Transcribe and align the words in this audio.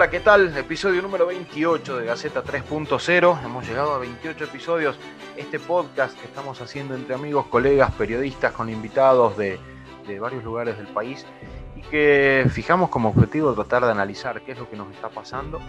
Hola, 0.00 0.08
¿qué 0.08 0.20
tal? 0.20 0.56
Episodio 0.56 1.02
número 1.02 1.26
28 1.26 1.98
de 1.98 2.06
Gaceta 2.06 2.42
3.0. 2.42 3.44
Hemos 3.44 3.68
llegado 3.68 3.92
a 3.92 3.98
28 3.98 4.44
episodios. 4.44 4.96
Este 5.36 5.60
podcast 5.60 6.18
que 6.18 6.24
estamos 6.24 6.58
haciendo 6.62 6.94
entre 6.94 7.14
amigos, 7.14 7.44
colegas, 7.48 7.92
periodistas, 7.92 8.54
con 8.54 8.70
invitados 8.70 9.36
de, 9.36 9.58
de 10.08 10.18
varios 10.18 10.42
lugares 10.42 10.78
del 10.78 10.86
país 10.86 11.26
y 11.76 11.82
que 11.82 12.46
fijamos 12.50 12.88
como 12.88 13.10
objetivo 13.10 13.52
tratar 13.52 13.84
de 13.84 13.90
analizar 13.90 14.40
qué 14.40 14.52
es 14.52 14.58
lo 14.58 14.70
que 14.70 14.76
nos 14.78 14.90
está 14.90 15.10
pasando. 15.10 15.60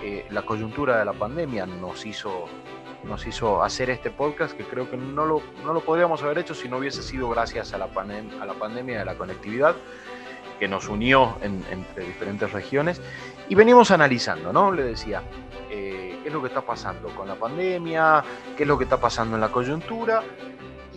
Eh, 0.00 0.26
la 0.30 0.42
coyuntura 0.42 1.00
de 1.00 1.04
la 1.04 1.14
pandemia 1.14 1.66
nos 1.66 2.06
hizo, 2.06 2.44
nos 3.02 3.26
hizo 3.26 3.64
hacer 3.64 3.90
este 3.90 4.12
podcast 4.12 4.56
que 4.56 4.62
creo 4.62 4.88
que 4.88 4.96
no 4.96 5.26
lo, 5.26 5.42
no 5.64 5.72
lo 5.72 5.80
podríamos 5.80 6.22
haber 6.22 6.38
hecho 6.38 6.54
si 6.54 6.68
no 6.68 6.76
hubiese 6.76 7.02
sido 7.02 7.28
gracias 7.30 7.74
a 7.74 7.78
la, 7.78 7.86
a 7.86 8.46
la 8.46 8.54
pandemia 8.54 9.00
de 9.00 9.04
la 9.04 9.16
conectividad 9.16 9.74
que 10.62 10.68
nos 10.68 10.88
unió 10.88 11.38
entre 11.42 12.04
diferentes 12.06 12.52
regiones 12.52 13.00
y 13.52 13.54
venimos 13.54 13.90
analizando, 13.90 14.50
¿no? 14.50 14.72
Le 14.72 14.82
decía, 14.82 15.22
eh, 15.68 16.20
qué 16.22 16.28
es 16.28 16.32
lo 16.32 16.40
que 16.40 16.48
está 16.48 16.62
pasando 16.62 17.14
con 17.14 17.28
la 17.28 17.34
pandemia, 17.34 18.24
qué 18.56 18.62
es 18.62 18.66
lo 18.66 18.78
que 18.78 18.84
está 18.84 18.98
pasando 18.98 19.34
en 19.34 19.42
la 19.42 19.52
coyuntura 19.52 20.22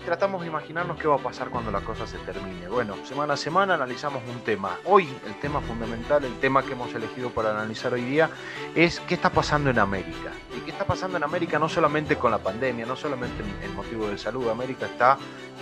tratamos 0.05 0.41
de 0.41 0.47
imaginarnos 0.47 0.97
qué 0.97 1.07
va 1.07 1.15
a 1.15 1.19
pasar 1.19 1.49
cuando 1.49 1.71
la 1.71 1.81
cosa 1.81 2.05
se 2.05 2.19
termine. 2.19 2.67
Bueno, 2.67 2.95
semana 3.05 3.33
a 3.33 3.37
semana 3.37 3.73
analizamos 3.73 4.21
un 4.29 4.39
tema. 4.41 4.77
Hoy 4.85 5.09
el 5.25 5.39
tema 5.39 5.59
fundamental, 5.61 6.23
el 6.23 6.39
tema 6.39 6.63
que 6.63 6.73
hemos 6.73 6.93
elegido 6.93 7.31
para 7.31 7.49
analizar 7.49 7.91
hoy 7.93 8.03
día 8.03 8.29
es 8.75 8.99
qué 9.01 9.15
está 9.15 9.31
pasando 9.31 9.71
en 9.71 9.79
América. 9.79 10.31
Y 10.55 10.61
qué 10.61 10.71
está 10.71 10.85
pasando 10.85 11.17
en 11.17 11.23
América 11.23 11.57
no 11.57 11.67
solamente 11.67 12.17
con 12.17 12.29
la 12.29 12.37
pandemia, 12.37 12.85
no 12.85 12.95
solamente 12.95 13.43
en 13.63 13.75
motivo 13.75 14.07
de 14.07 14.17
salud. 14.17 14.47
América 14.47 14.85
está 14.85 15.17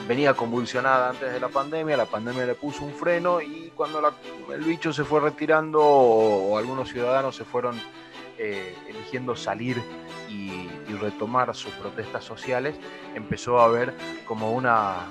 venía 0.07 0.33
convulsionada 0.33 1.09
antes 1.09 1.31
de 1.31 1.39
la 1.39 1.47
pandemia, 1.47 1.95
la 1.95 2.05
pandemia 2.05 2.45
le 2.45 2.55
puso 2.55 2.83
un 2.83 2.93
freno 2.93 3.41
y 3.41 3.71
cuando 3.75 4.01
el 4.53 4.63
bicho 4.63 4.91
se 4.91 5.03
fue 5.03 5.21
retirando 5.21 5.79
o, 5.81 6.57
algunos 6.57 6.89
ciudadanos 6.89 7.35
se 7.35 7.45
fueron 7.45 7.79
eh, 8.45 8.75
eligiendo 8.89 9.37
salir 9.37 9.81
y, 10.27 10.67
retomar 10.99 11.55
sus 11.55 11.73
protestas 11.73 12.23
sociales, 12.23 12.75
empezó 13.15 13.59
a 13.59 13.65
haber 13.65 13.93
como 14.25 14.51
una, 14.51 15.07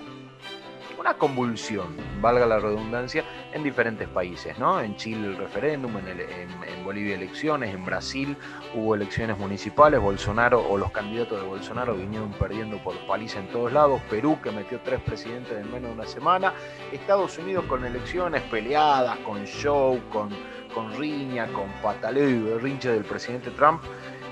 una 0.98 1.14
convulsión, 1.14 1.96
valga 2.20 2.46
la 2.46 2.60
redundancia, 2.60 3.24
en 3.52 3.62
diferentes 3.62 4.06
países, 4.08 4.58
¿no? 4.58 4.80
En 4.80 4.96
Chile 4.96 5.28
el 5.28 5.36
referéndum, 5.36 5.96
en, 5.96 6.08
en, 6.08 6.84
Bolivia 6.84 7.14
elecciones, 7.14 7.74
en 7.74 7.84
Brasil 7.84 8.36
hubo 8.74 8.94
elecciones 8.94 9.38
municipales, 9.38 9.98
Bolsonaro 9.98 10.60
o 10.68 10.76
los 10.76 10.90
candidatos 10.90 11.40
de 11.40 11.46
Bolsonaro 11.46 11.94
vinieron 11.94 12.32
perdiendo 12.32 12.76
por 12.78 12.94
paliza 13.06 13.40
en 13.40 13.48
todos 13.48 13.72
lados, 13.72 14.00
Perú 14.10 14.38
que 14.42 14.50
metió 14.50 14.80
tres 14.80 15.00
presidentes 15.00 15.52
en 15.52 15.72
menos 15.72 15.90
de 15.90 15.94
una 15.94 16.06
semana, 16.06 16.52
Estados 16.92 17.38
Unidos 17.38 17.64
con 17.64 17.84
elecciones 17.84 18.42
peleadas, 18.42 19.16
con 19.18 19.44
show, 19.44 20.00
con, 20.10 20.30
con 20.74 20.92
riña, 20.96 21.46
con 21.48 21.68
pataleo 21.82 22.28
y 22.28 22.38
berrinche 22.38 22.90
del 22.90 23.04
presidente 23.04 23.50
Trump. 23.50 23.82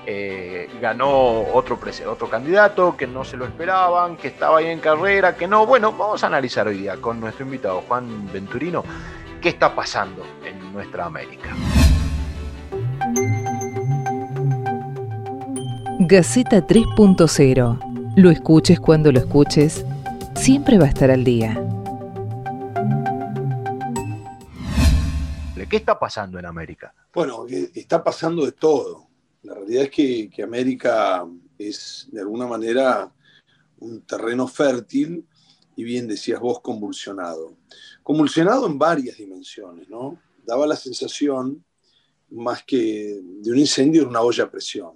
Eh, 0.05 0.67
ganó 0.81 1.41
otro, 1.53 1.79
otro 2.07 2.29
candidato 2.29 2.97
que 2.97 3.05
no 3.05 3.23
se 3.23 3.37
lo 3.37 3.45
esperaban, 3.45 4.17
que 4.17 4.29
estaba 4.29 4.57
ahí 4.57 4.67
en 4.67 4.79
carrera, 4.79 5.35
que 5.35 5.47
no. 5.47 5.65
Bueno, 5.65 5.91
vamos 5.91 6.23
a 6.23 6.27
analizar 6.27 6.67
hoy 6.67 6.77
día 6.77 6.97
con 6.97 7.19
nuestro 7.19 7.45
invitado 7.45 7.83
Juan 7.87 8.31
Venturino 8.31 8.83
qué 9.41 9.49
está 9.49 9.75
pasando 9.75 10.23
en 10.45 10.73
nuestra 10.73 11.05
América. 11.05 11.49
Gaceta 15.99 16.65
3.0. 16.65 18.13
Lo 18.15 18.29
escuches 18.29 18.79
cuando 18.79 19.11
lo 19.11 19.19
escuches, 19.19 19.85
siempre 20.35 20.77
va 20.77 20.85
a 20.85 20.89
estar 20.89 21.11
al 21.11 21.23
día. 21.23 21.57
¿Qué 25.71 25.77
está 25.77 25.97
pasando 25.97 26.37
en 26.37 26.45
América? 26.45 26.93
Bueno, 27.13 27.47
está 27.47 28.03
pasando 28.03 28.45
de 28.45 28.51
todo 28.51 29.11
la 29.43 29.55
realidad 29.55 29.83
es 29.83 29.89
que, 29.89 30.43
América 30.43 31.27
es 31.57 32.07
de 32.11 32.21
alguna 32.21 32.45
manera 32.45 33.11
un 33.79 34.01
terreno 34.01 34.47
fértil 34.47 35.25
y 35.75 35.83
bien 35.83 36.07
decías 36.07 36.39
vos, 36.39 36.61
convulsionado. 36.61 37.57
Convulsionado 38.03 38.67
en 38.67 38.77
varias 38.77 39.17
dimensiones, 39.17 39.89
¿no? 39.89 40.19
Daba 40.45 40.67
la 40.67 40.75
sensación 40.75 41.63
más 42.29 42.63
que 42.63 43.19
de 43.23 43.51
un 43.51 43.57
incendio 43.57 44.03
en 44.03 44.09
una 44.09 44.21
olla 44.21 44.43
a 44.43 44.51
presión. 44.51 44.93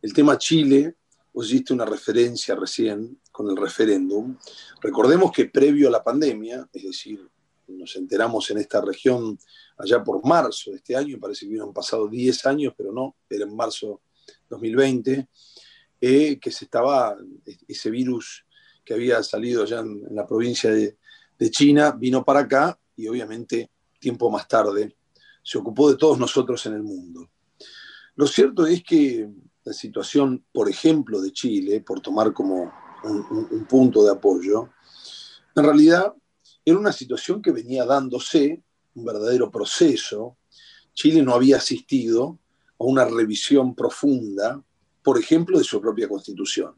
El 0.00 0.12
tema 0.12 0.38
Chile, 0.38 0.96
vos 1.32 1.46
hiciste 1.46 1.72
una 1.72 1.84
referencia 1.84 2.54
recién 2.54 3.18
con 3.32 3.50
el 3.50 3.56
referéndum. 3.56 4.36
Recordemos 4.80 5.32
que 5.32 5.46
previo 5.46 5.88
a 5.88 5.90
la 5.90 6.04
pandemia, 6.04 6.68
es 6.72 6.82
decir, 6.84 7.28
nos 7.66 7.96
enteramos 7.96 8.50
en 8.50 8.58
esta 8.58 8.80
región 8.80 9.38
allá 9.76 10.02
por 10.02 10.24
marzo 10.24 10.70
de 10.70 10.76
este 10.76 10.96
año, 10.96 11.18
parece 11.18 11.40
que 11.40 11.50
hubieran 11.50 11.72
pasado 11.72 12.08
10 12.08 12.46
años, 12.46 12.74
pero 12.76 12.92
no, 12.92 13.16
era 13.28 13.44
en 13.44 13.54
marzo 13.54 14.00
2020, 14.48 15.28
eh, 16.00 16.38
que 16.38 16.50
se 16.50 16.66
estaba, 16.66 17.16
ese 17.66 17.90
virus 17.90 18.44
que 18.84 18.94
había 18.94 19.22
salido 19.22 19.62
allá 19.62 19.80
en, 19.80 20.02
la 20.14 20.26
provincia 20.26 20.70
de, 20.70 20.96
China, 21.50 21.92
vino 21.92 22.24
para 22.24 22.40
acá 22.40 22.78
y 22.96 23.06
obviamente 23.06 23.70
tiempo 23.98 24.30
más 24.30 24.48
tarde 24.48 24.96
se 25.42 25.58
ocupó 25.58 25.90
de 25.90 25.98
todos 25.98 26.18
nosotros 26.18 26.64
en 26.64 26.72
el 26.72 26.82
mundo. 26.82 27.28
Lo 28.16 28.26
cierto 28.26 28.66
es 28.66 28.82
que 28.82 29.28
la 29.62 29.74
situación, 29.74 30.42
por 30.50 30.70
ejemplo, 30.70 31.20
de 31.20 31.32
Chile, 31.32 31.82
por 31.82 32.00
tomar 32.00 32.32
como 32.32 32.72
un, 33.02 33.48
un 33.50 33.66
punto 33.66 34.02
de 34.02 34.12
apoyo, 34.12 34.70
en 35.54 35.64
realidad 35.64 36.14
era 36.64 36.78
una 36.78 36.92
situación 36.92 37.42
que 37.42 37.52
venía 37.52 37.84
dándose 37.84 38.62
un 38.94 39.04
verdadero 39.04 39.50
proceso. 39.50 40.38
Chile 40.92 41.22
no 41.22 41.34
había 41.34 41.56
asistido 41.56 42.38
a 42.78 42.84
una 42.84 43.04
revisión 43.04 43.74
profunda, 43.74 44.62
por 45.02 45.18
ejemplo, 45.18 45.58
de 45.58 45.64
su 45.64 45.80
propia 45.80 46.08
constitución. 46.08 46.74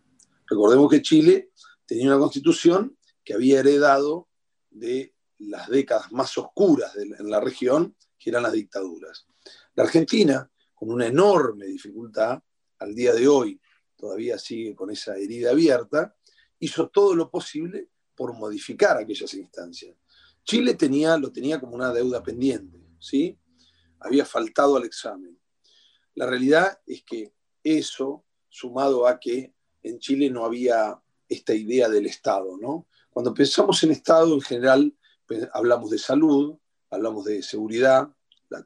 Recordemos 0.47 0.91
que 0.91 1.03
Chile 1.03 1.51
tenía 1.85 2.09
una 2.09 2.19
constitución 2.19 2.97
que 3.25 3.35
había 3.35 3.61
heredado 3.61 4.29
de 4.71 5.15
las 5.39 5.69
décadas 5.69 6.13
más 6.13 6.37
oscuras 6.39 6.97
en 6.97 7.31
la 7.31 7.41
región, 7.41 7.95
que 8.19 8.31
eran 8.31 8.45
las 8.45 8.53
dictaduras. 8.53 9.27
La 9.75 9.85
Argentina, 9.85 10.51
con 10.75 10.91
una 10.91 11.07
enorme 11.07 11.67
dificultad, 11.67 12.41
al 12.79 12.95
día 12.95 13.13
de 13.13 13.29
hoy 13.29 13.61
todavía 13.97 14.39
sigue 14.39 14.75
con 14.75 14.91
esa 14.91 15.17
herida 15.17 15.51
abierta, 15.51 16.15
hizo 16.59 16.89
todo 16.89 17.15
lo 17.15 17.31
posible 17.31 17.89
por 18.15 18.35
modificar 18.35 18.97
aquellas 18.97 19.33
instancias. 19.35 19.97
Chile 20.47 20.75
tenía, 20.75 21.19
lo 21.19 21.33
tenía 21.33 21.61
como 21.61 21.75
una 21.75 21.93
deuda 21.93 22.23
pendiente, 22.23 22.79
¿sí? 23.01 23.39
Había 23.99 24.25
faltado 24.25 24.77
al 24.77 24.85
examen. 24.85 25.39
La 26.15 26.27
realidad 26.27 26.79
es 26.87 27.03
que 27.03 27.35
eso, 27.65 28.25
sumado 28.49 29.09
a 29.09 29.19
que 29.19 29.53
en 29.83 29.99
Chile 29.99 30.31
no 30.31 30.45
había 30.45 31.03
esta 31.29 31.53
idea 31.53 31.89
del 31.89 32.07
Estado, 32.07 32.57
¿no? 32.59 32.87
Cuando 33.11 33.35
pensamos 33.35 33.83
en 33.83 33.91
Estado, 33.91 34.33
en 34.35 34.41
general, 34.41 34.97
pues, 35.27 35.49
hablamos 35.53 35.91
de 35.91 35.99
salud, 35.99 36.57
hablamos 36.91 37.25
de 37.25 37.43
seguridad, 37.43 38.09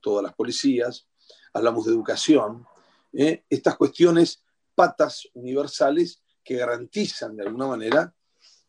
todas 0.03 0.23
las 0.23 0.35
policías, 0.35 1.09
hablamos 1.55 1.87
de 1.87 1.93
educación, 1.93 2.67
¿eh? 3.15 3.45
estas 3.49 3.77
cuestiones 3.77 4.45
patas 4.75 5.29
universales 5.33 6.23
que 6.45 6.57
garantizan 6.57 7.37
de 7.37 7.45
alguna 7.45 7.67
manera 7.67 8.15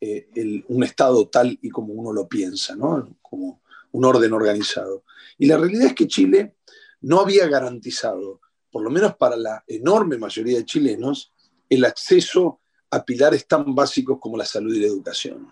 eh, 0.04 0.64
un 0.66 0.82
Estado 0.82 1.28
tal 1.28 1.56
y 1.62 1.70
como 1.70 1.92
uno 1.94 2.12
lo 2.12 2.26
piensa, 2.26 2.74
¿no? 2.74 3.16
como 3.22 3.62
un 3.92 4.04
orden 4.04 4.32
organizado. 4.32 5.04
Y 5.38 5.46
la 5.46 5.56
realidad 5.56 5.86
es 5.86 5.94
que 5.94 6.08
Chile 6.08 6.56
no 7.02 7.20
había 7.20 7.46
garantizado, 7.46 8.40
por 8.72 8.82
lo 8.82 8.90
menos 8.90 9.14
para 9.14 9.36
la 9.36 9.62
enorme 9.64 10.18
mayoría 10.18 10.58
de 10.58 10.64
chilenos, 10.64 11.32
el 11.68 11.84
acceso 11.84 12.62
a 12.90 13.04
pilares 13.04 13.46
tan 13.46 13.76
básicos 13.76 14.18
como 14.20 14.36
la 14.36 14.44
salud 14.44 14.74
y 14.74 14.80
la 14.80 14.88
educación. 14.88 15.46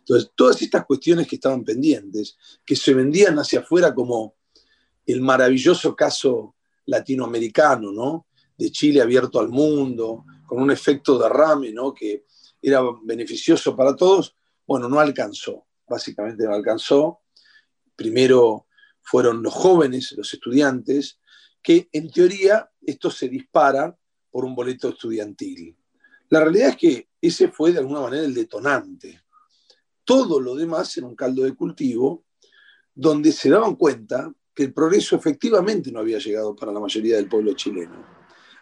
Entonces, 0.00 0.32
todas 0.34 0.60
estas 0.60 0.84
cuestiones 0.86 1.28
que 1.28 1.36
estaban 1.36 1.62
pendientes, 1.62 2.36
que 2.66 2.74
se 2.74 2.94
vendían 2.94 3.38
hacia 3.38 3.60
afuera 3.60 3.94
como 3.94 4.34
el 5.06 5.20
maravilloso 5.20 5.94
caso 5.94 6.56
latinoamericano, 6.86 7.92
¿no? 7.92 8.26
De 8.58 8.72
Chile 8.72 9.00
abierto 9.00 9.38
al 9.38 9.50
mundo, 9.50 10.24
con 10.48 10.60
un 10.60 10.72
efecto 10.72 11.16
derrame, 11.16 11.72
¿no? 11.72 11.94
Que 11.94 12.24
era 12.64 12.80
beneficioso 13.02 13.76
para 13.76 13.94
todos, 13.94 14.34
bueno, 14.66 14.88
no 14.88 14.98
alcanzó, 14.98 15.66
básicamente 15.86 16.44
no 16.44 16.54
alcanzó. 16.54 17.20
Primero 17.94 18.66
fueron 19.02 19.42
los 19.42 19.52
jóvenes, 19.52 20.12
los 20.16 20.32
estudiantes, 20.32 21.20
que 21.62 21.88
en 21.92 22.10
teoría 22.10 22.70
esto 22.80 23.10
se 23.10 23.28
dispara 23.28 23.96
por 24.30 24.44
un 24.44 24.54
boleto 24.54 24.88
estudiantil. 24.88 25.76
La 26.30 26.40
realidad 26.40 26.70
es 26.70 26.76
que 26.76 27.08
ese 27.20 27.48
fue 27.48 27.72
de 27.72 27.78
alguna 27.78 28.00
manera 28.00 28.24
el 28.24 28.34
detonante. 28.34 29.22
Todo 30.04 30.40
lo 30.40 30.54
demás 30.54 30.96
era 30.96 31.06
un 31.06 31.14
caldo 31.14 31.44
de 31.44 31.54
cultivo 31.54 32.24
donde 32.94 33.32
se 33.32 33.50
daban 33.50 33.76
cuenta 33.76 34.32
que 34.54 34.64
el 34.64 34.72
progreso 34.72 35.16
efectivamente 35.16 35.90
no 35.92 36.00
había 36.00 36.18
llegado 36.18 36.54
para 36.54 36.72
la 36.72 36.80
mayoría 36.80 37.16
del 37.16 37.28
pueblo 37.28 37.52
chileno. 37.54 38.06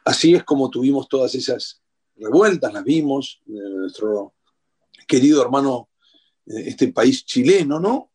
Así 0.04 0.34
es 0.34 0.42
como 0.42 0.70
tuvimos 0.70 1.08
todas 1.08 1.34
esas 1.34 1.81
revueltas, 2.22 2.72
las 2.72 2.84
vimos, 2.84 3.40
en 3.46 3.76
nuestro 3.78 4.34
querido 5.06 5.42
hermano, 5.42 5.88
eh, 6.46 6.64
este 6.66 6.92
país 6.92 7.24
chileno, 7.24 7.80
¿no? 7.80 8.12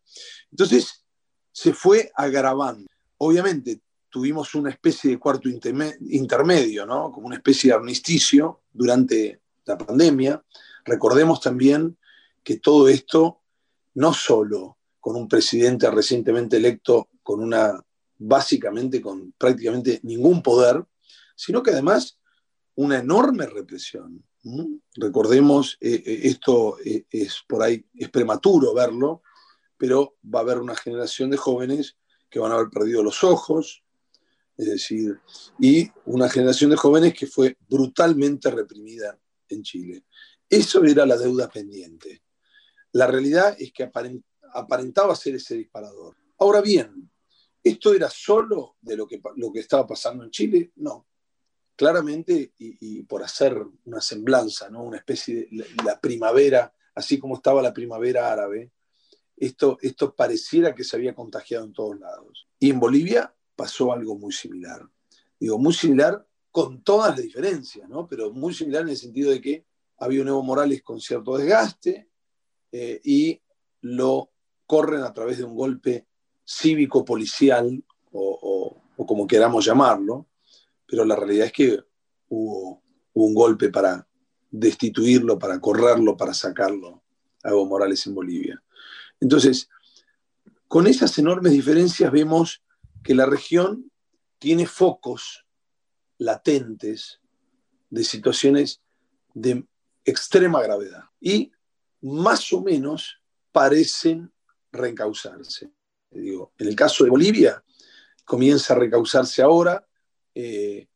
Entonces 0.50 1.04
se 1.52 1.72
fue 1.72 2.10
agravando. 2.14 2.86
Obviamente 3.18 3.80
tuvimos 4.10 4.54
una 4.54 4.70
especie 4.70 5.10
de 5.10 5.18
cuarto 5.18 5.48
intermedio, 5.48 6.86
¿no? 6.86 7.12
Como 7.12 7.26
una 7.26 7.36
especie 7.36 7.68
de 7.68 7.76
armisticio 7.76 8.62
durante 8.72 9.40
la 9.64 9.76
pandemia. 9.76 10.42
Recordemos 10.84 11.40
también 11.40 11.96
que 12.42 12.58
todo 12.58 12.88
esto, 12.88 13.40
no 13.94 14.14
solo 14.14 14.78
con 15.00 15.16
un 15.16 15.28
presidente 15.28 15.90
recientemente 15.90 16.56
electo 16.56 17.08
con 17.22 17.40
una, 17.40 17.78
básicamente 18.18 19.00
con 19.00 19.32
prácticamente 19.36 20.00
ningún 20.02 20.42
poder, 20.42 20.84
sino 21.34 21.62
que 21.62 21.70
además 21.70 22.18
una 22.78 22.98
enorme 22.98 23.46
represión. 23.46 24.24
Recordemos, 24.94 25.76
eh, 25.80 26.00
eh, 26.06 26.20
esto 26.24 26.78
eh, 26.84 27.06
es 27.10 27.42
por 27.46 27.60
ahí, 27.60 27.84
es 27.92 28.08
prematuro 28.08 28.72
verlo, 28.72 29.22
pero 29.76 30.16
va 30.32 30.38
a 30.38 30.42
haber 30.42 30.58
una 30.58 30.76
generación 30.76 31.28
de 31.28 31.36
jóvenes 31.36 31.96
que 32.30 32.38
van 32.38 32.52
a 32.52 32.54
haber 32.54 32.68
perdido 32.70 33.02
los 33.02 33.24
ojos, 33.24 33.82
es 34.56 34.66
decir, 34.66 35.18
y 35.58 35.90
una 36.04 36.28
generación 36.28 36.70
de 36.70 36.76
jóvenes 36.76 37.14
que 37.14 37.26
fue 37.26 37.56
brutalmente 37.68 38.48
reprimida 38.48 39.18
en 39.48 39.62
Chile. 39.64 40.04
Eso 40.48 40.84
era 40.84 41.04
la 41.04 41.16
deuda 41.16 41.48
pendiente. 41.48 42.22
La 42.92 43.08
realidad 43.08 43.56
es 43.58 43.72
que 43.72 43.90
aparentaba 44.54 45.16
ser 45.16 45.34
ese 45.34 45.56
disparador. 45.56 46.16
Ahora 46.38 46.60
bien, 46.60 47.10
¿esto 47.60 47.92
era 47.92 48.08
solo 48.08 48.76
de 48.80 48.96
lo 48.96 49.08
que, 49.08 49.20
lo 49.34 49.52
que 49.52 49.60
estaba 49.60 49.84
pasando 49.84 50.22
en 50.22 50.30
Chile? 50.30 50.70
No. 50.76 51.07
Claramente, 51.78 52.54
y, 52.58 53.04
por 53.04 53.22
hacer 53.22 53.56
una 53.84 54.00
semblanza, 54.00 54.68
¿no? 54.68 54.82
una 54.82 54.96
especie 54.96 55.46
de 55.48 55.64
la, 55.84 56.00
primavera, 56.00 56.74
así 56.92 57.20
como 57.20 57.36
estaba 57.36 57.62
la 57.62 57.72
primavera 57.72 58.32
árabe, 58.32 58.72
esto, 59.36 59.78
esto 59.80 60.12
pareciera 60.12 60.74
que 60.74 60.82
se 60.82 60.96
había 60.96 61.14
contagiado 61.14 61.64
en 61.64 61.72
todos 61.72 62.00
lados. 62.00 62.48
Y 62.58 62.70
en 62.70 62.80
Bolivia 62.80 63.32
pasó 63.54 63.92
algo 63.92 64.18
muy 64.18 64.32
similar. 64.32 64.88
Digo, 65.38 65.56
muy 65.56 65.72
similar 65.72 66.26
con 66.50 66.82
todas 66.82 67.10
las 67.10 67.22
diferencias, 67.22 67.88
¿no? 67.88 68.08
pero 68.08 68.32
muy 68.32 68.52
similar 68.52 68.82
en 68.82 68.88
el 68.88 68.96
sentido 68.96 69.30
de 69.30 69.40
que 69.40 69.64
había 69.98 70.22
un 70.22 70.28
Evo 70.28 70.42
Morales 70.42 70.82
con 70.82 71.00
cierto 71.00 71.36
desgaste 71.36 72.08
eh, 72.72 73.00
y 73.04 73.40
lo 73.82 74.32
corren 74.66 75.02
a 75.02 75.12
través 75.12 75.38
de 75.38 75.44
un 75.44 75.54
golpe 75.54 76.08
cívico-policial 76.44 77.84
o, 78.10 78.82
como 79.06 79.28
queramos 79.28 79.64
llamarlo, 79.64 80.26
pero 80.88 81.04
la 81.04 81.14
realidad 81.14 81.46
es 81.46 81.52
que 81.52 81.80
hubo, 82.30 82.82
un 83.12 83.34
golpe 83.34 83.68
para 83.68 84.06
destituirlo, 84.48 85.38
para 85.40 85.60
correrlo, 85.60 86.16
para 86.16 86.32
sacarlo 86.32 87.02
a 87.42 87.50
Evo 87.50 87.66
Morales 87.66 88.06
en 88.06 88.14
Bolivia. 88.14 88.62
Entonces, 89.20 89.68
con 90.68 90.86
esas 90.86 91.18
enormes 91.18 91.52
diferencias 91.52 92.12
vemos 92.12 92.62
que 93.02 93.16
la 93.16 93.26
región 93.26 93.90
tiene 94.38 94.66
focos 94.66 95.44
latentes 96.18 97.20
de 97.90 98.04
situaciones 98.04 98.82
de 99.34 99.66
extrema 100.04 100.62
gravedad 100.62 101.04
y 101.20 101.50
más 102.00 102.52
o 102.52 102.62
menos 102.62 103.20
parecen 103.50 104.32
reencauzarse. 104.70 105.72
En 106.12 106.48
el 106.58 106.76
caso 106.76 107.02
de 107.02 107.10
Bolivia, 107.10 107.64
comienza 108.24 108.74
a 108.74 108.78
recauzarse 108.78 109.42
ahora 109.42 109.87
eh, 110.34 110.88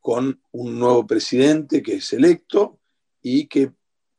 con 0.00 0.40
un 0.52 0.78
nuevo 0.78 1.06
presidente 1.06 1.82
que 1.82 1.96
es 1.96 2.12
electo 2.12 2.78
y 3.22 3.46
que 3.46 3.72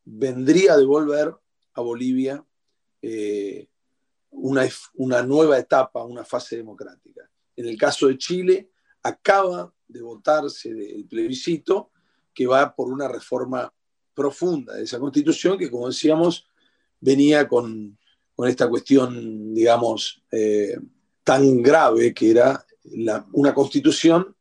vendría 0.06 0.73
a 0.73 0.77
devolver 0.77 1.33
a 1.73 1.81
Bolivia 1.81 2.44
eh, 3.01 3.67
una, 4.31 4.67
una 4.95 5.23
nueva 5.23 5.57
etapa, 5.57 6.03
una 6.03 6.23
fase 6.23 6.57
democrática. 6.57 7.29
En 7.56 7.67
el 7.67 7.77
caso 7.77 8.07
de 8.07 8.17
Chile, 8.17 8.69
acaba 9.03 9.73
de 9.88 10.01
votarse 10.01 10.69
el 10.69 11.06
plebiscito 11.06 11.91
que 12.33 12.47
va 12.47 12.73
por 12.75 12.91
una 12.91 13.07
reforma 13.07 13.73
profunda 14.13 14.75
de 14.75 14.83
esa 14.83 15.00
constitución 15.00 15.57
que, 15.57 15.69
como 15.69 15.88
decíamos, 15.88 16.47
venía 17.00 17.47
con, 17.47 17.97
esta 18.47 18.69
cuestión, 18.69 19.53
digamos, 19.53 20.23
eh, 20.31 20.77
tan 21.23 21.61
grave 21.61 22.13
que 22.13 22.31
era 22.31 22.65
una 23.33 23.53
constitución, 23.53 24.35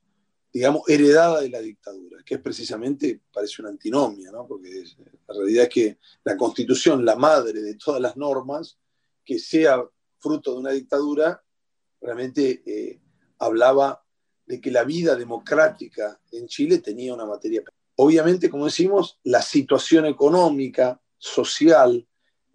digamos, 0.58 0.82
heredada 0.88 1.40
de 1.40 1.50
la 1.50 1.60
dictadura, 1.60 2.20
que 2.24 2.34
es 2.34 2.40
precisamente, 2.40 3.20
parece 3.32 3.62
una 3.62 3.70
antinomia, 3.70 4.32
¿no? 4.32 4.44
porque 4.44 4.82
la 5.28 5.34
realidad 5.34 5.62
es 5.64 5.68
que 5.68 5.98
la 6.24 6.36
constitución, 6.36 7.04
la 7.04 7.14
madre 7.14 7.62
de 7.62 7.76
todas 7.76 8.00
las 8.00 8.16
normas, 8.16 8.76
que 9.24 9.38
sea 9.38 9.80
fruto 10.18 10.54
de 10.54 10.58
una 10.58 10.72
dictadura, 10.72 11.40
realmente 12.00 12.64
eh, 12.66 13.00
hablaba 13.38 14.04
de 14.44 14.60
que 14.60 14.72
la 14.72 14.82
vida 14.82 15.14
democrática 15.14 16.20
en 16.32 16.48
Chile 16.48 16.78
tenía 16.78 17.14
una 17.14 17.24
materia. 17.24 17.62
Obviamente, 17.94 18.50
como 18.50 18.64
decimos, 18.64 19.20
la 19.22 19.42
situación 19.42 20.06
económica, 20.06 21.00
social, 21.18 22.04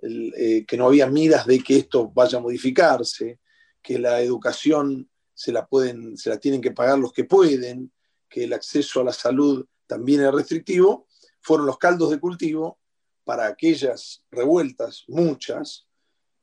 eh, 0.01 0.65
que 0.67 0.75
no 0.75 0.87
había 0.87 1.07
miras 1.07 1.47
de 1.47 1.63
que 1.63 1.77
esto 1.77 2.09
vaya 2.09 2.37
a 2.37 2.41
modificarse, 2.41 3.39
que 3.81 3.97
la 3.97 4.19
educación 4.19 5.09
se 5.33 5.51
la, 5.51 5.65
pueden, 5.65 6.17
se 6.17 6.29
la 6.29 6.37
tienen 6.37 6.61
que 6.61 6.71
pagar 6.71 6.99
los 6.99 7.11
que 7.11 7.23
pueden, 7.23 7.91
que 8.29 8.45
el 8.45 8.53
acceso 8.53 9.01
a 9.01 9.03
la 9.03 9.13
salud 9.13 9.65
también 9.87 10.21
es 10.21 10.31
restrictivo, 10.31 11.07
fueron 11.41 11.65
los 11.65 11.77
caldos 11.77 12.11
de 12.11 12.19
cultivo 12.19 12.79
para 13.23 13.47
aquellas 13.47 14.23
revueltas, 14.31 15.03
muchas, 15.07 15.87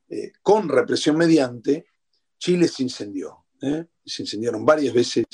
eh, 0.09 0.33
con 0.41 0.67
represión 0.67 1.17
mediante, 1.17 1.85
Chile 2.37 2.67
se 2.67 2.83
incendió. 2.83 3.45
¿eh? 3.61 3.85
Se 4.05 4.23
incendiaron 4.23 4.65
varias 4.65 4.93
veces. 4.93 5.25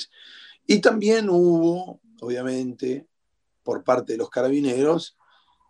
Y 0.66 0.80
también 0.80 1.28
hubo, 1.30 2.00
obviamente, 2.20 3.08
por 3.62 3.82
parte 3.82 4.12
de 4.12 4.18
los 4.18 4.30
carabineros, 4.30 5.16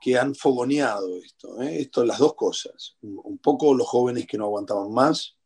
que 0.00 0.18
han 0.18 0.35
fogoneado 0.35 1.16
esto. 1.23 1.61
¿eh? 1.62 1.88
Las 2.04 2.18
dos 2.18 2.35
cosas. 2.35 2.97
Un, 3.00 3.38
poco 3.38 3.75
los 3.75 3.87
jóvenes 3.87 4.26
que 4.26 4.37
no 4.37 4.45
aguantaban 4.45 4.92
más, 4.92 5.38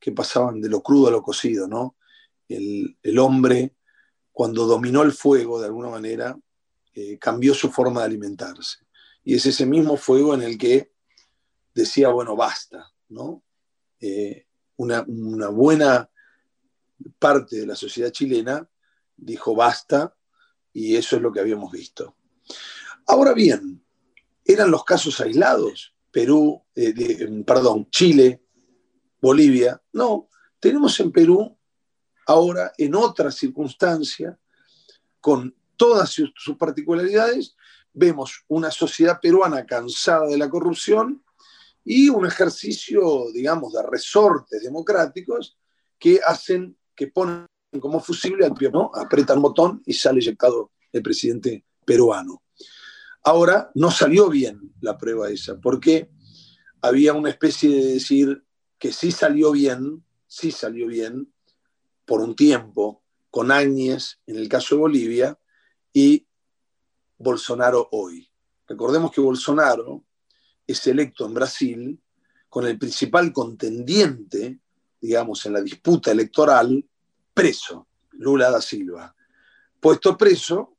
que 0.00 0.12
pasaban 0.12 0.60
de 0.60 0.68
lo 0.68 0.82
crudo 0.82 1.08
a 1.08 1.10
lo 1.10 1.22
cocido, 1.22 1.68
¿no? 1.68 1.96
El, 2.48 3.18
hombre, 3.18 3.76
cuando 4.32 4.66
dominó 4.66 5.02
el 5.02 5.12
fuego 5.12 5.60
de 5.60 5.66
alguna 5.66 5.90
manera, 5.90 6.36
cambió 7.20 7.54
su 7.54 7.70
forma 7.70 8.00
de 8.00 8.06
alimentarse. 8.06 8.78
Y 9.22 9.34
es 9.34 9.46
ese 9.46 9.66
mismo 9.66 9.96
fuego 9.96 10.34
en 10.34 10.42
el 10.42 10.58
que 10.58 10.92
decía, 11.74 12.08
bueno, 12.08 12.34
basta, 12.36 12.92
¿no? 13.08 13.42
Eh, 14.00 14.46
una, 14.76 15.02
buena 15.50 16.10
parte 17.18 17.56
de 17.56 17.66
la 17.66 17.76
sociedad 17.76 18.10
chilena 18.10 18.66
dijo 19.16 19.54
basta 19.54 20.16
y 20.72 20.96
eso 20.96 21.16
es 21.16 21.22
lo 21.22 21.32
que 21.32 21.40
habíamos 21.40 21.70
visto. 21.70 22.16
Ahora 23.06 23.34
bien, 23.34 23.84
¿eran 24.44 24.70
los 24.70 24.84
casos 24.84 25.20
aislados? 25.20 25.94
Perú, 26.10 26.62
eh, 26.74 27.42
perdón, 27.46 27.88
Chile, 27.90 28.42
Bolivia. 29.20 29.80
No, 29.92 30.28
tenemos 30.58 30.98
en 31.00 31.12
Perú 31.12 31.56
ahora 32.26 32.72
en 32.78 32.94
otra 32.94 33.30
circunstancia, 33.30 34.38
con 35.20 35.54
todas 35.76 36.10
sus 36.10 36.56
particularidades, 36.56 37.56
vemos 37.92 38.44
una 38.48 38.70
sociedad 38.70 39.18
peruana 39.20 39.66
cansada 39.66 40.26
de 40.26 40.38
la 40.38 40.48
corrupción 40.48 41.24
y 41.84 42.08
un 42.08 42.26
ejercicio, 42.26 43.30
digamos, 43.32 43.72
de 43.72 43.82
resortes 43.82 44.62
democráticos 44.62 45.58
que 45.98 46.20
hacen, 46.24 46.76
que 46.94 47.08
ponen 47.08 47.46
como 47.80 48.00
fusible 48.00 48.46
al 48.46 48.54
pie, 48.54 48.70
¿no? 48.70 48.90
Apretan 48.94 49.38
el 49.38 49.42
botón 49.42 49.82
y 49.86 49.92
sale 49.92 50.20
eyectado 50.20 50.72
el 50.92 51.02
presidente 51.02 51.64
peruano. 51.84 52.42
Ahora, 53.24 53.70
no 53.74 53.90
salió 53.90 54.28
bien 54.28 54.72
la 54.80 54.96
prueba 54.96 55.30
esa, 55.30 55.58
porque 55.60 56.10
había 56.80 57.12
una 57.12 57.30
especie 57.30 57.70
de 57.70 57.92
decir 57.94 58.44
que 58.80 58.92
sí 58.92 59.12
salió 59.12 59.52
bien, 59.52 60.02
sí 60.26 60.50
salió 60.50 60.86
bien, 60.88 61.32
por 62.06 62.22
un 62.22 62.34
tiempo, 62.34 63.04
con 63.30 63.52
Áñez 63.52 64.18
en 64.26 64.36
el 64.36 64.48
caso 64.48 64.74
de 64.74 64.80
Bolivia 64.80 65.38
y 65.92 66.26
Bolsonaro 67.18 67.88
hoy. 67.92 68.28
Recordemos 68.66 69.12
que 69.12 69.20
Bolsonaro 69.20 70.02
es 70.66 70.84
electo 70.86 71.26
en 71.26 71.34
Brasil 71.34 72.02
con 72.48 72.66
el 72.66 72.78
principal 72.78 73.32
contendiente, 73.32 74.58
digamos, 74.98 75.44
en 75.44 75.52
la 75.52 75.60
disputa 75.60 76.10
electoral, 76.10 76.84
preso, 77.34 77.86
Lula 78.12 78.50
da 78.50 78.62
Silva. 78.62 79.14
Puesto 79.78 80.16
preso 80.16 80.76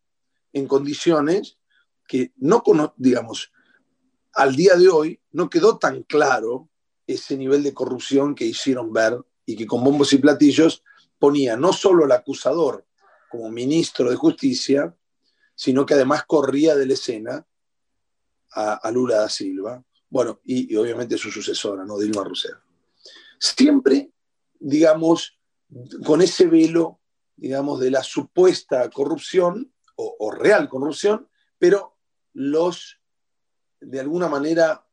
en 0.51 0.67
condiciones 0.67 1.59
que 2.07 2.33
no, 2.37 2.63
digamos, 2.97 3.51
al 4.33 4.55
día 4.55 4.75
de 4.75 4.89
hoy 4.89 5.21
no 5.31 5.49
quedó 5.49 5.77
tan 5.77 6.01
claro 6.03 6.70
ese 7.07 7.37
nivel 7.37 7.63
de 7.63 7.73
corrupción 7.73 8.35
que 8.35 8.45
hicieron 8.45 8.93
ver 8.93 9.19
y 9.45 9.55
que 9.55 9.67
con 9.67 9.83
bombos 9.83 10.13
y 10.13 10.17
platillos 10.17 10.83
ponía 11.19 11.55
no 11.55 11.73
solo 11.73 12.05
al 12.05 12.11
acusador 12.11 12.85
como 13.29 13.49
ministro 13.49 14.09
de 14.09 14.15
justicia, 14.15 14.95
sino 15.55 15.85
que 15.85 15.93
además 15.93 16.25
corría 16.25 16.75
de 16.75 16.85
la 16.85 16.93
escena 16.93 17.47
a, 18.53 18.91
Lula 18.91 19.17
da 19.17 19.29
Silva, 19.29 19.83
bueno, 20.09 20.41
y, 20.43 20.75
obviamente 20.75 21.17
su 21.17 21.31
sucesora, 21.31 21.85
¿no? 21.85 21.97
Dilma 21.97 22.23
Rousseff. 22.23 22.57
Siempre, 23.39 24.11
digamos, 24.59 25.39
con 26.05 26.21
ese 26.21 26.47
velo, 26.47 26.99
digamos, 27.35 27.79
de 27.79 27.91
la 27.91 28.03
supuesta 28.03 28.89
corrupción 28.89 29.73
o, 29.95 30.31
real 30.31 30.67
corrupción, 30.67 31.29
pero 31.57 31.95
los, 32.33 32.99
de 33.79 33.99
alguna 33.99 34.27
manera, 34.27 34.85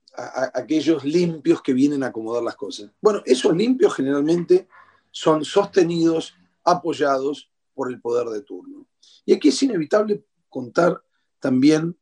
aquellos 0.54 1.04
limpios 1.04 1.62
que 1.62 1.72
vienen 1.72 2.02
a 2.02 2.08
acomodar 2.08 2.42
las 2.42 2.56
cosas. 2.56 2.90
Bueno, 3.00 3.22
esos 3.24 3.54
limpios 3.54 3.94
generalmente 3.94 4.68
son 5.10 5.44
sostenidos, 5.44 6.34
apoyados 6.64 7.50
por 7.72 7.90
el 7.90 8.00
poder 8.00 8.28
de 8.28 8.42
turno. 8.42 8.86
Y 9.24 9.32
aquí 9.32 9.48
es 9.48 9.62
inevitable 9.62 10.24
contar 10.48 11.00
también 11.38 11.96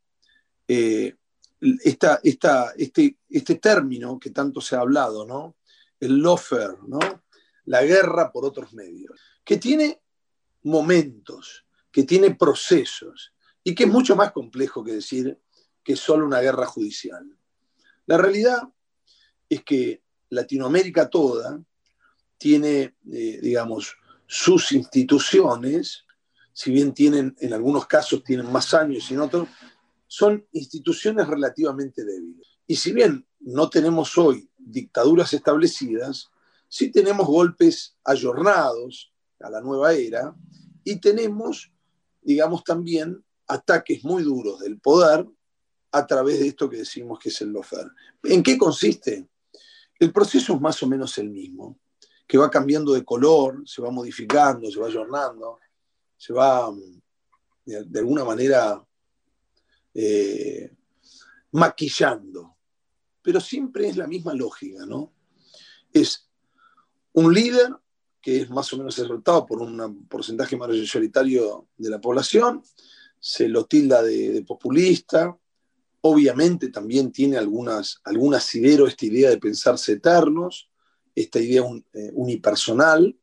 eh, 0.66 1.14
esta, 1.84 2.20
este, 2.22 3.18
este 3.28 3.54
término 3.56 4.18
que 4.18 4.30
tanto 4.30 4.60
se 4.60 4.76
ha 4.76 4.80
hablado, 4.80 5.26
¿no? 5.26 5.56
El 6.00 6.22
lawfare, 6.22 6.78
¿no? 6.86 6.98
La 7.66 7.82
guerra 7.82 8.32
por 8.32 8.44
otros 8.44 8.72
medios, 8.72 9.20
que 9.44 9.58
tiene 9.58 10.00
momentos, 10.62 11.66
que 11.90 12.04
tiene 12.04 12.34
procesos 12.34 13.32
y 13.62 13.74
que 13.74 13.84
es 13.84 13.90
mucho 13.90 14.16
más 14.16 14.32
complejo 14.32 14.84
que 14.84 14.92
decir 14.92 15.38
que 15.82 15.96
solo 15.96 16.26
una 16.26 16.40
guerra 16.40 16.66
judicial. 16.66 17.26
La 18.06 18.16
realidad 18.16 18.62
es 19.48 19.62
que 19.64 20.02
Latinoamérica 20.30 21.08
toda 21.08 21.60
tiene, 22.38 22.96
eh, 23.12 23.38
digamos, 23.42 23.96
sus 24.26 24.72
instituciones, 24.72 26.04
si 26.52 26.70
bien 26.70 26.94
tienen, 26.94 27.36
en 27.40 27.52
algunos 27.52 27.86
casos 27.86 28.24
tienen 28.24 28.50
más 28.50 28.74
años 28.74 29.10
y 29.10 29.14
en 29.14 29.20
otros, 29.20 29.48
son 30.06 30.46
instituciones 30.52 31.26
relativamente 31.26 32.04
débiles. 32.04 32.48
Y 32.66 32.76
si 32.76 32.92
bien 32.92 33.26
no 33.40 33.68
tenemos 33.68 34.16
hoy 34.18 34.48
dictaduras 34.56 35.32
establecidas, 35.32 36.30
sí 36.68 36.90
tenemos 36.90 37.26
golpes 37.26 37.96
ayornados 38.04 39.12
a 39.40 39.50
la 39.50 39.60
nueva 39.60 39.92
era 39.92 40.34
y 40.82 41.00
tenemos, 41.00 41.72
digamos, 42.22 42.64
también 42.64 43.24
ataques 43.46 44.04
muy 44.04 44.22
duros 44.22 44.60
del 44.60 44.80
poder 44.80 45.26
a 45.92 46.06
través 46.06 46.40
de 46.40 46.48
esto 46.48 46.68
que 46.68 46.78
decimos 46.78 47.18
que 47.18 47.28
es 47.28 47.40
el 47.40 47.50
lofer. 47.50 47.86
¿En 48.22 48.42
qué 48.42 48.58
consiste? 48.58 49.28
El 49.98 50.12
proceso 50.12 50.54
es 50.54 50.60
más 50.60 50.82
o 50.82 50.86
menos 50.86 51.16
el 51.18 51.30
mismo, 51.30 51.78
que 52.26 52.38
va 52.38 52.50
cambiando 52.50 52.92
de 52.92 53.04
color, 53.04 53.62
se 53.66 53.80
va 53.80 53.90
modificando, 53.90 54.70
se 54.70 54.78
va 54.78 54.88
ayornando, 54.88 55.58
se 56.16 56.32
va 56.32 56.70
de, 57.64 57.98
alguna 57.98 58.24
manera 58.24 58.84
eh, 59.94 60.70
maquillando. 61.52 62.56
Pero 63.22 63.40
siempre 63.40 63.88
es 63.88 63.96
la 63.96 64.06
misma 64.06 64.34
lógica, 64.34 64.84
¿no? 64.86 65.12
Es 65.92 66.28
un 67.12 67.32
líder 67.32 67.74
que 68.20 68.42
es 68.42 68.50
más 68.50 68.72
o 68.72 68.76
menos 68.76 68.96
derrotado 68.96 69.46
por 69.46 69.62
un 69.62 70.06
porcentaje 70.06 70.56
mayoritario 70.56 71.68
de 71.76 71.90
la 71.90 72.00
población, 72.00 72.62
se 73.20 73.48
lo 73.48 73.66
tilda 73.66 74.02
de 74.02 74.44
populista, 74.46 75.36
Obviamente 76.08 76.68
también 76.68 77.10
tiene 77.10 77.36
algunas, 77.36 78.00
algún 78.04 78.32
asidero 78.32 78.86
esta 78.86 79.06
idea 79.06 79.28
de 79.28 79.38
pensarse 79.38 79.94
eternos, 79.94 80.70
esta 81.12 81.40
idea 81.40 81.62
eh, 81.94 82.10
unipersonal. 82.12 83.18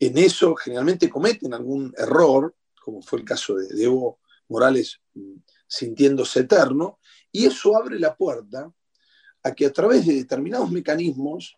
En 0.00 0.18
eso 0.18 0.56
generalmente 0.56 1.08
cometen 1.08 1.54
algún 1.54 1.94
error, 1.96 2.56
como 2.84 3.02
fue 3.02 3.20
el 3.20 3.24
caso 3.24 3.54
de, 3.54 3.84
Evo 3.84 4.18
Morales 4.48 5.00
mm, 5.14 5.34
sintiéndose 5.68 6.40
eterno, 6.40 6.98
y 7.30 7.46
eso 7.46 7.76
abre 7.76 8.00
la 8.00 8.16
puerta 8.16 8.68
a 9.44 9.54
que 9.54 9.66
a 9.66 9.72
través 9.72 10.04
de 10.04 10.14
determinados 10.14 10.72
mecanismos 10.72 11.56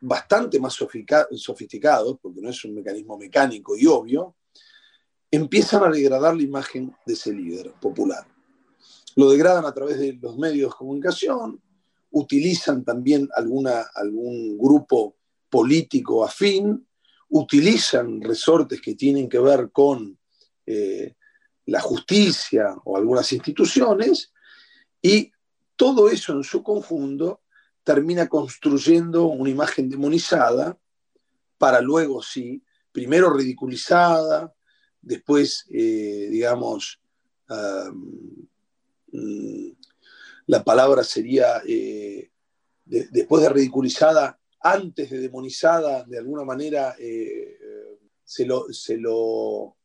bastante 0.00 0.58
más 0.58 0.72
sofisticados, 0.72 2.18
porque 2.22 2.40
no 2.40 2.48
es 2.48 2.64
un 2.64 2.74
mecanismo 2.76 3.18
mecánico 3.18 3.76
y 3.76 3.86
obvio, 3.86 4.36
empiezan 5.30 5.84
a 5.84 5.90
degradar 5.90 6.34
la 6.34 6.42
imagen 6.42 6.96
de 7.04 7.12
ese 7.12 7.30
líder 7.30 7.74
popular 7.74 8.26
lo 9.16 9.30
degradan 9.30 9.64
a 9.64 9.72
través 9.72 9.98
de 9.98 10.12
los 10.14 10.38
medios 10.38 10.70
de 10.70 10.76
comunicación, 10.76 11.60
utilizan 12.10 12.84
también 12.84 13.28
alguna, 13.34 13.86
algún 13.94 14.56
grupo 14.56 15.16
político 15.50 16.24
afín, 16.24 16.86
utilizan 17.28 18.20
resortes 18.20 18.80
que 18.80 18.94
tienen 18.94 19.28
que 19.28 19.38
ver 19.38 19.70
con 19.72 20.18
eh, 20.64 21.14
la 21.66 21.80
justicia 21.80 22.76
o 22.84 22.96
algunas 22.96 23.32
instituciones, 23.32 24.32
y 25.02 25.32
todo 25.74 26.08
eso 26.08 26.32
en 26.32 26.44
su 26.44 26.62
conjunto 26.62 27.42
termina 27.84 28.28
construyendo 28.28 29.26
una 29.26 29.50
imagen 29.50 29.88
demonizada 29.88 30.78
para 31.58 31.80
luego, 31.80 32.22
sí, 32.22 32.62
primero 32.92 33.32
ridiculizada, 33.32 34.54
después, 35.00 35.66
eh, 35.70 36.28
digamos, 36.30 37.00
Mm, 37.48 38.42
la 39.12 40.62
palabra 40.64 41.02
sería, 41.02 41.62
eh, 41.66 42.30
después 42.84 43.42
de 43.42 43.48
ridiculizada, 43.48 44.38
antes 44.60 45.10
de 45.10 45.18
demonizada, 45.18 46.04
de 46.04 46.18
alguna 46.18 46.44
manera 46.44 46.94
eh, 46.98 47.58
se, 48.24 48.46
lo, 48.46 48.72
se, 48.72 48.96
lo, 48.96 49.76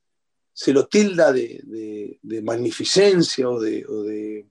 se, 0.54 0.74
lo, 0.74 0.88
tilda 0.88 1.32
de, 1.32 2.20
magnificencia 2.44 3.50
o 3.50 3.60
de, 3.60 4.48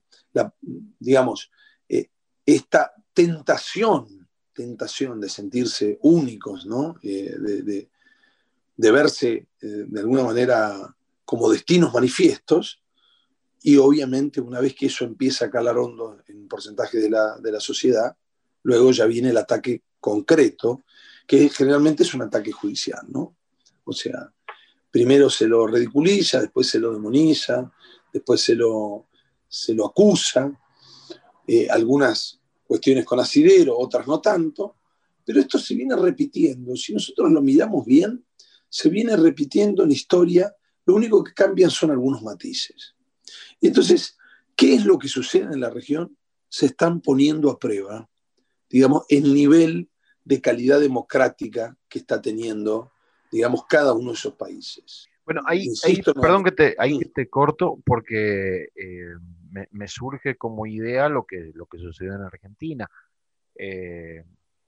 digamos, 0.98 1.50
eh, 1.88 2.08
esta 2.44 2.92
tentación, 3.12 4.28
tentación 4.52 5.20
de 5.20 5.28
sentirse 5.28 5.98
únicos, 6.02 6.66
¿no? 6.66 6.96
de, 7.02 7.88
de 8.76 8.90
verse 8.90 9.48
de 9.60 10.00
alguna 10.00 10.24
manera 10.24 10.96
como 11.24 11.50
destinos 11.50 11.92
manifiestos, 11.92 12.82
y 13.62 13.76
obviamente 13.76 14.40
una 14.40 14.60
vez 14.60 14.74
que 14.74 14.86
eso 14.86 15.04
empieza 15.04 15.46
a 15.46 15.50
calar 15.50 15.76
hondo 15.78 16.22
en 16.28 16.48
porcentaje 16.48 16.98
de 16.98 17.10
la, 17.10 17.36
de 17.38 17.52
la 17.52 17.60
sociedad, 17.60 18.16
luego 18.62 18.90
ya 18.90 19.06
viene 19.06 19.30
el 19.30 19.36
ataque 19.36 19.82
concreto, 19.98 20.84
que 21.26 21.48
generalmente 21.50 22.02
es 22.02 22.14
un 22.14 22.22
ataque 22.22 22.52
judicial, 22.52 23.04
¿no? 23.08 23.36
O 23.84 23.92
sea, 23.92 24.32
primero 24.90 25.28
se 25.30 25.46
lo 25.46 25.66
ridiculiza, 25.66 26.40
después 26.40 26.68
se 26.68 26.78
lo 26.78 26.92
demoniza, 26.92 27.70
después 28.12 28.40
se 28.40 28.54
lo, 28.54 29.08
se 29.46 29.74
lo 29.74 29.86
acusa, 29.86 30.50
eh, 31.46 31.68
algunas 31.70 32.40
cuestiones 32.66 33.04
con 33.04 33.20
asidero, 33.20 33.78
otras 33.78 34.06
no 34.06 34.20
tanto, 34.20 34.76
pero 35.24 35.40
esto 35.40 35.58
se 35.58 35.74
viene 35.74 35.96
repitiendo. 35.96 36.74
Si 36.76 36.94
nosotros 36.94 37.30
lo 37.30 37.42
miramos 37.42 37.84
bien, 37.84 38.24
se 38.68 38.88
viene 38.88 39.16
repitiendo 39.16 39.84
en 39.84 39.92
historia, 39.92 40.54
lo 40.86 40.94
único 40.94 41.22
que 41.22 41.34
cambian 41.34 41.70
son 41.70 41.90
algunos 41.90 42.22
matices. 42.22 42.94
Entonces, 43.60 44.16
¿qué 44.56 44.74
es 44.74 44.84
lo 44.84 44.98
que 44.98 45.08
sucede 45.08 45.52
en 45.52 45.60
la 45.60 45.70
región? 45.70 46.16
Se 46.48 46.66
están 46.66 47.00
poniendo 47.00 47.50
a 47.50 47.58
prueba, 47.58 48.08
digamos, 48.68 49.04
el 49.08 49.34
nivel 49.34 49.88
de 50.24 50.40
calidad 50.40 50.80
democrática 50.80 51.76
que 51.88 51.98
está 51.98 52.20
teniendo, 52.20 52.92
digamos, 53.30 53.64
cada 53.68 53.92
uno 53.92 54.10
de 54.10 54.16
esos 54.16 54.34
países. 54.34 55.08
Bueno, 55.24 55.42
ahí, 55.46 55.68
perdón 56.20 56.42
que 56.42 56.52
te, 56.52 56.74
ahí 56.78 56.98
te 57.14 57.28
corto 57.28 57.80
porque 57.84 58.70
eh, 58.74 59.14
me, 59.70 59.86
surge 59.86 60.36
como 60.36 60.66
idea 60.66 61.08
lo 61.08 61.24
que, 61.24 61.52
lo 61.54 61.66
que 61.66 61.78
sucedió 61.78 62.14
en 62.14 62.22
Argentina. 62.22 62.90
Eh, 63.54 64.24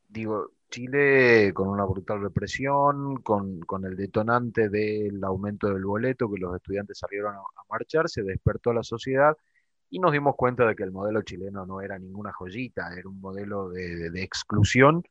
digo, 0.09 0.53
Chile 0.73 1.53
con 1.53 1.69
una 1.69 1.85
brutal 1.85 2.23
represión, 2.23 3.17
con, 3.23 3.61
el 3.85 3.95
detonante 3.95 4.71
del 4.71 5.23
aumento 5.23 5.69
del 5.69 5.85
boleto, 5.85 6.31
que 6.31 6.41
los 6.41 6.57
estudiantes 6.57 6.99
salieron 6.99 7.35
a, 7.37 7.43
marchar, 7.71 8.09
se 8.09 8.23
despertó 8.23 8.73
la 8.73 8.83
sociedad 8.83 9.37
y 9.91 9.99
nos 9.99 10.13
dimos 10.13 10.35
cuenta 10.35 10.67
de 10.67 10.75
que 10.75 10.83
el 10.83 10.91
modelo 10.91 11.23
chileno 11.23 11.67
no 11.67 11.83
era 11.83 11.99
ninguna 11.99 12.33
joyita, 12.33 12.95
era 12.99 13.09
un 13.09 13.21
modelo 13.21 13.69
de, 13.69 14.23
exclusión 14.23 15.03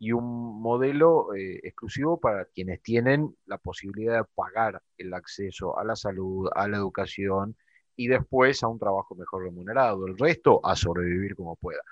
y 0.00 0.12
un 0.12 0.60
modelo 0.60 1.32
eh, 1.34 1.60
exclusivo 1.62 2.18
para 2.18 2.46
quienes 2.46 2.82
tienen 2.82 3.36
la 3.46 3.58
posibilidad 3.58 4.18
de 4.18 4.28
pagar 4.34 4.82
el 4.98 5.14
acceso 5.14 5.78
a 5.78 5.84
la 5.84 5.94
salud, 5.94 6.50
a 6.54 6.66
la 6.66 6.76
educación 6.78 7.56
y 7.96 8.08
después 8.08 8.62
a 8.64 8.68
un 8.68 8.80
trabajo 8.80 9.14
mejor 9.14 9.44
remunerado. 9.44 10.06
El 10.06 10.18
resto 10.18 10.60
a 10.64 10.74
sobrevivir 10.74 11.36
como 11.36 11.54
pueda. 11.56 11.82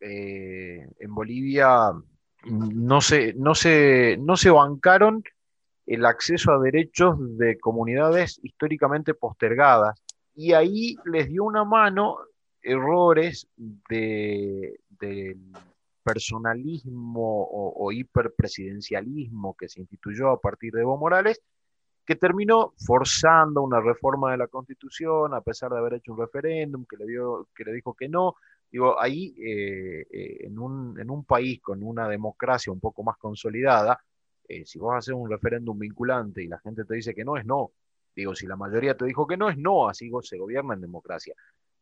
Eh, 0.00 0.86
en 0.98 1.14
Bolivia 1.14 1.92
no 2.44 3.00
se, 3.00 3.34
no, 3.34 3.54
se, 3.54 4.16
no 4.18 4.36
se 4.36 4.50
bancaron 4.50 5.22
el 5.86 6.04
acceso 6.06 6.52
a 6.52 6.60
derechos 6.60 7.16
de 7.36 7.58
comunidades 7.58 8.38
históricamente 8.42 9.14
postergadas 9.14 10.00
y 10.34 10.52
ahí 10.52 10.96
les 11.04 11.28
dio 11.28 11.44
una 11.44 11.64
mano 11.64 12.18
errores 12.62 13.48
de, 13.56 14.80
del 14.88 15.52
personalismo 16.02 17.42
o, 17.42 17.86
o, 17.86 17.92
hiperpresidencialismo 17.92 19.56
que 19.56 19.68
se 19.68 19.80
instituyó 19.80 20.30
a 20.30 20.40
partir 20.40 20.72
de 20.72 20.82
Evo 20.82 20.96
Morales, 20.96 21.42
que 22.06 22.16
terminó 22.16 22.72
forzando 22.78 23.62
una 23.62 23.80
reforma 23.80 24.32
de 24.32 24.38
la 24.38 24.48
Constitución, 24.48 25.34
a 25.34 25.40
pesar 25.40 25.70
de 25.70 25.78
haber 25.78 25.94
hecho 25.94 26.12
un 26.12 26.18
referéndum 26.18 26.84
que 26.84 26.96
le, 26.96 27.06
dio, 27.06 27.48
que 27.54 27.64
le 27.64 27.72
dijo 27.72 27.94
que 27.94 28.08
no. 28.08 28.34
Digo, 28.70 29.00
ahí 29.00 29.34
eh, 29.38 30.06
eh, 30.10 30.46
en, 30.46 30.58
un, 30.58 30.98
en, 31.00 31.10
un, 31.10 31.24
país 31.24 31.60
con 31.60 31.82
una 31.82 32.08
democracia 32.08 32.72
un 32.72 32.78
poco 32.78 33.02
más 33.02 33.16
consolidada, 33.16 34.00
eh, 34.48 34.64
si 34.64 34.78
vos 34.78 34.94
haces 34.96 35.14
un 35.14 35.28
referéndum 35.28 35.78
vinculante 35.78 36.42
y 36.42 36.48
la 36.48 36.58
gente 36.60 36.84
te 36.84 36.94
dice 36.94 37.14
que 37.14 37.24
no, 37.24 37.36
es 37.36 37.44
no. 37.44 37.72
Digo, 38.14 38.34
si 38.34 38.46
la 38.46 38.56
mayoría 38.56 38.96
te 38.96 39.04
dijo 39.04 39.26
que 39.26 39.36
no, 39.36 39.48
es 39.50 39.58
no, 39.58 39.88
así 39.88 40.10
se 40.22 40.38
gobierna 40.38 40.74
en 40.74 40.80
democracia. 40.80 41.34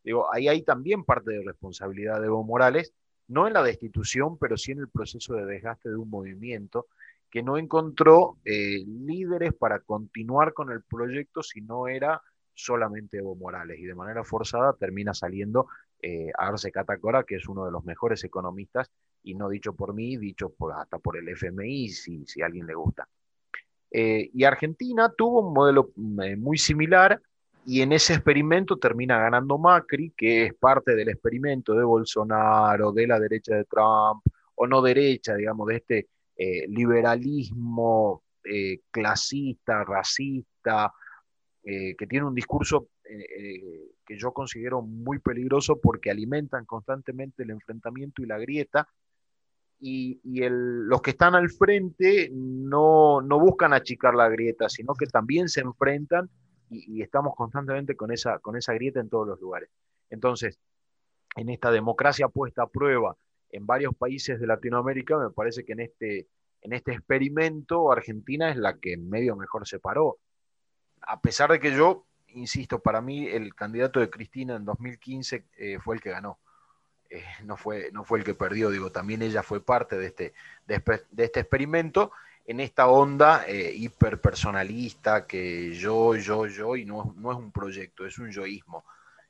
Digo, 0.02 0.32
ahí 0.32 0.48
hay 0.48 0.62
también 0.62 1.04
parte 1.04 1.32
de 1.32 1.42
responsabilidad 1.42 2.20
de 2.20 2.26
Evo 2.26 2.44
Morales, 2.44 2.94
no 3.26 3.46
en 3.46 3.52
la 3.52 3.62
destitución, 3.62 4.38
pero 4.38 4.56
sí 4.56 4.72
en 4.72 4.80
el 4.80 4.88
proceso 4.88 5.34
de 5.34 5.44
desgaste 5.44 5.90
de 5.90 5.96
un 5.96 6.08
movimiento 6.08 6.86
que 7.30 7.42
no 7.42 7.58
encontró 7.58 8.38
eh, 8.44 8.84
líderes 8.86 9.52
para 9.52 9.80
continuar 9.80 10.54
con 10.54 10.70
el 10.70 10.82
proyecto 10.82 11.42
si 11.42 11.60
no 11.60 11.88
era 11.88 12.22
solamente 12.54 13.18
Evo 13.18 13.36
Morales 13.36 13.78
y 13.78 13.84
de 13.84 13.94
manera 13.94 14.24
forzada 14.24 14.72
termina 14.74 15.12
saliendo 15.12 15.68
eh, 16.00 16.30
Arce 16.36 16.70
Catacora, 16.70 17.24
que 17.24 17.36
es 17.36 17.48
uno 17.48 17.64
de 17.64 17.72
los 17.72 17.84
mejores 17.84 18.22
economistas, 18.24 18.90
y 19.22 19.34
no 19.34 19.48
dicho 19.48 19.74
por 19.74 19.94
mí, 19.94 20.16
dicho 20.16 20.54
hasta 20.74 20.98
por 20.98 21.16
el 21.16 21.28
FMI, 21.28 21.88
si, 21.88 22.24
a 22.42 22.46
alguien 22.46 22.66
le 22.66 22.74
gusta. 22.74 23.08
Eh, 23.90 24.30
y 24.32 24.44
Argentina 24.44 25.12
tuvo 25.16 25.46
un 25.46 25.54
modelo 25.54 25.90
mm, 25.96 26.38
muy 26.38 26.58
similar 26.58 27.20
y 27.64 27.82
en 27.82 27.92
ese 27.92 28.14
experimento 28.14 28.78
termina 28.78 29.18
ganando 29.18 29.58
Macri, 29.58 30.12
que 30.16 30.46
es 30.46 30.54
parte 30.54 30.94
del 30.94 31.10
experimento 31.10 31.74
de 31.74 31.84
Bolsonaro, 31.84 32.92
de 32.92 33.06
la 33.06 33.20
derecha 33.20 33.56
de 33.56 33.64
Trump, 33.64 34.22
o 34.54 34.66
no 34.66 34.80
derecha, 34.82 35.34
digamos, 35.34 35.68
de 35.68 35.76
este 35.76 36.08
eh, 36.36 36.66
liberalismo 36.68 38.22
eh, 38.44 38.80
clasista, 38.90 39.84
racista, 39.84 40.92
eh, 41.62 41.94
que 41.96 42.06
tiene 42.06 42.26
un 42.26 42.34
discurso 42.34 42.88
que 44.08 44.16
yo 44.16 44.32
considero 44.32 44.80
muy 44.80 45.18
peligroso 45.18 45.78
porque 45.82 46.10
alimentan 46.10 46.64
constantemente 46.64 47.42
el 47.42 47.50
enfrentamiento 47.50 48.22
y 48.22 48.26
la 48.26 48.38
grieta. 48.38 48.88
Y, 49.80 50.18
los 50.24 51.02
que 51.02 51.10
están 51.10 51.34
al 51.34 51.50
frente 51.50 52.30
no, 52.32 53.20
buscan 53.38 53.74
achicar 53.74 54.14
la 54.14 54.30
grieta, 54.30 54.70
sino 54.70 54.94
que 54.94 55.06
también 55.06 55.50
se 55.50 55.60
enfrentan 55.60 56.30
y, 56.70 56.96
y, 56.96 57.02
estamos 57.02 57.34
constantemente 57.36 57.96
con 57.96 58.10
esa, 58.10 58.38
con 58.38 58.56
esa 58.56 58.72
grieta 58.72 58.98
en 58.98 59.10
todos 59.10 59.28
los 59.28 59.40
lugares. 59.42 59.68
Entonces, 60.08 60.58
en 61.36 61.50
esta 61.50 61.70
democracia 61.70 62.28
puesta 62.28 62.62
a 62.62 62.68
prueba, 62.68 63.14
en 63.50 63.66
varios 63.66 63.94
países 63.94 64.40
de 64.40 64.46
Latinoamérica, 64.46 65.18
me 65.18 65.30
parece 65.30 65.66
que 65.66 65.72
en 65.74 65.80
este, 65.80 66.28
en 66.62 66.72
este 66.72 66.92
experimento 66.92 67.92
Argentina 67.92 68.50
es 68.50 68.56
la 68.56 68.78
que 68.78 68.96
medio 68.96 69.36
mejor 69.36 69.68
se 69.68 69.78
paró. 69.78 70.18
A 71.02 71.20
pesar 71.20 71.52
de 71.52 71.60
que 71.60 71.72
yo, 71.72 72.07
insisto, 72.38 72.78
para 72.80 73.00
mí 73.00 73.26
el 73.26 73.54
candidato 73.54 74.00
de 74.00 74.10
Cristina 74.10 74.56
en 74.56 74.64
2015 74.64 75.44
eh, 75.56 75.78
fue 75.82 75.96
el 75.96 76.00
que 76.00 76.10
ganó. 76.10 76.38
Eh, 77.10 77.24
no, 77.44 77.56
fue, 77.56 77.90
no 77.92 78.04
fue 78.04 78.18
el 78.18 78.24
que 78.24 78.34
perdió, 78.34 78.70
digo, 78.70 78.90
también 78.90 79.22
ella 79.22 79.42
fue 79.42 79.64
parte 79.64 79.96
de 79.96 80.06
este, 80.06 80.34
de, 80.66 80.82
este 81.16 81.40
experimento 81.40 82.12
en 82.46 82.60
esta 82.60 82.88
onda 82.88 83.44
eh, 83.46 83.72
hiperpersonalista 83.74 85.26
que 85.26 85.72
yo, 85.72 86.16
yo, 86.16 86.46
yo, 86.46 86.76
y 86.76 86.84
no, 86.84 87.14
no 87.16 87.32
es 87.32 87.38
un 87.38 87.52
proyecto, 87.52 88.06
es 88.06 88.18
un 88.18 88.30
yoísmo. 88.30 88.84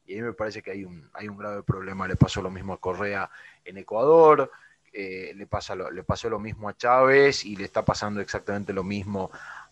Y 0.07 0.15
ahí 0.15 0.23
me 0.23 0.33
parece 0.33 0.63
que 0.63 0.71
hay 0.71 0.85
un, 0.85 1.09
hay 1.13 1.29
un 1.29 1.37
grave 1.37 1.63
problema. 1.63 2.09
Le 2.09 2.17
pasó 2.17 2.41
lo 2.41 2.51
mismo 2.51 2.73
a 2.73 2.81
Correa 2.81 3.31
en 3.65 3.77
Ecuador, 3.77 4.51
le, 4.93 5.47
pasa 5.47 5.77
le 5.77 6.03
pasó 6.03 6.31
lo 6.31 6.39
mismo 6.39 6.69
a 6.69 6.77
Chávez 6.77 7.45
y 7.45 7.57
le 7.57 7.65
está 7.65 7.85
pasando 7.85 8.21
exactamente 8.21 8.73
lo 8.73 8.83
mismo 8.83 9.31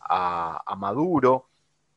a, 0.08 0.74
Maduro. 0.76 1.48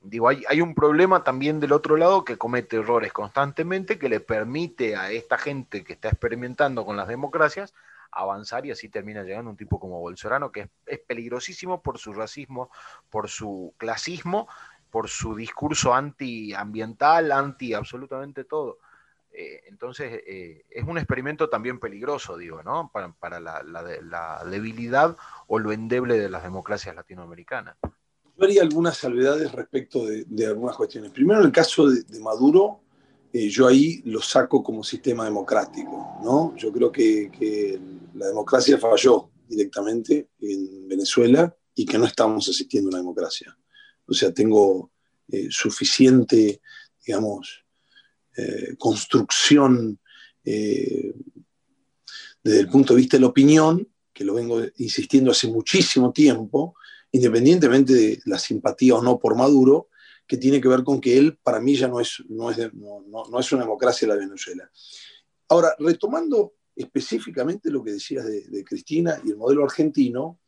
Digo, 0.01 0.29
hay, 0.29 0.43
hay, 0.47 0.61
un 0.61 0.75
problema 0.75 1.23
también 1.23 1.59
del 1.59 1.73
otro 1.73 1.97
lado 1.97 2.23
que 2.23 2.37
comete 2.37 2.77
errores 2.77 3.11
constantemente 3.11 3.99
que 3.99 4.07
le 4.07 4.21
permite 4.21 4.95
a 4.95 5.11
esta 5.11 5.37
gente 5.37 5.83
que 5.83 5.93
está 5.93 6.07
experimentando 6.07 6.85
con 6.85 6.95
las 6.95 7.07
democracias 7.07 7.73
avanzar 8.11 8.65
y 8.65 8.71
así 8.71 8.89
termina 8.89 9.23
llegando 9.23 9.51
un 9.51 9.57
tipo 9.57 9.79
como 9.79 9.99
Bolsonaro 9.99 10.51
que 10.51 10.69
es, 10.85 10.99
peligrosísimo 10.99 11.81
por 11.81 11.99
su 11.99 12.13
racismo, 12.13 12.71
por 13.09 13.29
su 13.29 13.73
clasismo 13.77 14.47
por 14.89 15.09
su 15.09 15.35
discurso 15.35 15.93
antiambiental, 15.93 17.31
anti 17.31 17.73
absolutamente 17.73 18.43
todo. 18.43 18.79
Eh, 19.31 19.63
entonces, 19.67 20.23
eh, 20.25 20.65
es 20.69 20.83
un 20.83 20.97
experimento 20.97 21.49
también 21.49 21.79
peligroso, 21.79 22.37
digo, 22.37 22.63
¿no? 22.63 22.91
Para, 22.91 23.39
la, 23.39 24.43
debilidad 24.45 25.15
o 25.47 25.59
lo 25.59 25.71
endeble 25.71 26.17
de 26.17 26.29
las 26.29 26.43
democracias 26.43 26.95
latinoamericanas. 26.95 27.77
Yo 28.39 28.45
haría 28.45 28.61
algunas 28.61 28.95
salvedades 28.95 29.51
respecto 29.51 30.05
de, 30.05 30.45
algunas 30.45 30.77
cuestiones. 30.77 31.11
Primero, 31.11 31.41
en 31.41 31.47
el 31.47 31.51
caso 31.51 31.89
de, 31.89 32.19
Maduro, 32.21 32.83
eh, 33.33 33.49
yo 33.49 33.67
ahí 33.67 34.01
lo 34.05 34.21
saco 34.21 34.63
como 34.63 34.81
sistema 34.81 35.25
democrático, 35.25 36.21
¿no? 36.23 36.55
Yo 36.55 36.71
creo 36.71 36.89
que, 36.89 37.77
la 38.13 38.27
democracia 38.27 38.77
falló 38.77 39.29
directamente 39.45 40.29
en 40.39 40.87
Venezuela 40.87 41.53
y 41.75 41.85
que 41.85 41.97
no 41.97 42.05
estamos 42.05 42.47
asistiendo 42.47 42.87
a 42.87 42.91
una 42.91 42.99
democracia. 42.99 43.57
O 44.05 44.13
sea, 44.13 44.33
tengo 44.33 44.91
eh, 45.27 45.47
suficiente, 45.49 46.61
digamos, 47.05 47.65
eh, 48.37 48.75
construcción 48.77 49.99
desde 50.45 51.13
el 52.43 52.69
punto 52.69 52.93
de 52.93 53.01
vista 53.01 53.17
de 53.17 53.21
la 53.21 53.27
opinión, 53.27 53.85
que 54.13 54.23
lo 54.23 54.33
vengo 54.33 54.61
insistiendo 54.77 55.31
hace 55.31 55.47
muchísimo 55.49 56.11
tiempo, 56.13 56.73
independientemente 57.11 57.93
de 57.93 58.19
la 58.25 58.37
simpatía 58.37 58.95
o 58.95 59.01
no 59.01 59.19
por 59.19 59.35
Maduro, 59.35 59.89
que 60.27 60.37
tiene 60.37 60.61
que 60.61 60.67
ver 60.67 60.83
con 60.83 61.01
que 61.01 61.17
él, 61.17 61.39
para 61.41 61.59
mí, 61.59 61.75
ya 61.75 61.87
no 61.87 61.99
es, 61.99 62.23
no 62.29 62.51
es, 62.51 62.71
no, 62.73 63.39
es 63.39 63.51
una 63.51 63.63
democracia 63.63 64.07
la 64.07 64.15
Venezuela. 64.15 64.69
Ahora, 65.47 65.73
retomando 65.79 66.53
específicamente 66.75 67.71
lo 67.71 67.83
que 67.83 67.93
decías 67.93 68.25
de, 68.25 68.63
Cristina 68.63 69.19
y 69.25 69.31
el 69.31 69.37
modelo 69.37 69.63
argentino, 69.63 70.39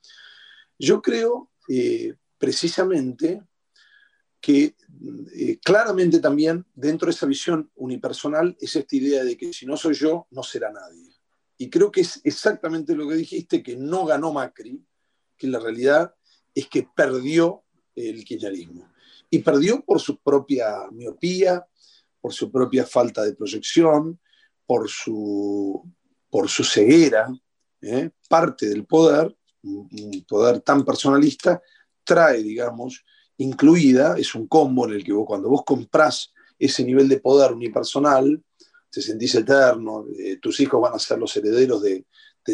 yo 0.78 1.02
creo 1.02 1.50
precisamente 2.38 3.41
que 4.41 4.76
eh, 5.36 5.60
claramente 5.63 6.19
también 6.19 6.65
dentro 6.74 7.06
de 7.06 7.12
esa 7.12 7.28
visión 7.28 7.71
unipersonal 7.76 8.58
es 8.60 8.76
esta 8.76 8.95
idea 8.95 9.24
de 9.24 9.38
que 9.38 9.54
si 9.54 9.65
no 9.65 9.78
soy 9.78 9.93
yo, 9.93 10.28
no 10.32 10.41
será 10.41 10.71
nadie. 10.71 11.12
Y 11.58 11.69
creo 11.69 11.91
que 11.91 12.02
es 12.02 12.19
exactamente 12.24 12.95
lo 12.95 13.08
que 13.08 13.15
dijiste, 13.15 13.62
que 13.62 13.78
no 13.78 14.06
ganó 14.06 14.34
Macri, 14.34 14.84
que 15.38 15.47
la 15.47 15.60
realidad 15.60 16.15
es 16.54 16.68
que 16.68 16.88
perdió 16.96 17.64
el 17.96 18.24
kirchnerismo. 18.24 18.90
Y 19.30 19.40
perdió 19.40 19.84
por 19.84 20.00
su 20.00 20.18
propia 20.18 20.88
miopía, 20.92 21.66
por 22.20 22.34
su 22.34 22.52
propia 22.52 22.86
falta 22.86 23.24
de 23.24 23.34
proyección, 23.34 24.20
por 24.66 24.90
su, 24.90 25.82
por 26.30 26.50
su 26.50 26.64
ceguera. 26.64 27.28
¿eh? 27.82 28.10
Parte 28.30 28.68
del 28.68 28.86
poder, 28.86 29.36
un 29.64 30.26
poder 30.28 30.62
tan 30.62 30.84
personalista, 30.84 31.62
trae, 32.04 32.44
digamos, 32.44 33.04
incluida, 33.38 34.18
es 34.18 34.36
un 34.36 34.48
combo 34.48 34.88
en 34.88 34.96
el 34.96 35.04
que 35.04 35.14
cuando 35.26 35.50
vos 35.50 35.64
comprás 35.66 36.34
ese 36.58 36.84
nivel 36.84 37.10
de 37.10 37.20
poder 37.20 37.54
unipersonal, 37.54 38.44
te 38.90 39.02
sentís 39.02 39.36
eterno, 39.36 40.06
eh, 40.20 40.38
tus 40.38 40.60
hijos 40.60 40.82
van 40.82 40.94
a 40.94 41.00
ser 41.00 41.18
los 41.18 41.36
herederos 41.36 41.82
de, 41.82 42.06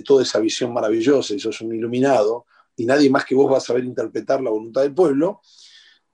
toda 0.06 0.22
esa 0.22 0.40
visión 0.40 0.72
maravillosa, 0.74 1.34
y 1.34 1.40
sos 1.40 1.62
un 1.62 1.74
iluminado, 1.74 2.46
y 2.78 2.86
nadie 2.86 3.10
más 3.10 3.26
que 3.26 3.36
vos 3.36 3.52
va 3.52 3.58
a 3.58 3.62
saber 3.62 3.84
interpretar 3.84 4.42
la 4.42 4.52
voluntad 4.52 4.84
del 4.84 4.94
pueblo, 4.94 5.42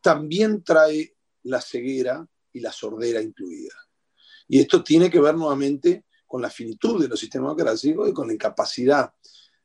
también 0.01 0.63
trae 0.63 1.15
la 1.43 1.61
ceguera 1.61 2.27
y 2.51 2.59
la 2.59 2.71
sordera 2.71 3.21
incluida. 3.21 3.75
Y 4.47 4.59
esto 4.59 4.83
tiene 4.83 5.09
que 5.09 5.19
ver 5.19 5.35
nuevamente 5.35 6.05
con 6.25 6.41
la 6.41 6.49
finitud 6.49 7.01
de 7.01 7.07
los 7.07 7.19
sistemas 7.19 7.55
democráticos 7.55 8.09
y 8.09 8.13
con 8.13 8.27
la 8.27 8.33
incapacidad 8.33 9.13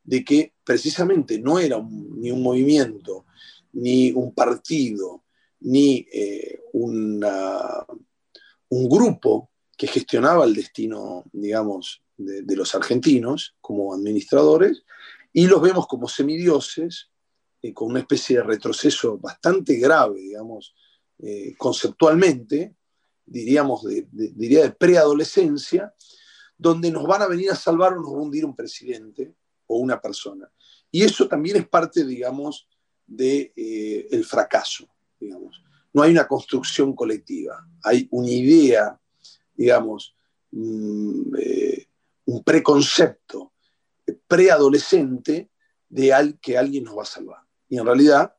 de 0.05 0.25
que 0.25 0.55
precisamente 0.65 1.39
no 1.39 1.59
era 1.59 1.81
ni 1.81 2.31
un 2.31 2.43
movimiento 2.43 3.27
ni 3.73 4.13
un 4.13 4.35
partido, 4.35 5.25
ni 5.61 6.07
eh, 6.13 6.61
un 6.73 7.21
grupo 8.89 9.51
que 9.77 9.87
gestionaba 9.87 10.45
el 10.45 10.55
destino, 10.55 11.25
digamos, 11.33 12.03
de, 12.19 12.57
los 12.57 12.75
argentinos 12.75 13.55
como 13.61 13.95
administradores, 13.95 14.83
y 15.39 15.47
los 15.47 15.63
vemos 15.63 15.87
como 15.87 16.09
semidioses, 16.09 17.13
eh, 17.63 17.73
con 17.73 17.91
una 17.91 18.01
especie 18.01 18.39
de 18.39 18.43
retroceso 18.43 19.19
bastante 19.19 19.77
grave, 19.77 20.19
digamos, 20.19 20.75
eh, 21.21 21.55
conceptualmente, 21.57 22.75
diríamos, 23.25 23.87
diría 24.11 24.63
de 24.63 24.73
preadolescencia, 24.73 25.95
donde 26.57 26.91
nos 26.91 27.07
van 27.07 27.23
a 27.23 27.29
venir 27.29 27.53
a 27.53 27.55
salvar 27.55 27.93
o 27.93 28.01
nos 28.01 28.13
va 28.13 28.19
a 28.19 28.23
hundir 28.23 28.45
un 28.45 28.57
presidente 28.57 29.33
o 29.69 29.77
una 29.79 30.01
persona. 30.01 30.51
Y 30.91 31.05
eso 31.05 31.29
también 31.29 31.59
es 31.59 31.69
parte, 31.69 32.05
digamos, 32.05 32.67
del 33.07 33.17
de, 33.17 33.53
eh, 33.55 34.09
el 34.11 34.25
fracaso, 34.25 34.89
digamos. 35.21 35.63
no 35.93 36.03
hay 36.03 36.11
una 36.11 36.27
construcción 36.27 36.97
colectiva, 36.97 37.65
hay 37.85 38.09
una 38.11 38.29
idea, 38.29 39.01
digamos, 39.55 40.17
mm, 40.51 41.33
un 42.25 42.43
preconcepto 42.43 43.53
preadolescente 44.27 45.51
de 45.89 46.13
al, 46.13 46.39
que 46.41 46.59
alguien 46.59 46.85
nos 46.85 46.97
va 46.97 47.03
a 47.03 47.07
salvar. 47.07 47.41
Y 47.69 47.79
en 47.79 47.87
realidad, 47.87 48.35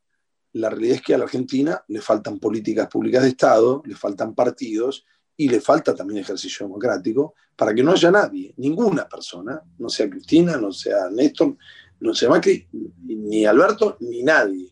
la 0.54 0.70
realidad 0.70 0.96
es 0.96 1.02
que 1.02 1.14
a 1.14 1.18
la 1.18 1.26
Argentina 1.26 1.84
le 1.88 2.02
faltan 2.02 2.40
políticas 2.40 2.88
públicas 2.88 3.24
de 3.24 3.30
Estado, 3.30 3.82
le 3.86 3.96
faltan 3.96 4.34
partidos 4.34 5.06
y 5.38 5.48
le 5.48 5.62
falta 5.62 5.96
también 5.96 6.20
ejercicio 6.20 6.66
democrático 6.66 7.34
para 7.56 7.74
que 7.74 7.84
no 7.84 7.92
haya 7.92 8.12
nadie, 8.12 8.54
ninguna 8.58 9.08
persona, 9.08 9.62
no 9.78 9.90
sea 9.90 10.10
Cristina, 10.10 10.58
no 10.58 10.72
sea 10.72 11.10
Néstor, 11.10 11.58
no 12.00 12.14
sea 12.14 12.30
Macri, 12.30 12.68
ni 13.04 13.46
Alberto, 13.46 13.98
ni 14.00 14.24
nadie, 14.24 14.72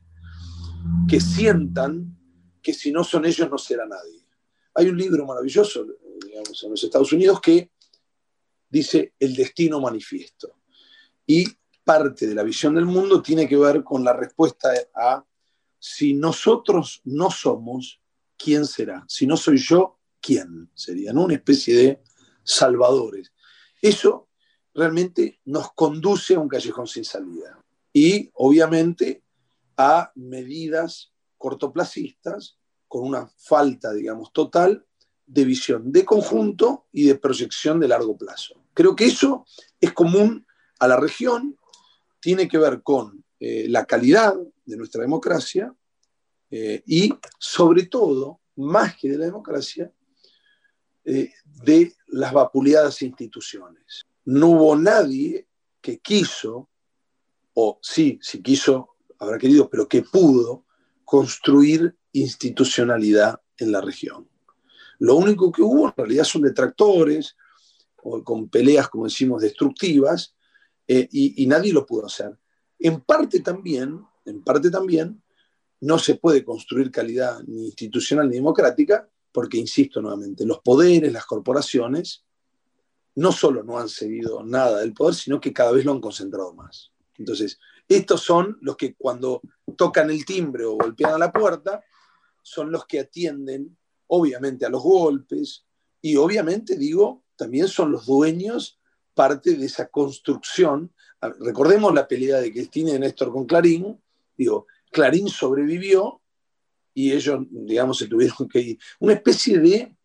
que 1.08 1.20
sientan 1.20 2.18
que 2.62 2.74
si 2.74 2.92
no 2.92 3.04
son 3.04 3.26
ellos 3.26 3.50
no 3.50 3.58
será 3.58 3.86
nadie. 3.86 4.26
Hay 4.74 4.90
un 4.90 4.98
libro 4.98 5.26
maravilloso, 5.26 5.86
digamos, 6.26 6.64
en 6.64 6.72
los 6.72 6.84
Estados 6.84 7.12
Unidos 7.14 7.40
que 7.42 7.72
dice 8.70 9.14
El 9.20 9.36
destino 9.36 9.80
manifiesto. 9.80 10.60
Y 11.28 11.46
parte 11.84 12.26
de 12.26 12.34
la 12.34 12.44
visión 12.44 12.74
del 12.74 12.86
mundo 12.86 13.22
tiene 13.22 13.48
que 13.48 13.58
ver 13.58 13.84
con 13.84 14.04
la 14.04 14.14
respuesta 14.14 14.70
a 14.96 15.24
si 15.78 16.14
nosotros 16.14 17.02
no 17.04 17.30
somos, 17.30 18.02
¿quién 18.38 18.66
será? 18.66 19.06
Si 19.08 19.28
no 19.28 19.38
soy 19.38 19.58
yo, 19.58 20.00
¿quién 20.20 20.72
sería? 20.74 21.12
Una 21.12 21.36
especie 21.36 21.76
de 21.76 22.02
salvadores. 22.44 23.32
Eso 23.82 24.30
realmente 24.74 25.40
nos 25.46 25.74
conduce 25.74 26.36
a 26.36 26.40
un 26.40 26.48
callejón 26.48 26.88
sin 26.88 27.06
salida. 27.06 27.64
Y 27.94 28.32
obviamente 28.34 29.24
a 29.76 30.12
medidas 30.16 31.12
cortoplacistas 31.38 32.58
con 32.88 33.06
una 33.06 33.30
falta, 33.38 33.94
digamos, 33.94 34.32
total 34.32 34.86
de 35.26 35.44
visión 35.44 35.92
de 35.92 36.06
conjunto 36.06 36.88
y 36.92 37.06
de 37.06 37.16
proyección 37.16 37.80
de 37.80 37.90
largo 37.90 38.18
plazo. 38.18 38.64
Creo 38.74 38.96
que 38.96 39.06
eso 39.06 39.46
es 39.80 39.92
común 39.92 40.47
a 40.80 40.88
la 40.88 40.98
región, 40.98 41.58
tiene 42.20 42.48
que 42.48 42.58
ver 42.58 42.82
con 42.82 43.24
eh, 43.40 43.68
la 43.70 43.86
calidad 43.86 44.36
de 44.66 44.78
nuestra 44.78 45.02
democracia 45.02 45.74
eh, 46.50 46.84
y 46.86 47.14
sobre 47.40 47.86
todo, 47.86 48.40
más 48.56 48.98
que 48.98 49.10
de 49.10 49.18
la 49.18 49.26
democracia, 49.26 49.92
eh, 51.06 51.32
de 51.64 51.94
las 52.08 52.34
vapuleadas 52.34 53.02
instituciones. 53.02 54.06
No 54.26 54.48
hubo 54.50 54.76
nadie 54.76 55.48
que 55.82 56.00
quiso, 56.00 56.70
o 57.54 57.80
sí, 57.82 58.20
si 58.22 58.42
quiso, 58.42 58.96
habrá 59.20 59.38
querido, 59.38 59.70
pero 59.70 59.88
que 59.88 60.02
pudo 60.02 60.66
construir 61.06 61.96
institucionalidad 62.12 63.40
en 63.58 63.72
la 63.72 63.82
región. 63.82 64.28
Lo 65.00 65.16
único 65.16 65.52
que 65.52 65.62
hubo 65.62 65.88
en 65.88 65.94
realidad 65.96 66.24
son 66.24 66.42
detractores, 66.42 67.36
o 68.04 68.24
con 68.24 68.50
peleas, 68.50 68.90
como 68.90 69.06
decimos, 69.06 69.42
destructivas, 69.42 70.36
eh, 70.88 71.08
y, 71.12 71.46
nadie 71.48 71.74
lo 71.74 71.86
pudo 71.86 72.06
hacer. 72.06 72.38
En 72.80 73.02
parte 73.02 73.42
también, 73.42 74.02
en 74.26 74.44
parte 74.44 74.70
también, 74.70 75.22
no 75.82 76.00
se 76.00 76.16
puede 76.16 76.44
construir 76.44 76.92
calidad 76.92 77.42
ni 77.46 77.66
institucional 77.66 78.30
ni 78.30 78.36
democrática, 78.36 79.10
porque, 79.32 79.58
insisto 79.58 80.02
nuevamente, 80.02 80.46
los 80.46 80.60
poderes, 80.60 81.12
las 81.12 81.26
corporaciones, 81.26 82.26
no 83.16 83.32
solo 83.32 83.64
no 83.64 83.80
han 83.80 83.90
cedido 83.90 84.44
nada 84.44 84.80
del 84.80 84.94
poder, 84.94 85.16
sino 85.16 85.42
que 85.42 85.54
cada 85.54 85.72
vez 85.72 85.86
lo 85.86 85.92
han 85.92 86.02
concentrado 86.02 86.54
más. 86.54 86.92
Entonces, 87.18 87.60
estos 87.88 88.22
son 88.22 88.58
los 88.62 88.78
que 88.78 88.96
cuando 88.96 89.42
tocan 89.76 90.10
el 90.10 90.26
timbre 90.26 90.66
o 90.66 90.76
golpean 90.76 91.14
a 91.14 91.18
la 91.18 91.32
puerta, 91.32 91.84
son 92.42 92.72
los 92.72 92.86
que 92.86 93.00
atienden, 93.00 93.78
obviamente, 94.08 94.66
a 94.66 94.70
los 94.70 94.84
golpes 94.84 95.66
y 96.02 96.16
obviamente, 96.16 96.78
digo, 96.78 97.24
también 97.36 97.68
son 97.68 97.92
los 97.92 98.06
dueños 98.06 98.77
parte 99.18 99.56
de 99.56 99.66
esa 99.66 99.88
construcción. 99.88 100.94
Recordemos 101.40 101.94
la 101.94 102.08
pelea 102.08 102.38
de 102.38 102.52
Cristina 102.52 102.92
y 102.92 103.00
Néstor 103.00 103.32
con 103.32 103.46
Clarín. 103.46 104.00
Digo, 104.38 104.68
Clarín 104.92 105.28
sobrevivió 105.28 106.22
y 106.94 107.12
ellos, 107.12 107.40
digamos, 107.50 107.98
se 107.98 108.08
tuvieron 108.08 108.48
que 108.48 108.60
ir. 108.60 108.80
Una 109.00 109.14
especie 109.14 109.60
de 109.60 109.96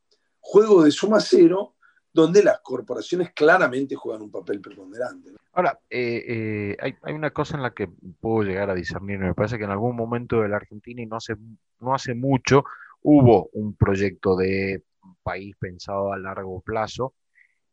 juego 0.40 0.82
de 0.82 0.90
suma 0.90 1.20
cero 1.20 1.76
donde 2.12 2.42
las 2.42 2.60
corporaciones 2.60 3.32
claramente 3.32 3.94
juegan 3.94 4.22
un 4.22 4.30
papel 4.30 4.60
preponderante. 4.60 5.32
Ahora, 5.52 5.78
eh, 5.88 6.24
eh, 6.28 6.76
hay, 6.80 7.12
una 7.12 7.30
cosa 7.30 7.56
en 7.56 7.62
la 7.62 7.72
que 7.72 7.88
puedo 8.20 8.42
llegar 8.42 8.70
a 8.70 8.74
discernir. 8.74 9.18
Me 9.18 9.34
parece 9.34 9.58
que 9.58 9.64
en 9.64 9.70
algún 9.70 9.96
momento 9.96 10.40
de 10.40 10.48
la 10.48 10.56
Argentina, 10.56 11.02
y 11.02 11.06
no 11.06 11.16
hace, 11.16 11.36
no 11.80 11.94
hace 11.94 12.14
mucho, 12.14 12.64
hubo 13.02 13.50
un 13.52 13.74
proyecto 13.74 14.36
de 14.36 14.82
país 15.22 15.54
pensado 15.58 16.12
a 16.12 16.18
largo 16.18 16.60
plazo. 16.60 17.14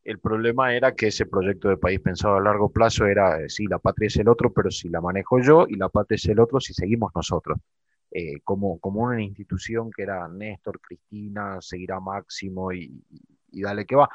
El 0.04 0.18
problema 0.18 0.74
era 0.74 0.94
que 0.94 1.08
ese 1.08 1.26
proyecto 1.26 1.68
de 1.68 1.76
país 1.76 2.00
pensado 2.00 2.36
a 2.36 2.40
largo 2.40 2.70
plazo 2.70 3.06
era, 3.06 3.40
eh, 3.40 3.48
sí, 3.48 3.66
la 3.66 3.78
patria 3.78 4.06
es 4.08 4.16
el 4.16 4.28
otro, 4.28 4.52
pero 4.52 4.70
si 4.70 4.88
la 4.88 5.00
manejo 5.00 5.40
yo, 5.40 5.66
y 5.68 5.76
la 5.76 5.88
patria 5.88 6.16
es 6.16 6.24
el 6.26 6.40
otro 6.40 6.60
si 6.60 6.72
seguimos 6.72 7.12
nosotros. 7.14 7.58
Eh, 8.12 8.40
como, 8.42 8.78
como 8.80 9.02
una 9.02 9.22
institución 9.22 9.90
que 9.94 10.02
era 10.02 10.26
Néstor, 10.28 10.80
Cristina, 10.80 11.58
seguirá 11.60 12.00
Máximo 12.00 12.72
y, 12.72 13.04
y 13.52 13.62
dale 13.62 13.86
que 13.86 13.94
va 13.94 14.08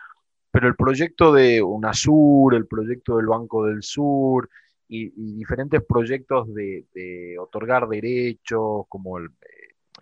pero 0.55 0.69
el 0.69 0.75
proyecto 0.77 1.33
de 1.33 1.61
UNASUR, 1.61 2.55
el 2.55 2.65
proyecto 2.65 3.17
del 3.17 3.25
Banco 3.25 3.65
del 3.65 3.83
Sur 3.83 4.49
y, 4.87 5.09
diferentes 5.35 5.83
proyectos 5.83 6.47
de, 6.53 7.35
otorgar 7.37 7.89
derechos, 7.89 8.85
como 8.87 9.19
eh, 9.19 9.25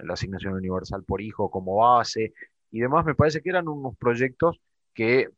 la 0.01 0.13
asignación 0.13 0.53
universal 0.53 1.03
por 1.05 1.23
hijo 1.23 1.49
como 1.49 1.77
base 1.77 2.33
y 2.69 2.81
demás, 2.81 3.03
me 3.03 3.15
parece 3.15 3.41
que 3.41 3.49
eran 3.49 3.67
unos 3.67 3.97
proyectos 3.97 4.61
que 4.93 5.31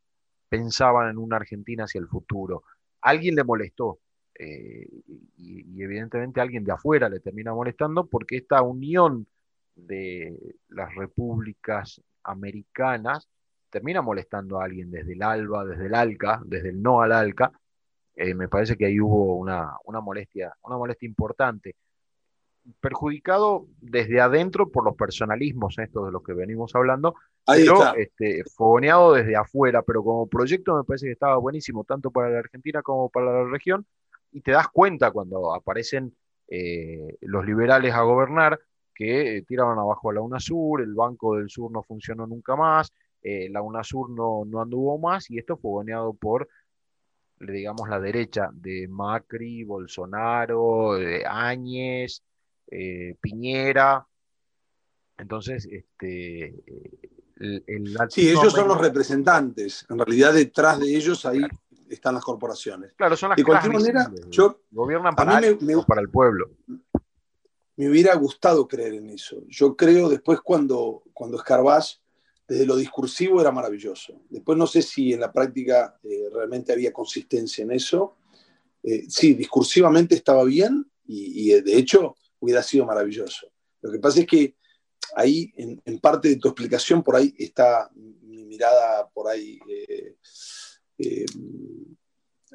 pensaban 0.55 1.09
en 1.09 1.17
una 1.17 1.37
Argentina 1.37 1.83
hacia 1.83 1.99
el 1.99 2.07
futuro. 2.07 2.63
Alguien 3.01 3.35
le 3.35 3.43
molestó, 3.43 3.99
eh, 4.37 4.87
y, 5.37 5.83
evidentemente 5.83 6.41
alguien 6.41 6.63
de 6.63 6.71
afuera 6.71 7.09
le 7.09 7.19
termina 7.19 7.53
molestando 7.53 8.05
porque 8.07 8.37
esta 8.37 8.61
unión 8.61 9.27
de 9.75 10.55
las 10.69 10.93
repúblicas 10.95 12.01
americanas 12.23 13.27
termina 13.69 14.01
molestando 14.01 14.59
a 14.59 14.65
alguien 14.65 14.89
desde 14.89 15.13
el 15.13 15.21
ALBA, 15.21 15.65
desde 15.65 15.85
el 15.87 15.95
ALCA, 15.95 16.41
desde 16.45 16.69
el 16.69 16.81
no 16.81 17.01
al 17.01 17.11
ALCA, 17.11 17.51
eh, 18.15 18.33
me 18.33 18.47
parece 18.47 18.77
que 18.77 18.85
ahí 18.85 18.99
hubo 18.99 19.35
una, 19.35 19.77
molestia, 20.01 20.55
una 20.63 20.77
molestia 20.77 21.05
importante. 21.05 21.75
Perjudicado 22.79 23.67
desde 23.79 24.19
adentro 24.19 24.71
por 24.71 24.83
los 24.83 24.95
personalismos, 24.95 25.77
estos 25.77 26.05
de 26.05 26.11
los 26.11 26.23
que 26.23 26.33
venimos 26.33 26.73
hablando, 26.75 27.15
pero 27.45 27.95
este, 27.95 28.43
fogoneado 28.55 29.13
desde 29.13 29.35
afuera, 29.35 29.83
pero 29.83 30.03
como 30.03 30.27
proyecto 30.27 30.75
me 30.75 30.83
parece 30.83 31.05
que 31.05 31.11
estaba 31.11 31.37
buenísimo, 31.37 31.83
tanto 31.83 32.09
para 32.09 32.29
la 32.29 32.39
Argentina 32.39 32.81
como 32.81 33.09
para 33.09 33.43
la 33.43 33.49
región, 33.49 33.85
y 34.31 34.41
te 34.41 34.51
das 34.51 34.67
cuenta 34.69 35.11
cuando 35.11 35.53
aparecen 35.53 36.15
eh, 36.47 37.17
los 37.21 37.45
liberales 37.45 37.93
a 37.93 38.01
gobernar 38.01 38.59
que 38.93 39.37
eh, 39.37 39.41
tiraban 39.43 39.77
abajo 39.77 40.09
a 40.09 40.13
la 40.13 40.21
UNASUR, 40.21 40.81
el 40.81 40.93
Banco 40.93 41.35
del 41.35 41.49
Sur 41.49 41.71
no 41.71 41.83
funcionó 41.83 42.25
nunca 42.25 42.55
más, 42.55 42.91
eh, 43.21 43.49
la 43.49 43.61
UNASUR 43.61 44.09
no, 44.09 44.43
no 44.45 44.61
anduvo 44.61 44.97
más 44.97 45.29
y 45.29 45.37
esto 45.37 45.57
fue 45.57 45.71
goneado 45.71 46.13
por, 46.13 46.47
digamos, 47.39 47.89
la 47.89 47.99
derecha 47.99 48.49
de 48.53 48.87
Macri, 48.87 49.63
Bolsonaro, 49.63 50.93
de 50.95 51.25
Áñez, 51.27 52.23
eh, 52.69 53.15
Piñera. 53.19 54.07
Entonces, 55.17 55.67
este, 55.71 56.63
el, 57.37 57.97
sí, 58.09 58.29
ellos 58.29 58.53
son 58.53 58.67
los 58.67 58.79
representantes. 58.79 59.85
En 59.89 59.99
realidad, 59.99 60.33
detrás 60.33 60.79
de 60.79 60.95
ellos 60.95 61.25
ahí 61.25 61.41
están 61.89 62.15
las 62.15 62.23
corporaciones. 62.23 62.93
Claro, 62.95 63.15
son 63.15 63.29
las 63.29 63.37
De 63.37 63.43
cualquier 63.43 63.73
manera, 63.73 64.11
yo, 64.29 64.61
gobiernan 64.71 65.15
para, 65.15 65.41
para 65.87 66.01
el 66.01 66.09
pueblo. 66.09 66.51
Me 67.77 67.89
hubiera 67.89 68.15
gustado 68.15 68.67
creer 68.67 68.95
en 68.95 69.09
eso. 69.09 69.43
Yo 69.47 69.75
creo 69.75 70.09
después 70.09 70.39
cuando, 70.41 71.03
cuando 71.13 71.37
escarbás 71.37 72.01
desde 72.47 72.65
lo 72.65 72.75
discursivo 72.75 73.41
era 73.41 73.51
maravilloso. 73.51 74.21
Después 74.29 74.57
no 74.57 74.67
sé 74.67 74.81
si 74.81 75.13
en 75.13 75.19
la 75.19 75.31
práctica 75.31 75.97
eh, 76.03 76.29
realmente 76.33 76.71
había 76.71 76.93
consistencia 76.93 77.63
en 77.63 77.71
eso. 77.71 78.17
Eh, 78.83 79.05
sí, 79.09 79.33
discursivamente 79.33 80.15
estaba 80.15 80.43
bien 80.43 80.85
y, 81.07 81.49
de 81.61 81.77
hecho 81.77 82.15
hubiera 82.39 82.63
sido 82.63 82.85
maravilloso. 82.85 83.47
Lo 83.81 83.91
que 83.91 83.99
pasa 83.99 84.21
es 84.21 84.27
que 84.27 84.55
ahí, 85.15 85.53
en, 85.55 85.99
parte 85.99 86.29
de 86.29 86.37
tu 86.37 86.49
explicación, 86.49 87.03
por 87.03 87.15
ahí 87.15 87.33
está 87.37 87.89
mi 87.93 88.45
mirada 88.45 89.09
por 89.09 89.27
ahí 89.27 89.59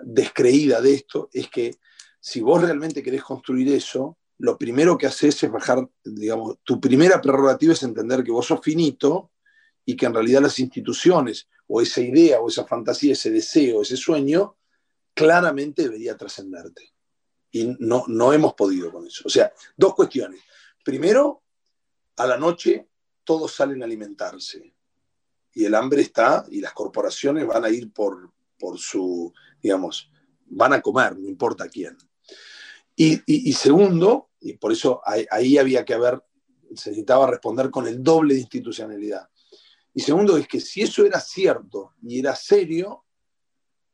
descreída 0.03 0.81
de 0.81 0.95
esto, 0.95 1.29
es 1.33 1.49
que 1.49 1.77
si 2.21 2.41
vos 2.41 2.63
realmente 2.63 3.03
querés 3.03 3.23
construir 3.23 3.73
eso, 3.73 4.19
lo 4.39 4.57
primero 4.57 4.97
que 4.97 5.07
haces 5.07 5.43
es 5.43 5.51
bajar, 5.51 5.87
digamos, 6.03 6.59
tu 6.65 6.81
primera 6.81 7.21
prerrogativa 7.21 7.73
es 7.73 7.83
entender 7.83 8.25
que 8.25 8.33
vos 8.33 8.47
sos 8.47 8.61
finito 8.63 9.33
y 9.85 9.97
que 9.97 10.07
en 10.07 10.15
realidad 10.15 10.43
las 10.43 10.59
instituciones 10.59 11.49
o 11.67 11.81
esa 11.81 12.01
idea 12.01 12.41
o 12.41 12.49
esa 12.49 12.67
fantasía, 12.67 13.13
ese 13.13 13.31
deseo, 13.31 13.83
ese 13.83 13.97
sueño, 13.97 14.57
claramente 15.15 15.83
debería 15.83 16.17
trascenderte. 16.17 16.93
Y 17.53 17.77
no, 17.79 18.05
no 18.07 18.33
hemos 18.33 18.55
podido 18.55 18.93
con 18.93 19.07
eso. 19.07 19.25
O 19.27 19.31
sea, 19.31 19.53
dos 19.77 19.95
cuestiones. 19.95 20.41
Primero, 20.85 21.43
a 22.17 22.27
la 22.27 22.37
noche 22.37 22.89
todos 23.25 23.53
salen 23.53 23.83
a 23.83 23.85
alimentarse. 23.85 24.75
Y 25.53 25.65
el 25.65 25.75
hambre 25.75 26.03
está 26.03 26.45
y 26.51 26.61
las 26.61 26.73
corporaciones 26.73 27.47
van 27.47 27.65
a 27.65 27.71
ir 27.71 27.93
por, 27.93 28.33
por 28.59 28.79
su, 28.79 29.33
digamos, 29.61 30.11
van 30.47 30.75
a 30.75 30.81
comer, 30.81 31.19
no 31.19 31.29
importa 31.29 31.69
quién. 31.69 31.97
Y, 32.97 33.53
segundo, 33.55 34.29
y 34.41 34.55
por 34.55 34.73
eso 34.73 35.01
ahí, 35.05 35.57
había 35.57 35.87
que 35.87 35.95
haber, 35.95 36.23
se 36.75 36.91
necesitaba 36.91 37.27
responder 37.27 37.71
con 37.71 37.87
el 37.87 38.03
doble 38.03 38.35
de 38.35 38.41
institucionalidad. 38.41 39.27
Y 39.95 40.03
segundo 40.03 40.37
es 40.37 40.47
que 40.47 40.61
si 40.61 40.83
eso 40.83 41.07
era 41.07 41.19
cierto 41.19 41.95
y 42.03 42.19
era 42.19 42.37
serio, 42.37 43.05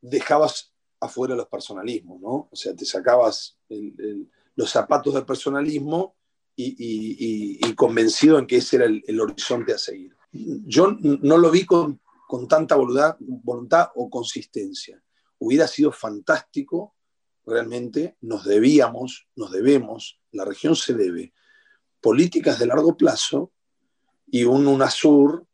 dejabas 0.00 0.74
afuera 1.00 1.34
los 1.34 1.48
personalismos, 1.48 2.20
¿no? 2.20 2.48
O 2.50 2.56
sea, 2.56 2.74
te 2.74 2.84
sacabas 2.84 3.58
los 4.54 4.70
zapatos 4.70 5.14
del 5.14 5.24
personalismo 5.24 6.16
y, 6.54 7.74
convencido 7.74 8.38
en 8.38 8.46
que 8.46 8.56
ese 8.56 8.76
era 8.76 8.86
el, 8.86 9.20
horizonte 9.20 9.74
a 9.74 9.78
seguir. 9.78 10.16
Yo 10.32 10.96
no 11.00 11.38
lo 11.38 11.50
vi 11.50 11.64
con, 11.66 12.00
con 12.26 12.48
tanta 12.48 12.74
voluntad, 12.74 13.16
voluntad 13.20 13.88
o 13.94 14.08
consistencia. 14.08 15.02
Hubiera 15.38 15.66
sido 15.66 15.92
fantástico 15.92 16.96
realmente 17.46 18.16
nos 18.20 18.44
debíamos, 18.44 19.28
nos 19.36 19.52
debemos, 19.52 20.20
la 20.32 20.44
región 20.44 20.74
se 20.74 20.94
debe, 20.94 21.32
políticas 22.00 22.58
de 22.58 22.66
largo 22.66 22.96
plazo 22.96 23.52
y 24.26 24.44
un 24.44 24.66
UNASUR 24.66 25.46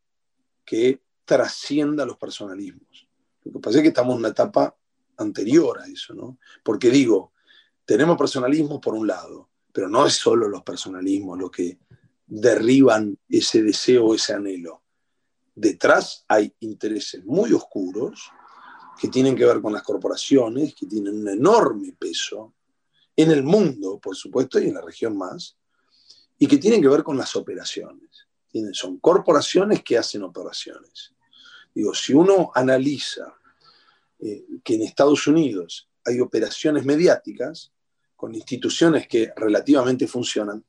que 0.65 1.03
trascienda 1.25 2.07
los 2.07 2.17
personalismos. 2.17 3.09
Lo 3.45 3.53
que 3.53 3.59
pasa 3.59 3.79
es 3.79 3.83
que 3.83 3.89
estamos 3.89 4.15
en 4.15 4.21
una 4.21 4.29
etapa 4.29 4.77
anterior 5.19 5.81
a 5.81 5.87
eso, 5.87 6.15
¿no? 6.15 6.39
Porque 6.63 6.91
digo, 6.91 7.33
tenemos 7.85 8.17
personalismos 8.17 8.81
por 8.81 8.95
un 8.95 9.07
lado, 9.07 9.51
pero 9.73 9.89
no 9.89 10.07
es 10.07 10.15
solo 10.15 10.49
los 10.49 10.63
personalismos 10.63 11.39
los 11.39 11.51
que 11.51 11.79
derriban 12.27 13.19
ese 13.29 13.63
deseo, 13.63 14.15
ese 14.15 14.35
anhelo. 14.35 14.83
Detrás 15.55 16.25
hay 16.29 16.55
intereses 16.61 17.25
muy 17.25 17.53
oscuros 17.53 18.31
que 18.99 19.09
tienen 19.09 19.37
que 19.37 19.45
ver 19.45 19.61
con 19.61 19.73
las 19.73 19.83
corporaciones, 19.83 20.75
que 20.75 20.87
tienen 20.87 21.15
un 21.17 21.29
enorme 21.29 21.95
peso 21.99 22.55
en 23.17 23.31
el 23.31 23.43
mundo, 23.43 23.99
por 23.99 24.17
supuesto, 24.17 24.59
y 24.59 24.69
en 24.69 24.75
la 24.75 24.81
región 24.81 25.17
más, 25.17 25.57
y 26.39 26.47
que 26.47 26.59
tienen 26.59 26.81
que 26.81 26.89
ver 26.89 27.03
con 27.03 27.17
las 27.17 27.37
operaciones. 27.37 28.27
son 28.73 28.99
corporaciones 28.99 29.83
que 29.83 29.99
hacen 29.99 30.23
operaciones. 30.23 31.15
Digo, 31.75 31.95
si 31.95 32.13
uno 32.13 32.51
analiza 32.55 33.35
eh, 34.23 34.45
que 34.65 34.75
en 34.75 34.83
Estados 34.83 35.27
Unidos 35.27 35.89
hay 36.05 36.21
operaciones 36.21 36.85
mediáticas 36.85 37.73
con 38.17 38.35
instituciones 38.35 39.07
que 39.09 39.33
relativamente 39.37 40.07
funcionan 40.07 40.65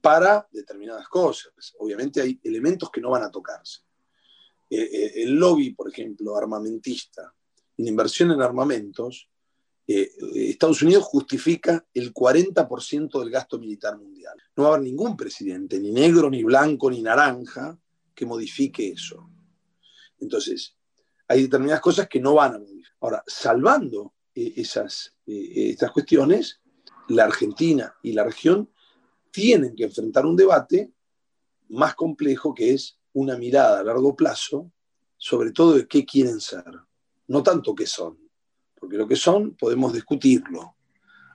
para 0.00 0.48
determinadas 0.50 1.08
cosas. 1.08 1.52
Obviamente 1.78 2.20
hay 2.20 2.40
elementos 2.42 2.90
que 2.90 3.00
no 3.00 3.10
van 3.10 3.24
a 3.24 3.30
tocarse. 3.30 3.80
Eh, 4.70 4.80
eh, 4.80 5.12
el 5.22 5.34
lobby, 5.34 5.70
por 5.70 5.88
ejemplo, 5.88 6.36
armamentista, 6.36 7.34
en 7.76 7.86
inversión 7.86 8.30
en 8.30 8.42
armamentos, 8.42 9.28
eh, 9.86 10.10
Estados 10.34 10.82
Unidos 10.82 11.04
justifica 11.04 11.86
el 11.94 12.12
40% 12.12 13.20
del 13.20 13.30
gasto 13.30 13.58
militar 13.58 13.96
mundial. 13.96 14.36
No 14.56 14.64
va 14.64 14.68
a 14.70 14.72
haber 14.74 14.84
ningún 14.84 15.16
presidente, 15.16 15.80
ni 15.80 15.92
negro, 15.92 16.28
ni 16.28 16.42
blanco, 16.42 16.90
ni 16.90 17.00
naranja, 17.00 17.78
que 18.14 18.26
modifique 18.26 18.88
eso. 18.88 19.30
Entonces, 20.20 20.76
hay 21.28 21.42
determinadas 21.42 21.80
cosas 21.80 22.08
que 22.08 22.20
no 22.20 22.34
van 22.34 22.54
a 22.54 22.58
modificar. 22.58 22.92
Ahora, 23.00 23.22
salvando 23.26 24.14
eh, 24.34 24.54
esas, 24.56 25.14
eh, 25.26 25.70
estas 25.70 25.92
cuestiones, 25.92 26.60
la 27.08 27.24
Argentina 27.24 27.94
y 28.02 28.12
la 28.12 28.24
región 28.24 28.70
tienen 29.30 29.76
que 29.76 29.84
enfrentar 29.84 30.26
un 30.26 30.36
debate 30.36 30.92
más 31.68 31.94
complejo 31.94 32.54
que 32.54 32.72
es 32.72 32.98
una 33.12 33.36
mirada 33.36 33.80
a 33.80 33.84
largo 33.84 34.16
plazo 34.16 34.72
sobre 35.16 35.50
todo 35.52 35.74
de 35.74 35.86
qué 35.86 36.04
quieren 36.04 36.40
ser 36.40 36.64
no 37.28 37.42
tanto 37.42 37.74
qué 37.74 37.86
son, 37.86 38.18
porque 38.74 38.96
lo 38.96 39.06
que 39.06 39.16
son 39.16 39.54
podemos 39.54 39.92
discutirlo. 39.92 40.74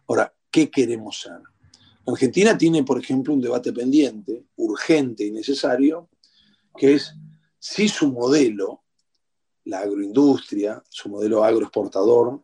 Ahora, 0.08 0.34
¿qué 0.52 0.70
queremos 0.70 1.22
ser? 1.22 1.40
Argentina 2.06 2.58
tiene, 2.58 2.84
por 2.84 3.00
ejemplo, 3.00 3.34
un 3.34 3.42
debate 3.42 3.72
pendiente, 3.72 4.46
urgente 4.58 5.26
y 5.26 5.32
necesario, 5.32 6.10
que 6.76 6.96
es 6.96 7.16
si 7.60 7.88
su 7.88 8.12
modelo, 8.12 8.83
la 9.66 9.80
agroindustria, 9.80 10.84
su 10.90 11.10
modelo 11.10 11.44
agroexportador, 11.44 12.42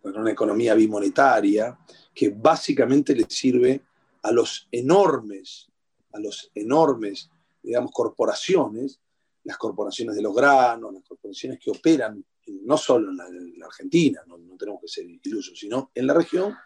con 0.00 0.16
una 0.18 0.30
economía 0.30 0.74
bimonetaria, 0.74 1.78
que 2.14 2.30
básicamente 2.30 3.14
le 3.14 3.26
sirve 3.28 3.82
a 4.22 4.32
los 4.32 4.68
enormes, 4.70 5.68
a 6.12 6.20
los 6.20 6.50
enormes, 6.54 7.30
digamos, 7.62 7.90
corporaciones, 7.92 9.00
las 9.44 9.56
corporaciones 9.56 10.16
de 10.16 10.22
los 10.22 10.34
granos, 10.34 10.92
las 10.92 11.04
corporaciones 11.04 11.58
que 11.58 11.70
operan 11.70 12.22
no 12.62 12.76
solo 12.76 13.10
en 13.10 13.16
la, 13.58 13.66
Argentina, 13.66 14.22
no, 14.26 14.38
tenemos 14.56 14.80
que 14.80 14.88
ser 14.88 15.06
ilusos, 15.06 15.58
sino 15.58 15.90
en 15.94 16.06
la 16.06 16.14
región, 16.14 16.56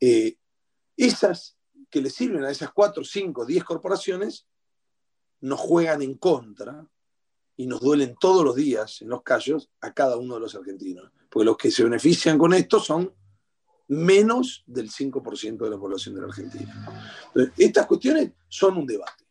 eh, 0.00 0.36
esas 0.96 1.56
que 1.90 2.00
le 2.00 2.10
sirven 2.10 2.44
a 2.44 2.50
esas 2.50 2.72
cuatro, 2.72 3.04
cinco, 3.04 3.44
diez 3.44 3.64
corporaciones, 3.64 4.46
nos 5.40 5.60
juegan 5.60 6.02
en 6.02 6.14
contra 6.16 6.86
y 7.56 7.66
nos 7.66 7.80
duelen 7.80 8.16
todos 8.18 8.44
los 8.44 8.56
días 8.56 9.02
en 9.02 9.08
los 9.08 9.22
callos 9.22 9.70
a 9.80 9.92
cada 9.92 10.16
uno 10.16 10.34
de 10.34 10.40
los 10.40 10.54
argentinos. 10.54 11.10
Porque 11.28 11.44
los 11.44 11.56
que 11.56 11.70
se 11.70 11.84
benefician 11.84 12.38
con 12.38 12.52
esto 12.54 12.80
son 12.80 13.12
menos 13.88 14.64
del 14.66 14.90
5% 14.90 15.58
de 15.58 15.70
la 15.70 15.78
población 15.78 16.14
de 16.14 16.20
la 16.22 16.26
Argentina. 16.28 17.20
estas 17.56 17.86
cuestiones 17.86 18.32
son 18.48 18.78
un 18.78 18.86
debate. 18.86 19.24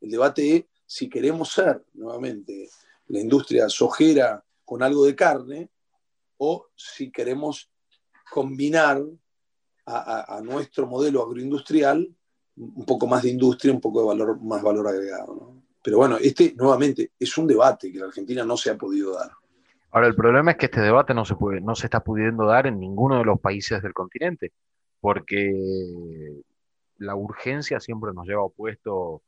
El 0.00 0.10
debate 0.10 0.56
es 0.56 0.64
si 0.86 1.08
queremos 1.08 1.52
ser 1.52 1.84
nuevamente 1.94 2.68
la 3.08 3.20
industria 3.20 3.68
sojera 3.68 4.44
con 4.64 4.82
algo 4.82 5.04
de 5.04 5.16
carne, 5.16 5.70
o 6.36 6.68
si 6.74 7.10
queremos 7.10 7.70
combinar 8.30 9.02
a, 9.84 10.40
nuestro 10.42 10.86
modelo 10.86 11.22
agroindustrial 11.22 12.08
un 12.56 12.84
poco 12.84 13.06
más 13.06 13.24
de 13.24 13.30
industria, 13.30 13.72
un 13.72 13.80
poco 13.80 14.00
de 14.00 14.06
valor, 14.06 14.40
más 14.40 14.62
valor 14.62 14.86
agregado. 14.86 15.59
Pero 15.82 15.98
bueno, 15.98 16.16
este 16.20 16.54
nuevamente 16.56 17.12
es 17.18 17.36
un 17.38 17.46
debate 17.46 17.90
que 17.92 17.98
la 17.98 18.06
Argentina 18.06 18.44
no 18.44 18.56
se 18.56 18.70
ha 18.70 18.76
podido 18.76 19.14
dar. 19.14 19.30
Ahora, 19.92 20.06
el 20.06 20.14
problema 20.14 20.52
es 20.52 20.56
que 20.56 20.66
este 20.66 20.80
debate 20.80 21.14
no 21.14 21.24
se, 21.24 21.34
puede, 21.34 21.60
no 21.60 21.74
se 21.74 21.86
está 21.86 22.00
pudiendo 22.00 22.46
dar 22.46 22.66
en 22.66 22.78
ninguno 22.78 23.18
de 23.18 23.24
los 23.24 23.40
países 23.40 23.82
del 23.82 23.92
continente, 23.92 24.52
porque 25.00 25.50
la 26.98 27.16
urgencia 27.16 27.80
siempre 27.80 28.12
nos 28.14 28.26
lleva 28.26 28.42
opuesto 28.42 29.22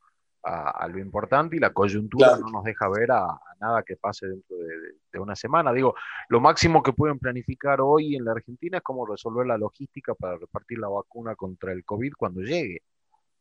a, 0.45 0.89
lo 0.89 0.99
importante 0.99 1.57
y 1.57 1.61
la 1.61 1.73
coyuntura 1.73 2.37
no 2.37 2.49
nos 2.51 2.65
deja 2.65 2.89
ver 2.89 3.13
a, 3.13 3.41
nada 3.61 3.83
que 3.85 3.97
pase 3.97 4.27
dentro 4.27 4.57
de, 4.57 5.19
una 5.19 5.37
semana. 5.37 5.73
Digo, 5.73 5.95
lo 6.29 6.41
máximo 6.41 6.83
que 6.83 6.93
pueden 6.93 7.19
planificar 7.19 7.81
hoy 7.81 8.17
en 8.17 8.25
la 8.25 8.33
Argentina 8.33 8.79
es 8.79 8.83
cómo 8.83 9.07
resolver 9.07 9.47
la 9.47 9.59
logística 9.59 10.15
para 10.15 10.37
repartir 10.39 10.79
la 10.79 10.89
vacuna 10.89 11.37
contra 11.37 11.73
el 11.73 11.85
COVID 11.85 12.13
cuando 12.17 12.41
llegue. 12.41 12.83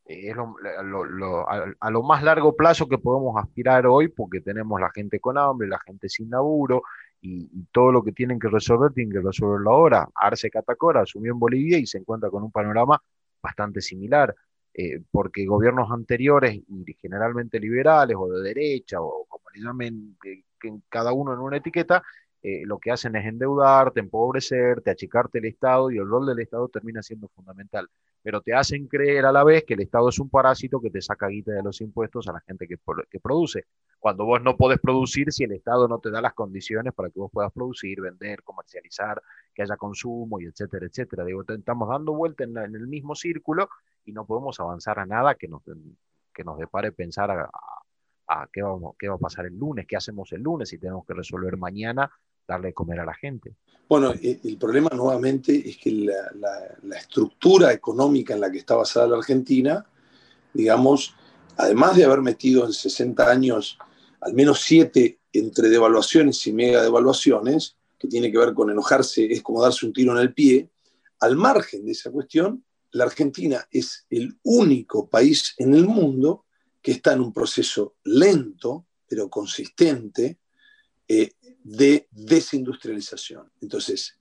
Es 0.06 0.36
a, 0.36 1.90
lo 1.92 2.04
más 2.04 2.24
largo 2.24 2.56
plazo 2.56 2.88
que 2.88 2.98
podemos 2.98 3.36
aspirar 3.38 3.86
hoy 3.88 4.10
porque 4.10 4.42
tenemos 4.42 4.80
la 4.80 4.92
gente 4.92 5.20
con 5.20 5.38
hambre, 5.38 5.68
la 5.68 5.80
gente 5.80 6.10
sin 6.10 6.30
laburo 6.30 6.84
y, 7.22 7.50
todo 7.72 7.92
lo 7.92 8.04
que 8.04 8.12
tienen 8.12 8.40
que 8.40 8.50
resolver 8.50 8.92
tienen 8.94 9.14
que 9.14 9.22
resolverlo 9.26 9.72
ahora. 9.72 10.10
Arce 10.16 10.50
Catacora 10.50 11.02
asumió 11.02 11.32
en 11.32 11.40
Bolivia 11.40 11.78
y 11.78 11.86
se 11.86 12.00
encuentra 12.00 12.30
con 12.30 12.44
un 12.44 12.52
panorama 12.52 13.02
bastante 13.42 13.82
similar. 13.82 14.36
Eh, 14.74 15.02
porque 15.12 15.46
gobiernos 15.46 15.92
anteriores, 15.92 16.56
y 16.56 16.94
generalmente 17.02 17.60
liberales 17.60 18.16
o 18.18 18.30
de 18.30 18.42
derecha, 18.42 19.02
o 19.02 19.26
como 19.28 19.44
le 19.54 19.62
llamen, 19.62 20.18
eh, 20.26 20.44
cada 20.88 21.12
uno 21.12 21.34
en 21.34 21.40
una 21.40 21.58
etiqueta, 21.58 22.04
eh, 22.42 22.64
lo 22.66 22.80
que 22.80 22.92
hacen 22.92 23.16
es 23.16 23.26
endeudarte, 23.26 24.00
empobrecerte, 24.00 24.92
achicarte 24.92 25.40
el 25.40 25.46
Estado 25.46 25.92
y 25.92 25.98
el 25.98 26.08
rol 26.08 26.26
del 26.26 26.40
Estado 26.40 26.68
termina 26.70 27.02
siendo 27.04 27.28
fundamental. 27.30 27.90
Pero 28.24 28.42
te 28.42 28.54
hacen 28.54 28.88
creer 28.88 29.26
a 29.26 29.32
la 29.32 29.44
vez 29.44 29.64
que 29.66 29.74
el 29.74 29.82
Estado 29.82 30.10
es 30.10 30.20
un 30.20 30.30
parásito 30.30 30.80
que 30.80 30.92
te 30.92 31.02
saca 31.02 31.28
guita 31.28 31.52
de 31.52 31.64
los 31.64 31.82
impuestos 31.82 32.28
a 32.28 32.34
la 32.34 32.40
gente 32.42 32.68
que, 32.68 32.78
produce. 33.20 33.66
Cuando 34.00 34.26
vos 34.26 34.42
no 34.42 34.58
podés 34.58 34.80
producir 34.80 35.32
si 35.32 35.44
el 35.44 35.54
Estado 35.54 35.88
no 35.88 36.00
te 36.00 36.12
da 36.12 36.22
las 36.22 36.34
condiciones 36.34 36.94
para 36.94 37.10
que 37.10 37.20
vos 37.20 37.32
puedas 37.32 37.52
producir, 37.52 38.00
vender, 38.02 38.44
comercializar, 38.44 39.22
que 39.54 39.64
haya 39.64 39.76
consumo 39.76 40.40
y 40.40 40.46
etcétera, 40.46 40.86
etcétera. 40.86 41.26
Digo, 41.26 41.44
estamos 41.48 41.90
dando 41.90 42.14
vuelta 42.14 42.44
en, 42.44 42.58
el 42.58 42.88
mismo 42.88 43.16
círculo 43.16 43.70
y 44.06 44.12
no 44.12 44.26
podemos 44.26 44.60
avanzar 44.60 45.00
a 45.00 45.06
nada 45.06 45.36
que 45.36 45.48
nos, 45.48 45.64
que 46.34 46.44
nos 46.44 46.58
depare 46.58 46.92
pensar 46.92 47.32
a, 47.32 47.50
a 48.28 48.48
qué, 48.52 48.62
vamos, 48.62 48.96
qué 48.98 49.10
va 49.10 49.16
a 49.16 49.20
pasar 49.20 49.46
el 49.46 49.58
lunes, 49.58 49.86
qué 49.88 49.98
hacemos 49.98 50.32
el 50.32 50.42
lunes, 50.42 50.70
si 50.70 50.78
tenemos 50.78 51.06
que 51.06 51.14
resolver 51.14 51.58
mañana 51.58 52.12
darle 52.48 52.70
de 52.70 52.74
comer 52.74 53.00
a 53.00 53.06
la 53.06 53.14
gente. 53.14 53.56
Bueno, 53.92 54.14
e, 54.14 54.40
el 54.46 54.58
problema 54.58 54.90
nuevamente 54.94 55.68
es 55.70 55.76
que 55.76 55.92
la, 55.92 56.98
estructura 56.98 57.74
económica 57.74 58.34
en 58.34 58.40
la 58.40 58.50
que 58.50 58.60
está 58.60 58.76
basada 58.76 59.06
la 59.06 59.18
Argentina, 59.18 59.86
digamos, 60.54 61.14
además 61.58 61.98
de 61.98 62.06
haber 62.06 62.22
metido 62.22 62.66
en 62.66 62.72
60 62.72 63.30
años 63.30 63.78
al 64.22 64.34
menos 64.34 64.62
siete 64.62 65.20
entre 65.34 65.68
devaluaciones 65.68 66.48
y 66.48 66.54
mega 66.54 66.82
devaluaciones, 66.82 67.76
que 68.00 68.08
tiene 68.08 68.32
que 68.32 68.38
ver 68.38 68.54
con 68.54 68.70
enojarse, 68.70 69.26
es 69.26 69.42
como 69.42 69.62
darse 69.62 69.86
un 69.86 69.92
tiro 69.92 70.14
en 70.14 70.20
el 70.20 70.34
pie, 70.34 70.70
al 71.20 71.36
margen 71.36 71.84
de 71.84 71.92
esa 71.92 72.12
cuestión, 72.12 72.64
la 72.92 73.04
Argentina 73.04 73.68
es 73.70 74.06
el 74.10 74.40
único 74.44 75.10
país 75.10 75.54
en 75.58 75.74
el 75.74 75.86
mundo 75.86 76.46
que 76.82 76.94
está 76.94 77.12
en 77.12 77.20
un 77.20 77.34
proceso 77.34 77.96
lento, 78.06 78.86
pero 79.06 79.30
consistente, 79.30 80.40
eh, 81.10 81.34
de 81.64 82.08
desindustrialización. 82.12 83.52
Entonces, 83.62 84.18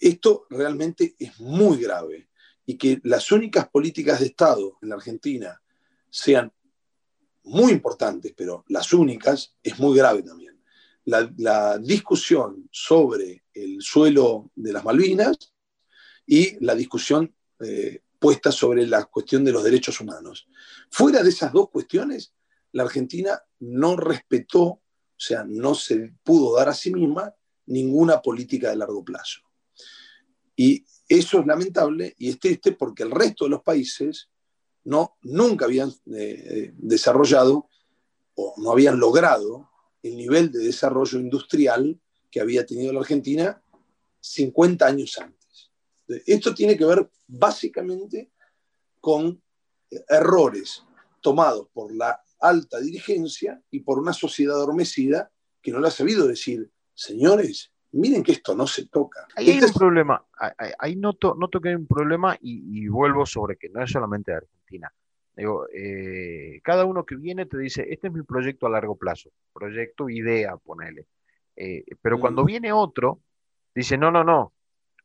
esto 0.00 0.46
realmente 0.50 1.14
es 1.18 1.38
muy 1.40 1.78
grave 1.78 2.28
y 2.66 2.76
que 2.76 3.00
las 3.04 3.32
únicas 3.32 3.68
políticas 3.68 4.20
de 4.20 4.26
Estado 4.26 4.78
en 4.82 4.90
la 4.90 4.96
Argentina 4.96 5.60
sean 6.10 6.52
muy 7.44 7.72
importantes, 7.72 8.32
pero 8.36 8.64
las 8.68 8.92
únicas, 8.92 9.56
es 9.62 9.78
muy 9.78 9.96
grave 9.96 10.22
también. 10.22 10.60
La, 11.04 11.78
discusión 11.78 12.68
sobre 12.70 13.44
el 13.54 13.80
suelo 13.80 14.50
de 14.54 14.72
las 14.72 14.84
Malvinas 14.84 15.54
y 16.26 16.62
la 16.62 16.74
discusión 16.74 17.34
eh, 17.60 18.02
puesta 18.18 18.52
sobre 18.52 18.86
la 18.86 19.04
cuestión 19.04 19.44
de 19.44 19.52
los 19.52 19.64
derechos 19.64 20.00
humanos. 20.00 20.46
Fuera 20.90 21.22
de 21.22 21.30
esas 21.30 21.52
dos 21.52 21.70
cuestiones, 21.70 22.34
la 22.72 22.82
Argentina 22.82 23.40
no 23.60 23.96
respetó, 23.96 24.82
o 25.18 25.20
sea, 25.20 25.44
no 25.44 25.74
se 25.74 26.14
pudo 26.22 26.56
dar 26.56 26.68
a 26.68 26.74
sí 26.74 26.94
misma 26.94 27.34
ninguna 27.66 28.22
política 28.22 28.70
de 28.70 28.76
largo 28.76 29.04
plazo. 29.04 29.40
Y 30.54 30.84
eso 31.08 31.40
es 31.40 31.46
lamentable 31.46 32.14
y 32.18 32.28
es 32.28 32.38
triste 32.38 32.70
porque 32.72 33.02
el 33.02 33.10
resto 33.10 33.44
de 33.44 33.50
los 33.50 33.62
países 33.62 34.28
no, 34.84 35.16
nunca 35.22 35.64
habían 35.64 35.92
eh, 36.14 36.72
desarrollado 36.76 37.68
o 38.36 38.54
no 38.58 38.70
habían 38.70 39.00
logrado 39.00 39.68
el 40.04 40.16
nivel 40.16 40.52
de 40.52 40.60
desarrollo 40.60 41.18
industrial 41.18 42.00
que 42.30 42.40
había 42.40 42.64
tenido 42.64 42.92
la 42.92 43.00
Argentina 43.00 43.60
50 44.20 44.86
años 44.86 45.18
antes. 45.18 45.72
Esto 46.26 46.54
tiene 46.54 46.76
que 46.76 46.84
ver 46.84 47.10
básicamente 47.26 48.30
con 49.00 49.42
errores 50.08 50.84
tomados 51.20 51.68
por 51.72 51.92
la 51.92 52.22
alta 52.40 52.78
dirigencia 52.80 53.60
y 53.70 53.80
por 53.80 53.98
una 53.98 54.12
sociedad 54.12 54.56
adormecida 54.56 55.30
que 55.62 55.72
no 55.72 55.80
le 55.80 55.88
ha 55.88 55.90
sabido 55.90 56.26
decir, 56.26 56.70
señores, 56.94 57.72
miren 57.92 58.22
que 58.22 58.32
esto 58.32 58.54
no 58.54 58.66
se 58.66 58.86
toca. 58.86 59.26
Ahí 59.36 59.50
hay 59.50 59.58
este 59.58 59.66
un 59.66 59.74
problema, 59.74 60.24
ahí 60.78 60.96
noto, 60.96 61.34
noto 61.34 61.60
que 61.60 61.70
hay 61.70 61.74
un 61.74 61.86
problema 61.86 62.36
y, 62.40 62.86
vuelvo 62.88 63.26
sobre 63.26 63.56
que 63.56 63.68
no 63.68 63.82
es 63.82 63.90
solamente 63.90 64.30
de 64.32 64.38
Argentina. 64.38 64.92
Digo, 65.36 65.66
eh, 65.72 66.60
cada 66.64 66.84
uno 66.84 67.06
que 67.06 67.14
viene 67.14 67.46
te 67.46 67.58
dice, 67.58 67.86
este 67.90 68.08
es 68.08 68.12
mi 68.12 68.22
proyecto 68.22 68.66
a 68.66 68.70
largo 68.70 68.96
plazo, 68.96 69.30
proyecto, 69.52 70.10
idea, 70.10 70.56
ponele. 70.56 71.06
Eh, 71.54 71.84
pero 72.02 72.18
cuando 72.18 72.42
mm. 72.42 72.46
viene 72.46 72.72
otro, 72.72 73.20
dice, 73.74 73.96
no, 73.96 74.10
no, 74.10 74.24
no, 74.24 74.52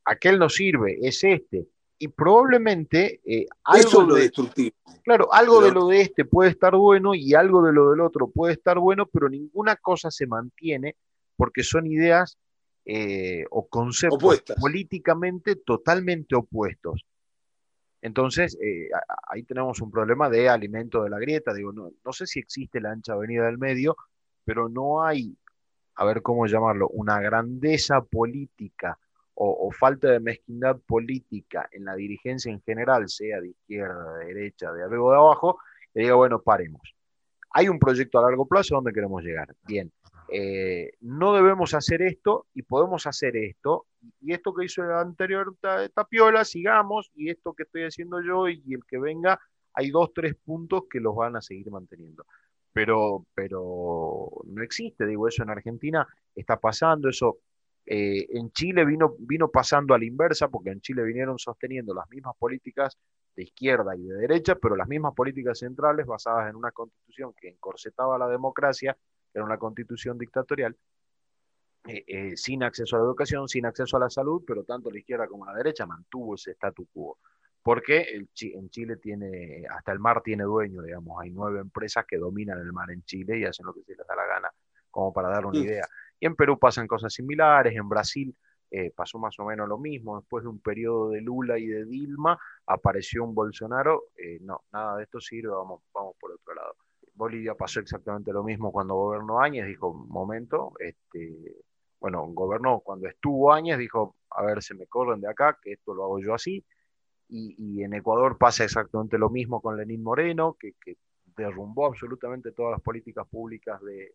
aquel 0.05 0.39
no 0.39 0.49
sirve, 0.49 0.97
es 1.01 1.23
este. 1.23 1.67
Y 2.03 2.09
probablemente 2.09 3.21
eh, 3.23 3.45
algo 3.63 3.87
Eso 3.87 4.01
es 4.01 4.07
lo 4.09 4.15
destructivo. 4.15 4.75
Claro, 5.05 5.33
algo 5.33 5.61
de 5.61 5.71
lo 5.71 5.87
de 5.87 6.01
este 6.01 6.25
puede 6.25 6.49
estar 6.49 6.75
bueno 6.75 7.15
y 7.15 7.33
algo 7.33 7.65
de 7.65 7.71
lo 7.71 7.91
del 7.91 8.01
otro 8.01 8.27
puede 8.27 8.51
estar 8.51 8.77
bueno, 8.77 9.05
pero 9.05 9.29
ninguna 9.29 9.77
cosa 9.77 10.11
se 10.11 10.27
mantiene 10.27 10.97
porque 11.37 11.63
son 11.63 11.87
ideas 11.87 12.37
eh, 12.83 13.45
o 13.51 13.69
conceptos 13.69 14.43
políticamente 14.59 15.55
totalmente 15.55 16.35
opuestos. 16.35 17.05
Entonces, 18.01 18.57
eh, 18.61 18.89
ahí 19.29 19.43
tenemos 19.43 19.79
un 19.79 19.89
problema 19.89 20.29
de 20.29 20.49
alimento 20.49 21.05
de 21.05 21.09
la 21.09 21.19
grieta. 21.19 21.53
Digo, 21.53 21.71
no, 21.71 21.89
no 22.03 22.11
sé 22.11 22.27
si 22.27 22.39
existe 22.39 22.81
la 22.81 22.91
ancha 22.91 23.13
avenida 23.13 23.45
del 23.45 23.57
medio, 23.57 23.95
pero 24.43 24.67
no 24.67 25.05
hay, 25.05 25.37
a 25.95 26.03
ver 26.03 26.21
cómo 26.21 26.47
llamarlo, 26.47 26.89
una 26.89 27.21
grandeza 27.21 28.01
política 28.01 28.99
o, 29.35 29.71
falta 29.71 30.11
de 30.11 30.19
mezquindad 30.19 30.79
política 30.85 31.67
en 31.71 31.85
la 31.85 31.95
dirigencia 31.95 32.51
en 32.51 32.61
general, 32.61 33.09
sea 33.09 33.41
de 33.41 33.49
izquierda, 33.49 34.17
de 34.19 34.25
derecha, 34.25 34.71
de 34.71 34.83
arriba 34.83 35.03
o 35.03 35.11
de 35.11 35.17
abajo, 35.17 35.59
que 35.93 36.01
diga, 36.01 36.15
bueno, 36.15 36.41
paremos. 36.41 36.95
Hay 37.51 37.67
un 37.67 37.79
proyecto 37.79 38.19
a 38.19 38.23
largo 38.23 38.47
plazo 38.47 38.75
donde 38.75 38.93
queremos 38.93 39.23
llegar. 39.23 39.55
Bien, 39.67 39.91
eh, 40.29 40.93
no 41.01 41.33
debemos 41.33 41.73
hacer 41.73 42.01
esto 42.01 42.47
y 42.53 42.63
podemos 42.63 43.05
hacer 43.05 43.35
esto. 43.35 43.85
Y 44.21 44.33
esto 44.33 44.53
que 44.53 44.65
hizo 44.65 44.83
el 44.83 44.91
anterior 44.91 45.55
Tapiola, 45.93 46.45
sigamos, 46.45 47.11
y 47.15 47.29
esto 47.29 47.53
que 47.53 47.63
estoy 47.63 47.83
haciendo 47.83 48.21
yo 48.21 48.49
y 48.49 48.73
el 48.73 48.83
que 48.85 48.99
venga, 48.99 49.39
hay 49.73 49.89
dos, 49.89 50.11
tres 50.13 50.35
puntos 50.35 50.83
que 50.89 50.99
los 50.99 51.15
van 51.15 51.35
a 51.35 51.41
seguir 51.41 51.69
manteniendo. 51.71 52.25
Pero, 52.71 53.25
pero 53.35 54.29
no 54.45 54.63
existe, 54.63 55.05
digo, 55.05 55.27
eso 55.27 55.43
en 55.43 55.51
Argentina 55.51 56.07
está 56.35 56.59
pasando, 56.59 57.09
eso 57.09 57.37
eh, 57.85 58.27
en 58.29 58.51
Chile 58.51 58.85
vino, 58.85 59.15
vino 59.19 59.49
pasando 59.49 59.93
a 59.93 59.97
la 59.97 60.05
inversa, 60.05 60.47
porque 60.47 60.69
en 60.69 60.81
Chile 60.81 61.03
vinieron 61.03 61.37
sosteniendo 61.37 61.93
las 61.93 62.09
mismas 62.09 62.35
políticas 62.37 62.97
de 63.35 63.43
izquierda 63.43 63.95
y 63.95 64.03
de 64.03 64.15
derecha, 64.15 64.55
pero 64.55 64.75
las 64.75 64.87
mismas 64.87 65.13
políticas 65.13 65.59
centrales 65.59 66.05
basadas 66.05 66.49
en 66.49 66.55
una 66.55 66.71
constitución 66.71 67.33
que 67.39 67.49
encorsetaba 67.49 68.17
la 68.17 68.27
democracia 68.27 68.95
era 69.33 69.43
una 69.43 69.57
constitución 69.57 70.17
dictatorial, 70.17 70.77
eh, 71.85 72.03
eh, 72.07 72.37
sin 72.37 72.63
acceso 72.63 72.95
a 72.95 72.99
la 72.99 73.05
educación, 73.05 73.47
sin 73.49 73.65
acceso 73.65 73.97
a 73.97 74.01
la 74.01 74.09
salud, 74.09 74.43
pero 74.45 74.63
tanto 74.63 74.89
la 74.89 74.99
izquierda 74.99 75.27
como 75.27 75.45
la 75.45 75.53
derecha 75.53 75.85
mantuvo 75.85 76.35
ese 76.35 76.51
statu 76.51 76.87
quo. 76.93 77.17
Porque 77.61 78.01
el, 78.01 78.29
en 78.41 78.69
Chile 78.69 78.97
tiene, 78.97 79.65
hasta 79.69 79.91
el 79.91 79.99
mar 79.99 80.21
tiene 80.21 80.43
dueño, 80.43 80.81
digamos, 80.81 81.21
hay 81.21 81.31
nueve 81.31 81.59
empresas 81.59 82.05
que 82.05 82.17
dominan 82.17 82.59
el 82.59 82.71
mar 82.71 82.91
en 82.91 83.03
Chile 83.03 83.39
y 83.39 83.45
hacen 83.45 83.65
lo 83.65 83.73
que 83.73 83.83
se 83.83 83.95
les 83.95 84.05
da 84.05 84.15
la 84.15 84.25
gana, 84.25 84.49
como 84.91 85.11
para 85.11 85.29
dar 85.29 85.45
una 85.45 85.57
idea. 85.57 85.87
Y 86.23 86.25
en 86.25 86.37
Perú 86.37 86.57
pasan 86.57 86.87
cosas 86.87 87.11
similares, 87.11 87.75
en 87.75 87.89
Brasil 87.89 88.33
eh, 88.71 88.93
pasó 88.95 89.19
más 89.19 89.37
o 89.39 89.43
menos 89.43 89.67
lo 89.67 89.77
mismo, 89.77 90.17
después 90.17 90.45
de 90.45 90.49
un 90.51 90.61
periodo 90.61 91.09
de 91.09 91.19
Lula 91.19 91.59
y 91.59 91.67
de 91.67 91.83
Dilma, 91.83 92.39
apareció 92.65 93.25
un 93.25 93.35
Bolsonaro, 93.35 94.03
no, 94.39 94.61
nada 94.71 94.95
de 94.95 95.03
esto 95.03 95.19
sirve, 95.19 95.49
vamos, 95.49 95.81
vamos 95.93 96.15
por 96.17 96.31
otro 96.31 96.55
lado. 96.55 96.75
Bolivia 97.13 97.55
pasó 97.55 97.81
exactamente 97.81 98.31
lo 98.31 98.41
mismo 98.41 98.71
cuando 98.71 98.95
gobernó 98.95 99.41
Áñez, 99.41 99.67
dijo, 99.67 99.93
momento, 99.93 100.71
este, 100.79 101.57
bueno, 101.99 102.25
gobernó 102.27 102.79
cuando 102.79 103.09
estuvo 103.09 103.51
Áñez, 103.51 103.77
dijo, 103.77 104.15
a 104.29 104.43
ver, 104.43 104.63
se 104.63 104.75
me 104.75 104.87
corren 104.87 105.19
de 105.19 105.29
acá, 105.29 105.59
que 105.61 105.73
esto 105.73 105.93
lo 105.93 106.05
hago 106.05 106.19
yo 106.21 106.33
así, 106.33 106.65
y, 107.27 107.83
en 107.83 107.95
Ecuador 107.95 108.37
pasa 108.37 108.63
exactamente 108.63 109.17
lo 109.17 109.29
mismo 109.29 109.59
con 109.59 109.75
Lenín 109.75 110.01
Moreno, 110.03 110.55
que, 110.57 110.73
derrumbó 111.35 111.87
absolutamente 111.87 112.53
todas 112.53 112.71
las 112.71 112.81
políticas 112.81 113.27
públicas 113.27 113.81
de, 113.81 114.13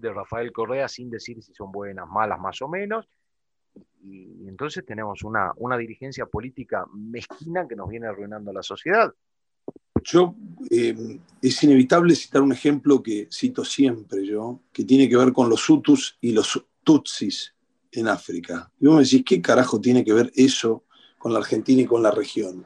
de 0.00 0.12
Rafael 0.12 0.52
Correa 0.52 0.88
sin 0.88 1.10
decir 1.10 1.42
si 1.42 1.52
son 1.54 1.72
buenas, 1.72 2.08
malas, 2.08 2.38
más 2.40 2.60
o 2.62 2.68
menos, 2.68 3.08
y, 4.02 4.48
entonces 4.48 4.84
tenemos 4.86 5.22
una, 5.22 5.52
una 5.56 5.76
dirigencia 5.76 6.26
política 6.26 6.86
mezquina 6.94 7.66
que 7.68 7.76
nos 7.76 7.88
viene 7.88 8.06
arruinando 8.06 8.52
la 8.52 8.62
sociedad. 8.62 9.12
Yo, 10.02 10.34
eh, 10.70 11.18
es 11.42 11.62
inevitable 11.64 12.14
citar 12.14 12.42
un 12.42 12.52
ejemplo 12.52 13.02
que 13.02 13.28
cito 13.32 13.64
siempre 13.64 14.24
yo, 14.24 14.60
que 14.72 14.84
tiene 14.84 15.08
que 15.08 15.16
ver 15.16 15.32
con 15.32 15.48
los 15.48 15.68
Hutus 15.68 16.16
y 16.20 16.32
los 16.32 16.64
Tutsis 16.84 17.54
en 17.90 18.08
África. 18.08 18.70
Y 18.78 18.86
vos 18.86 18.96
me 18.96 19.02
decís, 19.02 19.24
¿qué 19.26 19.42
carajo 19.42 19.80
tiene 19.80 20.04
que 20.04 20.12
ver 20.12 20.30
eso 20.34 20.84
con 21.18 21.32
la 21.32 21.40
Argentina 21.40 21.82
y 21.82 21.86
con 21.86 22.02
la 22.02 22.10
región? 22.10 22.64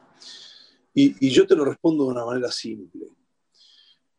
Y, 0.93 1.29
yo 1.29 1.47
te 1.47 1.55
lo 1.55 1.65
respondo 1.65 2.05
de 2.05 2.11
una 2.11 2.25
manera 2.25 2.51
simple. 2.51 3.07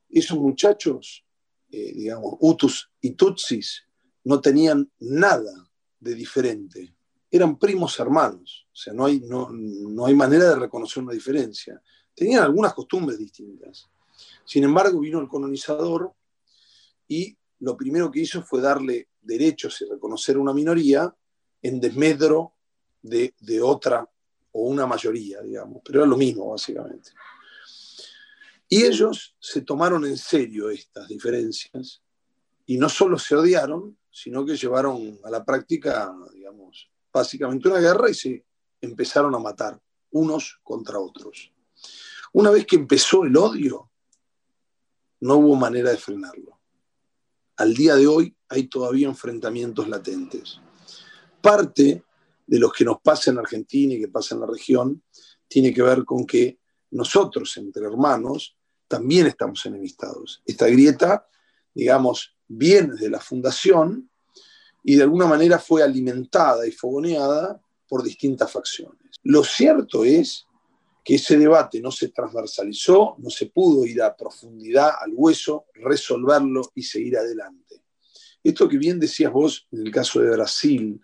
Esos 0.09 0.39
muchachos, 0.39 1.25
eh, 1.73 1.93
digamos, 1.95 2.37
Hutus 2.39 2.91
y 3.01 3.13
Tutsis, 3.13 3.83
no 4.25 4.41
tenían 4.41 4.89
nada 5.01 5.53
de 5.99 6.15
diferente. 6.15 6.95
Eran 7.31 7.59
primos 7.59 7.99
hermanos. 7.99 8.69
O 8.73 8.77
sea, 8.77 8.93
no 8.93 9.07
hay, 9.07 9.21
no, 9.21 9.49
no 9.51 10.07
hay 10.07 10.15
manera 10.15 10.51
de 10.51 10.57
reconocer 10.57 11.03
una 11.03 11.13
diferencia 11.13 11.83
tenían 12.15 12.43
algunas 12.43 12.75
costumbres 12.75 13.19
distintas. 13.19 13.89
Sin 14.45 14.65
embargo, 14.65 15.01
vino 15.01 15.21
el 15.21 15.29
colonizador 15.29 16.13
y 17.09 17.37
lo 17.61 17.77
primero 17.77 18.11
que 18.11 18.21
hizo 18.21 18.43
fue 18.43 18.61
darle 18.61 19.09
derechos 19.21 19.81
y 19.81 19.85
reconocer 19.87 20.39
una 20.39 20.53
minoría 20.53 21.15
en 21.63 21.81
desmedro 21.81 22.55
de, 23.03 23.33
otra 23.63 24.09
o 24.53 24.63
una 24.63 24.87
mayoría, 24.87 25.41
digamos, 25.43 25.81
pero 25.85 26.01
era 26.01 26.09
lo 26.09 26.17
mismo 26.17 26.51
básicamente. 26.51 27.11
Y 28.73 28.87
ellos 28.87 29.37
se 29.39 29.61
tomaron 29.61 30.07
en 30.07 30.17
serio 30.17 30.71
estas 30.71 31.07
diferencias 31.07 32.01
y 32.65 32.79
no 32.79 32.89
solo 32.89 33.19
se 33.19 33.37
odiaron, 33.37 33.99
sino 34.11 34.47
que 34.47 34.57
llevaron 34.57 35.21
a 35.25 35.31
la 35.31 35.45
práctica, 35.45 36.11
digamos, 36.33 36.91
básicamente 37.13 37.69
una 37.69 37.81
guerra 37.81 38.09
y 38.09 38.15
se 38.15 38.47
empezaron 38.81 39.35
a 39.35 39.39
matar 39.39 39.79
unos 40.13 40.59
contra 40.63 40.99
otros. 40.99 41.53
Una 42.33 42.51
vez 42.51 42.65
que 42.65 42.77
empezó 42.77 43.25
el 43.25 43.37
odio, 43.37 43.91
no 45.21 45.37
hubo 45.37 45.55
manera 45.55 45.91
de 45.91 45.99
frenarlo. 45.99 46.59
Al 47.57 47.75
día 47.75 47.95
de 47.95 48.07
hoy 48.07 48.35
hay 48.49 48.69
todavía 48.69 49.07
enfrentamientos 49.07 49.87
latentes. 49.87 50.63
Parte 51.43 52.03
de 52.47 52.59
lo 52.59 52.73
que 52.73 52.87
nos 52.87 53.03
pasa 53.03 53.33
en 53.33 53.39
Argentina 53.39 53.93
y 53.93 54.01
que 54.01 54.09
pasa 54.09 54.35
en 54.35 54.41
la 54.41 54.47
región 54.47 55.03
tiene 55.47 55.75
que 55.75 55.83
ver 55.83 56.07
con 56.07 56.25
que 56.25 56.59
nosotros, 56.93 57.55
entre 57.59 57.85
hermanos, 57.85 58.57
también 58.93 59.27
estamos 59.27 59.65
enemistados. 59.65 60.43
Esta 60.45 60.67
grieta, 60.67 61.27
digamos, 61.73 62.37
viene 62.47 62.95
de 62.97 63.09
la 63.09 63.21
fundación 63.21 64.11
y 64.85 64.97
de 64.97 65.05
alguna 65.05 65.25
manera 65.25 65.59
fue 65.59 65.83
alimentada 65.83 66.67
y 66.67 66.73
fogoneada 66.73 67.59
por 67.89 68.03
distintas 68.03 68.53
facciones. 68.53 69.19
Lo 69.23 69.45
cierto 69.45 70.05
es 70.05 70.45
que 71.03 71.15
ese 71.15 71.39
debate 71.39 71.81
no 71.81 71.91
se 71.91 72.09
transversalizó, 72.09 73.17
no 73.17 73.31
se 73.31 73.47
pudo 73.47 73.87
ir 73.87 74.03
a 74.03 74.15
profundidad, 74.15 74.91
al 75.01 75.13
hueso, 75.15 75.65
resolverlo 75.73 76.71
y 76.75 76.83
seguir 76.83 77.17
adelante. 77.17 77.81
Esto 78.45 78.69
que 78.69 78.77
bien 78.77 79.01
decías 79.01 79.33
vos 79.33 79.67
en 79.73 79.87
el 79.87 79.91
caso 79.91 80.21
de 80.21 80.33
Brasil, 80.33 81.01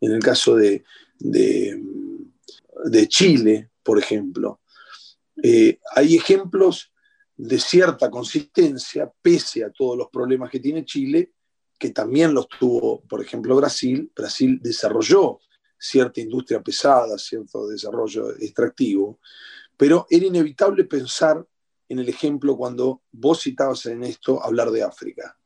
en 0.00 0.12
el 0.12 0.22
caso 0.22 0.54
de, 0.54 0.84
de, 1.18 1.82
Chile, 3.08 3.70
por 3.82 3.98
ejemplo, 3.98 4.60
eh, 5.42 5.80
hay 5.96 6.14
ejemplos 6.14 6.93
de 7.36 7.58
cierta 7.58 8.10
consistencia, 8.10 9.12
pese 9.22 9.64
a 9.64 9.70
todos 9.70 9.98
los 9.98 10.08
problemas 10.08 10.50
que 10.50 10.60
tiene 10.60 10.84
Chile, 10.84 11.32
que 11.78 11.90
también 11.90 12.32
los 12.32 12.48
tuvo, 12.48 13.02
por 13.02 13.20
ejemplo, 13.20 13.56
Brasil. 13.56 14.10
Brasil 14.14 14.60
desarrolló 14.62 15.40
cierta 15.78 16.20
industria 16.20 16.62
pesada, 16.62 17.18
cierto 17.18 17.66
desarrollo 17.66 18.30
extractivo, 18.38 19.18
pero 19.76 20.06
era 20.08 20.26
inevitable 20.26 20.84
pensar 20.84 21.44
en 21.88 21.98
el 21.98 22.08
ejemplo 22.08 22.56
cuando 22.56 23.02
vos 23.12 23.42
citabas 23.42 23.84
en 23.86 24.04
esto 24.04 24.42
hablar 24.42 24.70
de 24.70 24.82
África. 24.82 25.36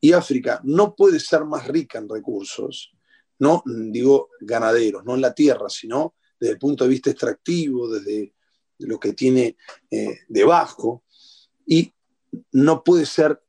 Y 0.00 0.12
África 0.12 0.60
no 0.64 0.94
puede 0.94 1.18
ser 1.18 1.44
más 1.44 1.66
rica 1.66 1.98
en 1.98 2.08
recursos, 2.08 2.92
no 3.38 3.62
digo 3.64 4.30
ganaderos, 4.40 5.04
no 5.04 5.14
en 5.14 5.20
la 5.20 5.34
tierra, 5.34 5.68
sino 5.68 6.14
desde 6.38 6.52
el 6.52 6.58
punto 6.58 6.84
de 6.84 6.90
vista 6.90 7.10
extractivo, 7.10 7.88
desde 7.88 8.34
lo 8.80 9.00
que 9.00 9.12
tiene 9.12 9.56
eh, 9.90 10.18
debajo, 10.28 11.04
y 11.68 11.92
no 12.52 12.82
puede 12.82 13.04
ser 13.04 13.42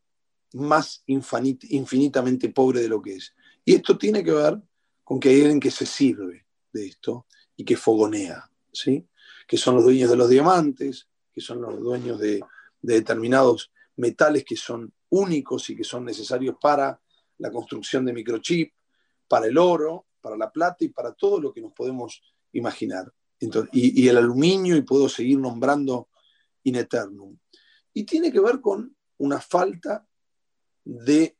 más 0.53 1.03
infinitamente 1.07 2.49
pobre 2.49 2.81
de 2.81 2.89
lo 2.89 3.01
que 3.01 3.15
es. 3.15 3.33
Y 3.63 3.75
esto 3.75 3.97
tiene 3.97 4.23
que 4.23 4.31
ver 4.31 4.61
con 5.05 5.19
que 5.19 5.29
hay 5.29 5.41
alguien 5.41 5.59
que 5.59 5.71
se 5.71 5.85
sirve 5.85 6.45
de 6.73 6.87
esto 6.87 7.25
y 7.55 7.63
que 7.63 7.77
fogonea, 7.77 8.51
¿sí? 8.73 9.07
que 9.47 9.57
son 9.57 9.75
los 9.75 9.85
dueños 9.85 10.09
de 10.09 10.17
los 10.17 10.29
diamantes, 10.29 11.07
que 11.33 11.39
son 11.39 11.61
los 11.61 11.79
dueños 11.79 12.19
de, 12.19 12.43
determinados 12.81 13.71
metales 13.95 14.43
que 14.43 14.55
son 14.55 14.93
únicos 15.09 15.69
y 15.69 15.75
que 15.75 15.83
son 15.83 16.03
necesarios 16.03 16.55
para 16.61 16.99
la 17.37 17.51
construcción 17.51 18.05
de 18.05 18.13
microchip, 18.13 18.73
para 19.27 19.47
el 19.47 19.57
oro, 19.57 20.07
para 20.21 20.35
la 20.35 20.51
plata 20.51 20.83
y 20.83 20.89
para 20.89 21.13
todo 21.13 21.39
lo 21.39 21.53
que 21.53 21.61
nos 21.61 21.71
podemos 21.71 22.21
imaginar. 22.51 23.11
y, 23.39 24.03
y, 24.03 24.07
el 24.09 24.17
aluminio, 24.17 24.75
y 24.75 24.81
puedo 24.81 25.07
seguir 25.07 25.39
nombrando 25.39 26.09
in 26.63 26.75
eternum. 26.75 27.37
Y 27.93 28.03
tiene 28.03 28.31
que 28.31 28.39
ver 28.39 28.61
con 28.61 28.95
una 29.17 29.39
falta 29.39 30.07
de 30.83 31.37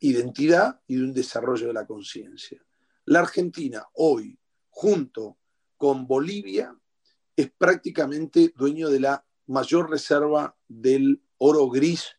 identidad 0.00 0.80
y 0.86 0.96
de 0.96 1.04
un 1.04 1.12
desarrollo 1.12 1.66
de 1.68 1.72
la 1.72 1.86
conciencia. 1.86 2.64
La 3.04 3.20
Argentina 3.20 3.86
hoy, 3.94 4.38
junto 4.70 5.38
con 5.76 6.06
Bolivia, 6.06 6.76
es 7.36 7.50
prácticamente 7.50 8.52
dueño 8.56 8.88
de 8.88 9.00
la 9.00 9.24
mayor 9.46 9.90
reserva 9.90 10.56
del 10.68 11.22
oro 11.38 11.68
gris 11.68 12.16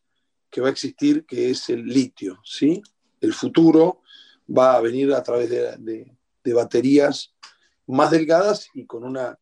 que 0.49 0.61
va 0.61 0.67
a 0.67 0.71
existir, 0.71 1.25
que 1.25 1.49
es 1.49 1.69
el 1.69 1.85
litio. 1.85 2.39
¿sí? 2.43 2.81
El 3.19 3.33
futuro 3.33 4.01
va 4.49 4.75
a 4.75 4.81
venir 4.81 5.13
a 5.13 5.23
través 5.23 5.49
de, 5.49 6.17
de 6.43 6.53
baterías 6.53 7.33
más 7.87 8.11
delgadas 8.11 8.69
y 8.73 8.85
con 8.85 9.03
una 9.03 9.37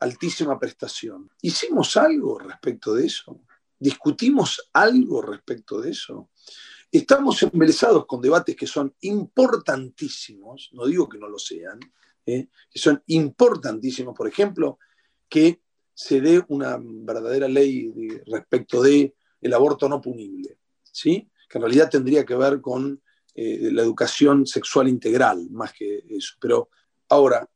altísima 0.00 0.58
prestación. 0.58 1.30
¿Hicimos 1.42 1.96
algo 1.96 2.38
respecto 2.38 2.94
de 2.94 3.06
eso? 3.06 3.40
¿Discutimos 3.78 4.70
algo 4.72 5.22
respecto 5.22 5.80
de 5.80 5.90
eso? 5.90 6.30
Estamos 6.90 7.42
embelesados 7.42 8.06
con 8.06 8.20
debates 8.20 8.56
que 8.56 8.66
son 8.66 8.94
importantísimos, 9.00 10.70
no 10.72 10.86
digo 10.86 11.08
que 11.08 11.18
no 11.18 11.28
lo 11.28 11.38
sean, 11.38 11.78
¿eh? 12.24 12.48
que 12.70 12.78
son 12.78 13.02
importantísimos, 13.06 14.14
por 14.16 14.28
ejemplo, 14.28 14.78
que 15.28 15.60
se 15.92 16.20
dé 16.20 16.44
una 16.48 16.78
verdadera 16.80 17.48
ley 17.48 17.92
respecto 18.26 18.82
de 18.82 19.14
aborto 19.52 19.88
no 19.88 20.00
punible, 20.00 20.58
¿sí? 20.82 21.30
que 21.48 21.58
en 21.58 21.62
realidad 21.62 21.90
tendría 21.90 22.24
que 22.24 22.34
ver 22.34 22.60
con 22.60 23.00
eh, 23.34 23.70
la 23.72 23.82
educación 23.82 24.46
sexual 24.46 24.88
integral, 24.88 25.48
más 25.50 25.72
que 25.72 26.04
eso. 26.08 26.34
Pero 26.40 26.70
ahora, 27.08 27.48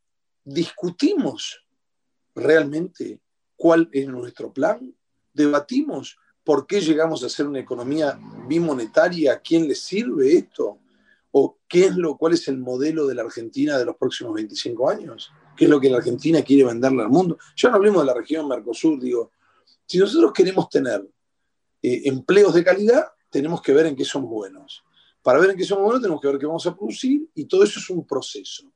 ¿discutimos 0.45 1.65
realmente 2.35 3.21
cuál 3.57 3.89
es 3.93 4.07
nuestro 4.07 4.53
plan? 4.53 4.95
¿Debatimos 5.41 6.19
por 6.45 6.67
qué 6.67 6.81
llegamos 6.81 7.25
a 7.25 7.29
ser 7.29 7.47
una 7.47 7.61
economía 7.61 8.19
bimonetaria? 8.47 9.33
¿A 9.33 9.41
quién 9.41 9.67
le 9.67 9.75
sirve 9.75 10.37
esto? 10.37 10.79
¿O 11.33 11.59
qué 11.67 11.87
es 11.87 11.97
lo, 11.97 12.17
cuál 12.17 12.35
es 12.35 12.47
el 12.49 12.59
modelo 12.59 13.07
de 13.07 13.15
la 13.15 13.23
Argentina 13.23 13.79
de 13.79 13.85
los 13.87 13.97
próximos 13.97 14.35
25 14.35 14.91
años? 14.91 15.33
¿Qué 15.57 15.65
es 15.65 15.71
lo 15.71 15.81
que 15.81 15.89
la 15.89 15.99
Argentina 15.99 16.43
quiere 16.43 16.65
venderle 16.65 17.03
al 17.03 17.09
mundo? 17.09 17.39
Ya 17.57 17.71
no 17.71 17.77
hablemos 17.77 18.03
de 18.03 18.07
la 18.07 18.15
región 18.15 18.49
Mercosur, 18.49 19.01
digo, 19.01 19.33
si 19.87 19.99
nosotros 19.99 20.33
queremos 20.33 20.69
tener 20.69 21.09
eh, 21.83 22.03
empleos 22.05 22.53
de 22.55 22.65
calidad, 22.65 23.07
tenemos 23.31 23.63
que 23.63 23.73
ver 23.73 23.87
en 23.87 23.97
qué 23.97 24.05
somos 24.05 24.29
buenos. 24.29 24.85
Para 25.23 25.39
ver 25.39 25.51
en 25.51 25.57
qué 25.57 25.65
somos 25.65 25.85
buenos, 25.85 26.03
tenemos 26.03 26.21
que 26.21 26.29
ver 26.29 26.39
qué 26.39 26.47
vamos 26.47 26.67
a 26.67 26.77
producir 26.77 27.29
y 27.35 27.47
todo 27.47 27.65
eso 27.65 27.79
es 27.79 27.89
un 27.91 28.07
proceso. 28.07 28.71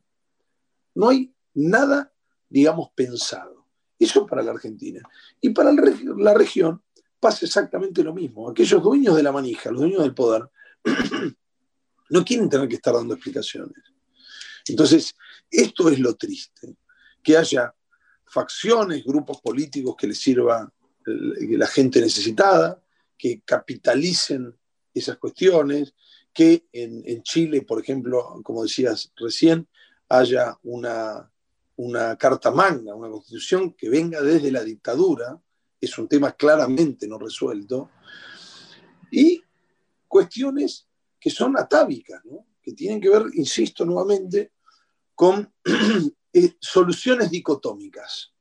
No 0.95 1.09
hay 1.09 1.35
nada, 1.53 2.13
digamos, 2.49 2.91
pensado. 2.95 3.64
Eso 3.99 4.27
para 4.27 4.43
la 4.43 4.53
Argentina. 4.53 5.03
Y 5.41 5.51
para 5.51 5.73
la 5.73 6.35
región 6.35 6.83
pasa 7.21 7.47
exactamente 7.47 8.03
lo 8.03 8.13
mismo. 8.13 8.51
Aquellos 8.51 8.83
dueños 8.83 9.17
de 9.17 9.23
la 9.23 9.33
manija, 9.33 9.71
los 9.71 9.81
dueños 9.81 10.03
del 10.03 10.15
poder, 10.15 10.49
no 12.11 12.25
quieren 12.25 12.49
tener 12.49 12.69
que 12.69 12.77
estar 12.77 12.95
dando 12.95 13.15
explicaciones. 13.15 13.83
Entonces, 14.69 15.15
esto 15.51 15.89
es 15.89 15.99
lo 15.99 16.15
triste, 16.17 16.77
que 17.23 17.37
haya 17.37 17.75
facciones, 18.27 19.05
grupos 19.05 19.41
políticos 19.41 19.95
que 19.97 20.07
les 20.07 20.19
sirva 20.19 20.71
la 21.07 21.67
gente 21.67 22.01
necesitada, 22.01 22.83
que 23.17 23.43
capitalicen 23.45 24.55
esas 24.93 25.19
cuestiones, 25.19 25.95
que 26.33 26.67
en, 26.73 27.23
Chile, 27.23 27.63
por 27.63 27.81
ejemplo, 27.81 28.41
como 28.43 28.65
decías 28.65 29.13
recién, 29.17 29.69
haya 30.09 30.59
una, 30.63 31.31
una 31.77 32.17
carta 32.17 32.51
magna, 32.51 32.95
una 32.95 33.11
constitución 33.11 33.73
que 33.73 33.89
venga 33.89 34.21
desde 34.21 34.53
la 34.53 34.63
dictadura, 34.63 35.41
es 35.81 35.99
un 35.99 36.09
tema 36.09 36.33
claramente 36.33 37.07
no 37.07 37.19
resuelto, 37.19 37.91
y 39.11 39.43
cuestiones 40.09 40.87
que 41.21 41.31
son 41.31 41.57
atávicas, 41.59 42.23
que 42.63 42.73
tienen 42.73 43.01
que 43.01 43.11
ver, 43.11 43.25
insisto 43.35 43.85
nuevamente, 43.85 44.53
con 45.15 45.53
eh, 46.33 46.55
soluciones 46.61 47.31
dicotómicas. 47.31 48.33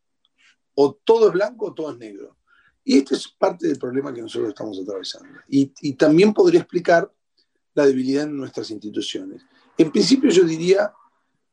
O 0.75 0.93
todo 0.95 1.27
es 1.27 1.33
blanco 1.33 1.67
o 1.67 1.73
todo 1.73 1.91
es 1.91 1.97
negro. 1.97 2.37
Y 2.83 2.97
este 2.97 3.15
es 3.15 3.27
parte 3.27 3.67
del 3.67 3.77
problema 3.77 4.13
que 4.13 4.21
nosotros 4.21 4.49
estamos 4.49 4.79
atravesando. 4.81 5.39
Y, 5.47 5.93
también 5.93 6.33
podría 6.33 6.61
explicar 6.61 7.11
la 7.73 7.85
debilidad 7.85 8.23
en 8.23 8.37
nuestras 8.37 8.69
instituciones. 8.71 9.43
En 9.77 9.91
principio 9.91 10.29
yo 10.29 10.43
diría 10.43 10.93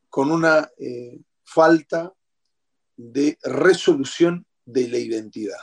con 0.09 0.31
una 0.31 0.71
eh, 0.79 1.21
falta 1.53 2.15
de 2.97 3.37
resolución 3.43 4.47
de 4.65 4.89
la 4.89 4.99
identidad. 4.99 5.59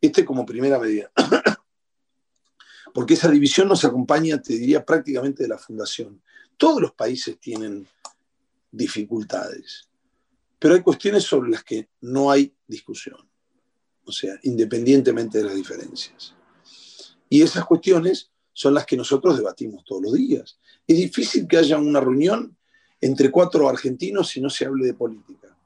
Este 0.00 0.24
como 0.24 0.44
primera 0.44 0.80
medida. 0.80 1.12
Porque 2.94 3.14
esa 3.14 3.30
división 3.30 3.68
nos 3.68 3.84
acompaña, 3.84 4.42
te 4.42 4.54
diría, 4.54 4.84
prácticamente 4.84 5.44
de 5.44 5.48
la 5.48 5.58
fundación. 5.58 6.20
Todos 6.56 6.82
los 6.82 6.92
países 6.92 7.38
tienen 7.38 7.86
dificultades, 8.72 9.88
pero 10.58 10.74
hay 10.74 10.82
cuestiones 10.82 11.22
sobre 11.22 11.50
las 11.50 11.62
que 11.62 11.88
no 12.00 12.30
hay 12.30 12.52
discusión, 12.66 13.28
o 14.04 14.12
sea, 14.12 14.34
independientemente 14.42 15.38
de 15.38 15.44
las 15.44 15.54
diferencias. 15.54 16.34
Y 17.28 17.42
esas 17.42 17.64
cuestiones 17.64 18.32
son 18.52 18.74
las 18.74 18.86
que 18.86 18.96
nosotros 18.96 19.36
debatimos 19.36 19.84
todos 19.84 20.02
los 20.02 20.14
días. 20.14 20.58
Es 20.86 20.96
difícil 20.96 21.46
que 21.46 21.58
haya 21.58 21.78
una 21.78 22.00
reunión 22.00 22.56
entre 23.00 23.30
cuatro 23.30 23.68
argentinos 23.68 24.28
si 24.28 24.40
no 24.40 24.50
se 24.50 24.66
hable 24.66 24.86
de 24.86 24.94
política. 24.94 25.56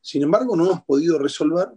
Sin 0.00 0.22
embargo, 0.22 0.56
no 0.56 0.66
hemos 0.66 0.84
podido 0.84 1.18
resolver 1.18 1.68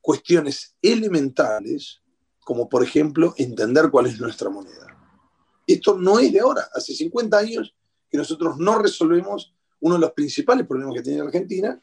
cuestiones 0.00 0.76
elementales, 0.82 2.02
como 2.40 2.68
por 2.68 2.82
ejemplo 2.82 3.34
entender 3.38 3.90
cuál 3.90 4.06
es 4.06 4.20
nuestra 4.20 4.50
moneda. 4.50 4.94
Esto 5.66 5.96
no 5.96 6.18
es 6.18 6.32
de 6.32 6.40
ahora, 6.40 6.68
hace 6.74 6.94
50 6.94 7.38
años 7.38 7.74
que 8.10 8.18
nosotros 8.18 8.58
no 8.58 8.78
resolvemos 8.78 9.54
uno 9.80 9.94
de 9.94 10.00
los 10.00 10.12
principales 10.12 10.66
problemas 10.66 10.94
que 10.94 11.02
tiene 11.02 11.22
Argentina, 11.22 11.80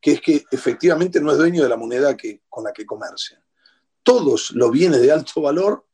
que 0.00 0.12
es 0.12 0.20
que 0.20 0.44
efectivamente 0.50 1.20
no 1.20 1.30
es 1.30 1.38
dueño 1.38 1.62
de 1.62 1.68
la 1.68 1.76
moneda 1.76 2.16
con 2.48 2.64
la 2.64 2.72
que 2.72 2.86
comercia. 2.86 3.42
Todos 4.02 4.50
los 4.52 4.70
bienes 4.70 5.00
de 5.02 5.12
alto 5.12 5.42
valor 5.42 5.86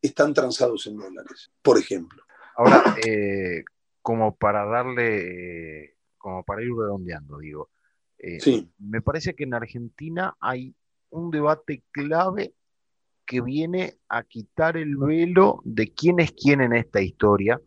están 0.00 0.34
transados 0.34 0.86
en 0.86 0.96
dólares, 0.96 1.50
por 1.62 1.78
ejemplo. 1.78 2.24
Ahora, 2.56 2.96
eh, 3.06 3.64
como 4.02 4.36
para 4.36 4.64
darle, 4.64 5.96
como 6.18 6.44
para 6.44 6.62
ir 6.62 6.70
redondeando, 6.76 7.38
digo, 7.38 7.70
eh, 8.18 8.38
me 8.78 9.00
parece 9.00 9.34
que 9.34 9.44
en 9.44 9.54
Argentina 9.54 10.36
hay 10.40 10.74
un 11.10 11.30
debate 11.30 11.82
clave 11.90 12.54
que 13.24 13.40
viene 13.40 13.94
a 14.08 14.22
quitar 14.24 14.76
el 14.76 14.96
velo 14.96 15.60
de 15.64 15.88
quién 15.88 16.20
es 16.20 16.32
quién 16.32 16.60
en 16.60 16.72
esta 16.74 17.00
historia 17.00 17.60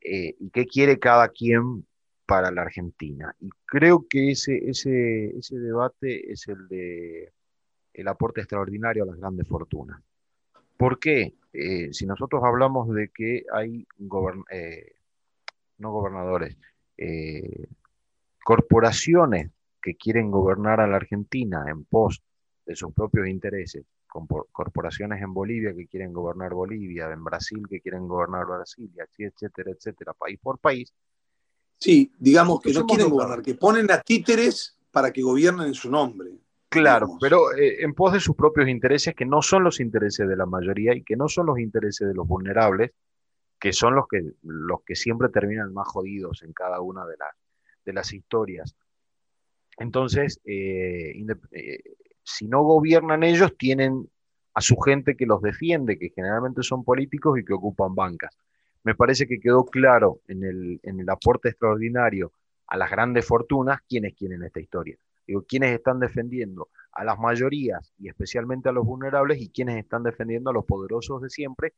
eh, 0.00 0.34
y 0.38 0.50
qué 0.50 0.66
quiere 0.66 0.98
cada 0.98 1.28
quien 1.28 1.86
para 2.26 2.50
la 2.50 2.62
Argentina. 2.62 3.34
Y 3.40 3.50
creo 3.66 4.06
que 4.08 4.30
ese, 4.32 4.68
ese, 4.68 5.36
ese 5.36 5.58
debate 5.58 6.32
es 6.32 6.46
el 6.48 6.68
de 6.68 7.32
el 7.94 8.08
aporte 8.08 8.40
extraordinario 8.40 9.02
a 9.02 9.06
las 9.06 9.16
grandes 9.16 9.46
fortunas. 9.46 10.00
¿Por 10.76 10.98
qué? 10.98 11.34
Eh, 11.52 11.92
si 11.92 12.06
nosotros 12.06 12.42
hablamos 12.44 12.88
de 12.94 13.10
que 13.10 13.44
hay 13.52 13.86
eh, 14.50 14.92
no 15.82 15.92
gobernadores, 15.92 16.56
eh, 16.96 17.66
corporaciones 18.42 19.50
que 19.80 19.96
quieren 19.96 20.30
gobernar 20.30 20.80
a 20.80 20.86
la 20.86 20.96
Argentina 20.96 21.64
en 21.68 21.84
pos 21.84 22.22
de 22.64 22.76
sus 22.76 22.94
propios 22.94 23.26
intereses, 23.28 23.84
corporaciones 24.06 25.20
en 25.22 25.34
Bolivia 25.34 25.74
que 25.74 25.86
quieren 25.86 26.12
gobernar 26.12 26.54
Bolivia, 26.54 27.10
en 27.10 27.24
Brasil 27.24 27.66
que 27.68 27.80
quieren 27.80 28.06
gobernar 28.06 28.46
Brasil, 28.46 28.90
etcétera, 28.96 29.72
etcétera, 29.72 30.12
país 30.12 30.38
por 30.40 30.58
país. 30.58 30.92
Sí, 31.78 32.12
digamos 32.18 32.60
que 32.60 32.72
no 32.72 32.86
quieren 32.86 33.10
gobernar, 33.10 33.42
que 33.42 33.54
ponen 33.54 33.90
a 33.90 34.00
títeres 34.00 34.78
para 34.90 35.12
que 35.12 35.22
gobiernen 35.22 35.66
en 35.66 35.74
su 35.74 35.90
nombre. 35.90 36.30
Claro, 36.68 37.18
pero 37.20 37.52
eh, 37.54 37.82
en 37.82 37.92
pos 37.92 38.12
de 38.12 38.20
sus 38.20 38.36
propios 38.36 38.68
intereses, 38.68 39.14
que 39.14 39.26
no 39.26 39.42
son 39.42 39.64
los 39.64 39.80
intereses 39.80 40.26
de 40.28 40.36
la 40.36 40.46
mayoría 40.46 40.94
y 40.94 41.02
que 41.02 41.16
no 41.16 41.28
son 41.28 41.46
los 41.46 41.58
intereses 41.58 42.08
de 42.08 42.14
los 42.14 42.26
vulnerables, 42.26 42.92
que 43.62 43.72
son 43.72 43.94
los 43.94 44.08
que, 44.08 44.20
los 44.42 44.82
que 44.82 44.96
siempre 44.96 45.28
terminan 45.28 45.72
más 45.72 45.86
jodidos 45.86 46.42
en 46.42 46.52
cada 46.52 46.80
una 46.80 47.06
de, 47.06 47.14
de 47.84 47.92
las 47.92 48.12
historias. 48.12 48.74
Entonces, 49.78 50.40
eh, 50.44 51.14
eh, 51.52 51.78
si 52.24 52.48
no 52.48 52.64
gobiernan 52.64 53.22
ellos, 53.22 53.56
tienen 53.56 54.10
a 54.54 54.60
su 54.60 54.76
gente 54.78 55.16
que 55.16 55.26
los 55.26 55.40
defiende, 55.42 55.96
que 55.96 56.10
generalmente 56.10 56.64
son 56.64 56.82
políticos 56.82 57.38
y 57.38 57.44
que 57.44 57.52
ocupan 57.52 57.94
bancas. 57.94 58.36
Me 58.82 58.96
parece 58.96 59.28
que 59.28 59.38
quedó 59.38 59.64
claro 59.64 60.22
en 60.26 60.42
el, 60.42 60.80
en 60.82 60.98
el 60.98 61.08
aporte 61.08 61.50
extraordinario 61.50 62.32
a 62.66 62.76
las 62.76 62.90
grandes 62.90 63.24
fortunas 63.24 63.78
quiénes 63.88 64.14
quieren 64.14 64.42
esta 64.42 64.58
historia. 64.58 64.96
Digo, 65.24 65.44
quiénes 65.46 65.72
están 65.72 66.00
defendiendo 66.00 66.68
a 66.90 67.04
las 67.04 67.16
mayorías 67.16 67.92
y 67.96 68.08
especialmente 68.08 68.70
a 68.70 68.72
los 68.72 68.84
vulnerables 68.84 69.40
y 69.40 69.50
quiénes 69.50 69.76
están 69.76 70.02
defendiendo 70.02 70.50
a 70.50 70.52
los 70.52 70.64
poderosos 70.64 71.22
de 71.22 71.30
siempre 71.30 71.74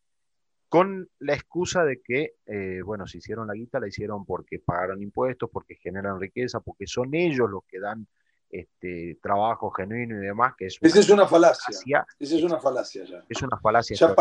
con 0.69 1.09
la 1.21 1.35
excusa 1.35 1.85
de 1.85 2.01
que, 2.03 2.35
eh, 2.47 2.81
bueno, 2.85 3.07
si 3.07 3.19
hicieron 3.19 3.47
la 3.47 3.55
guita, 3.55 3.79
la 3.79 3.89
hicieron 3.89 4.25
porque 4.25 4.59
pagaron 4.59 5.03
impuestos, 5.03 5.49
porque 5.53 5.77
generan 5.77 6.21
riqueza, 6.21 6.61
porque 6.61 6.87
son 6.87 7.15
ellos 7.15 7.49
los 7.49 7.65
que 7.65 7.79
dan 7.79 8.07
este, 8.51 9.19
trabajo 9.23 9.71
genuino 9.71 10.17
y 10.23 10.27
demás, 10.27 10.55
que 10.57 10.67
es 10.67 10.79
Esa 10.81 11.01
es 11.01 11.11
una 11.11 11.27
falacia. 11.27 12.07
Esa 12.19 12.37
es 12.37 12.43
una 12.43 12.59
falacia 12.61 13.05
ya. 13.05 13.25
Es 13.29 13.43
una 13.43 13.59
falacia. 13.59 13.97
Ya 13.97 14.15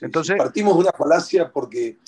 Entonces, 0.00 0.36
partimos 0.36 0.74
de 0.74 0.80
una 0.80 0.92
falacia 0.92 1.52
porque 1.52 1.98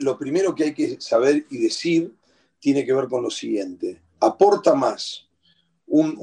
lo 0.00 0.18
primero 0.18 0.54
que 0.54 0.64
hay 0.64 0.74
que 0.74 1.00
saber 1.00 1.46
y 1.50 1.58
decir 1.58 2.12
tiene 2.58 2.84
que 2.84 2.92
ver 2.92 3.08
con 3.08 3.22
lo 3.22 3.30
siguiente. 3.30 4.00
Aporta 4.20 4.74
más 4.74 5.28
un, 5.86 6.16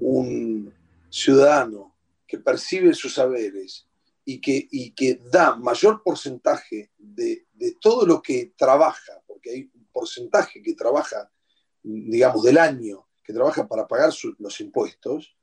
un 0.00 0.74
ciudadano 1.08 1.94
que 2.26 2.38
percibe 2.38 2.94
sus 2.94 3.14
saberes 3.14 3.86
y 4.24 4.40
que, 4.40 4.68
y 4.70 4.92
que 4.92 5.20
da 5.30 5.56
mayor 5.56 6.02
porcentaje 6.02 6.90
de, 6.98 7.46
de, 7.52 7.76
todo 7.80 8.06
lo 8.06 8.22
que 8.22 8.52
trabaja, 8.56 9.22
porque 9.26 9.50
hay 9.50 9.70
un 9.74 9.86
porcentaje 9.92 10.62
que 10.62 10.74
trabaja, 10.74 11.30
digamos, 11.82 12.42
del 12.42 12.58
año, 12.58 13.08
que 13.24 13.32
trabaja 13.32 13.66
para 13.66 13.88
pagar 13.88 14.12
los 14.38 14.60
impuestos, 14.60 15.36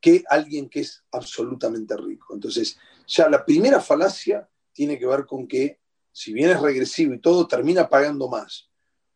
que 0.00 0.24
alguien 0.28 0.68
que 0.68 0.80
es 0.80 1.04
absolutamente 1.10 1.96
rico. 1.96 2.34
Entonces, 2.34 2.78
ya 3.06 3.28
la 3.28 3.44
primera 3.44 3.80
falacia 3.80 4.48
tiene 4.72 4.98
que 4.98 5.06
ver 5.06 5.26
con 5.26 5.46
que, 5.48 5.80
si 6.12 6.32
bien 6.32 6.50
es 6.50 6.60
regresivo 6.60 7.14
y 7.14 7.20
todo, 7.20 7.48
termina 7.48 7.88
pagando 7.88 8.28
más. 8.28 8.70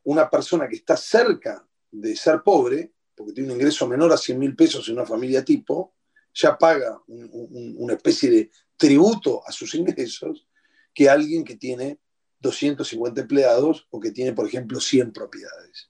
Una 0.04 0.28
persona 0.28 0.68
que 0.68 0.76
está 0.76 0.96
cerca 0.96 1.66
de 1.90 2.16
ser 2.16 2.42
pobre, 2.42 2.92
porque 3.14 3.32
tiene 3.32 3.50
un 3.50 3.56
ingreso 3.56 3.86
menor 3.86 4.12
a 4.12 4.16
100 4.16 4.38
mil 4.38 4.56
pesos 4.56 4.88
en 4.88 4.94
una 4.94 5.06
familia 5.06 5.44
tipo, 5.44 5.94
ya 6.34 6.56
paga 6.56 7.00
una 7.06 7.94
especie 7.94 8.30
de 8.30 8.50
tributo 8.82 9.46
a 9.46 9.52
sus 9.52 9.74
ingresos 9.76 10.48
que 10.92 11.08
alguien 11.08 11.44
que 11.44 11.56
tiene 11.56 12.00
250 12.40 13.20
empleados 13.20 13.86
o 13.90 14.00
que 14.00 14.10
tiene, 14.10 14.32
por 14.32 14.46
ejemplo, 14.48 14.80
100 14.80 15.12
propiedades. 15.12 15.88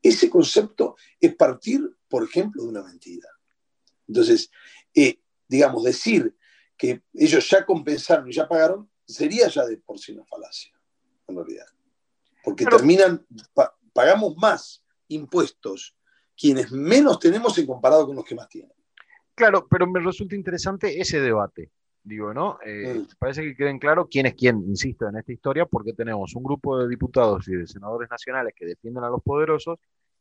Ese 0.00 0.30
concepto 0.30 0.94
es 1.18 1.34
partir, 1.34 1.80
por 2.08 2.22
ejemplo, 2.22 2.62
de 2.62 2.68
una 2.68 2.84
mentira. 2.84 3.28
Entonces, 4.06 4.48
eh, 4.94 5.18
digamos, 5.48 5.82
decir 5.82 6.36
que 6.76 7.02
ellos 7.12 7.50
ya 7.50 7.66
compensaron 7.66 8.28
y 8.28 8.32
ya 8.32 8.46
pagaron 8.46 8.88
sería 9.04 9.48
ya 9.48 9.66
de 9.66 9.78
por 9.78 9.98
sí 9.98 10.12
una 10.12 10.24
falacia, 10.24 10.72
en 11.26 11.34
realidad. 11.34 11.66
Porque 12.44 12.66
terminan, 12.66 13.26
pagamos 13.92 14.36
más 14.36 14.84
impuestos 15.08 15.96
quienes 16.36 16.70
menos 16.70 17.18
tenemos 17.18 17.58
en 17.58 17.66
comparado 17.66 18.06
con 18.06 18.14
los 18.14 18.24
que 18.24 18.36
más 18.36 18.48
tienen. 18.48 18.72
Claro, 19.34 19.66
pero 19.68 19.88
me 19.88 19.98
resulta 19.98 20.36
interesante 20.36 21.00
ese 21.00 21.20
debate 21.20 21.72
digo, 22.06 22.32
¿no? 22.32 22.58
Eh. 22.64 23.04
Parece 23.18 23.42
que 23.42 23.56
queden 23.56 23.78
claro 23.78 24.06
quién 24.08 24.26
es 24.26 24.34
quién, 24.34 24.62
insisto, 24.68 25.08
en 25.08 25.16
esta 25.16 25.32
historia, 25.32 25.66
porque 25.66 25.92
tenemos 25.92 26.34
un 26.36 26.44
grupo 26.44 26.78
de 26.78 26.88
diputados 26.88 27.48
y 27.48 27.56
de 27.56 27.66
senadores 27.66 28.08
nacionales 28.08 28.54
que 28.54 28.64
defienden 28.64 29.02
a 29.02 29.10
los 29.10 29.22
poderosos 29.22 29.78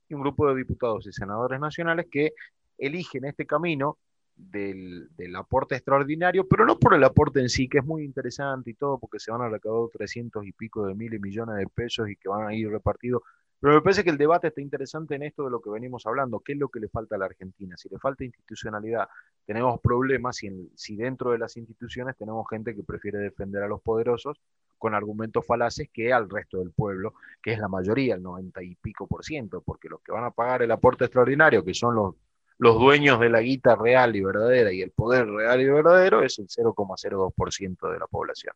y 0.10 0.16
un 0.16 0.22
grupo 0.22 0.48
de 0.50 0.56
diputados 0.56 1.06
y 1.06 1.14
senadores 1.14 1.60
nacionales 1.60 2.08
que 2.12 2.34
eligen 2.78 3.26
este 3.26 3.46
camino 3.46 4.00
del, 4.36 5.10
del, 5.16 5.36
aporte 5.36 5.76
extraordinario, 5.76 6.48
pero 6.48 6.66
no 6.66 6.78
por 6.78 6.96
el 6.96 7.04
aporte 7.04 7.40
en 7.40 7.50
sí, 7.50 7.70
que 7.70 7.78
es 7.78 7.86
muy 7.86 8.04
interesante 8.04 8.72
y 8.72 8.74
todo, 8.74 8.98
porque 8.98 9.20
se 9.20 9.32
van 9.32 9.42
a 9.42 9.50
recaudar 9.50 9.92
300 9.92 10.46
y 10.46 10.52
pico 10.52 10.88
de 10.88 10.96
miles 10.96 11.22
millones 11.22 11.58
de 11.58 11.68
pesos 11.68 12.10
y 12.10 12.16
que 12.16 12.28
van 12.28 12.48
a 12.48 12.54
ir 12.54 12.70
repartidos 12.70 13.22
pero 13.60 13.76
me 13.76 13.82
parece 13.82 14.04
que 14.04 14.10
el 14.10 14.18
debate 14.18 14.48
está 14.48 14.62
interesante 14.62 15.16
en 15.16 15.24
esto 15.24 15.44
de 15.46 15.50
lo 15.50 15.62
que 15.62 15.70
venimos 15.70 16.06
hablando. 16.06 16.40
¿Qué 16.40 16.54
es 16.54 16.60
lo 16.60 16.70
que 16.70 16.80
le 16.80 16.90
falta 16.90 17.16
a 17.16 17.20
la 17.20 17.26
Argentina? 17.26 17.76
Si 17.78 17.90
le 17.90 17.98
falta 17.98 18.24
institucionalidad, 18.24 19.08
tenemos 19.46 19.80
problemas 19.80 20.38
si, 20.38 20.96
dentro 20.96 21.32
de 21.32 21.38
las 21.38 21.56
instituciones 21.58 22.16
tenemos 22.18 22.46
gente 22.50 22.76
que 22.76 22.84
prefiere 22.84 23.20
defender 23.20 23.64
a 23.64 23.68
los 23.68 23.82
poderosos 23.82 24.40
con 24.78 24.94
argumentos 24.94 25.46
falaces 25.46 25.90
que 25.92 26.12
al 26.12 26.30
resto 26.30 26.60
del 26.60 26.72
pueblo, 26.72 27.14
que 27.42 27.54
es 27.54 27.60
la 27.60 27.68
mayoría, 27.68 28.16
el 28.16 28.24
90 28.24 28.62
y 28.62 28.76
pico 28.76 29.08
por 29.08 29.24
ciento, 29.24 29.62
porque 29.62 29.90
los 29.90 30.02
que 30.02 30.12
van 30.12 30.26
a 30.26 30.32
pagar 30.32 30.62
el 30.62 30.72
aporte 30.72 31.06
extraordinario, 31.06 31.64
que 31.64 31.74
son 31.74 31.96
los, 31.96 32.16
los 32.58 32.78
dueños 32.78 33.20
de 33.20 33.30
la 33.30 33.40
guita 33.40 33.76
real 33.76 34.16
y 34.16 34.22
verdadera 34.22 34.72
y 34.74 34.82
el 34.82 34.92
poder 34.92 35.28
real 35.28 35.62
y 35.62 35.66
verdadero, 35.66 36.24
es 36.24 36.38
el 36.40 36.48
0,02% 36.48 37.92
de 37.92 38.00
la 38.00 38.08
población. 38.08 38.54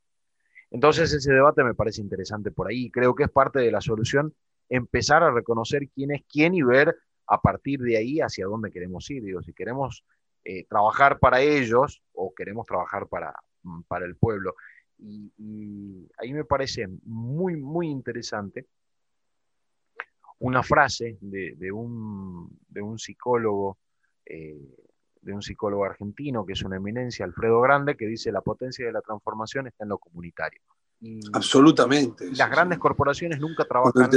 Entonces 0.71 1.11
ese 1.13 1.33
debate 1.33 1.63
me 1.63 1.73
parece 1.73 2.01
interesante 2.01 2.51
por 2.51 2.67
ahí 2.67 2.91
creo 2.91 3.15
que 3.15 3.23
es 3.23 3.31
parte 3.31 3.59
de 3.59 3.71
la 3.71 3.81
solución 3.81 4.33
empezar 4.69 5.23
a 5.23 5.31
reconocer 5.31 5.89
quién 5.89 6.11
es 6.11 6.23
quién 6.31 6.53
y 6.53 6.61
ver 6.61 6.95
a 7.27 7.41
partir 7.41 7.79
de 7.81 7.97
ahí 7.97 8.19
hacia 8.19 8.45
dónde 8.45 8.71
queremos 8.71 9.09
ir. 9.09 9.23
Digo, 9.23 9.41
si 9.41 9.53
queremos 9.53 10.03
eh, 10.43 10.65
trabajar 10.67 11.19
para 11.19 11.41
ellos 11.41 12.01
o 12.13 12.33
queremos 12.33 12.65
trabajar 12.65 13.07
para, 13.07 13.33
mm, 13.63 13.81
para 13.83 14.05
el 14.05 14.15
pueblo. 14.15 14.55
Y, 14.97 16.09
ahí 16.17 16.33
me 16.33 16.43
parece 16.43 16.87
muy, 17.03 17.55
muy 17.55 17.87
interesante 17.87 18.67
una 20.39 20.63
frase 20.63 21.17
de, 21.21 21.71
un, 21.71 22.49
de 22.67 22.81
un, 22.81 22.97
psicólogo, 22.97 23.77
eh, 24.25 24.57
de 25.21 25.33
un 25.33 25.41
psicólogo 25.41 25.85
argentino 25.85 26.45
que 26.45 26.53
es 26.53 26.63
una 26.63 26.77
eminencia, 26.77 27.25
Alfredo 27.25 27.59
Grande, 27.61 27.95
que 27.95 28.07
dice 28.07 28.31
la 28.31 28.41
potencia 28.41 28.85
de 28.85 28.93
la 28.93 29.01
transformación 29.01 29.67
está 29.67 29.83
en 29.83 29.89
lo 29.89 29.97
comunitario. 29.97 30.61
Absolutamente. 31.33 32.29
Las 32.33 32.49
grandes 32.49 32.77
corporaciones 32.77 33.39
nunca 33.39 33.65
trabajan 33.65 34.09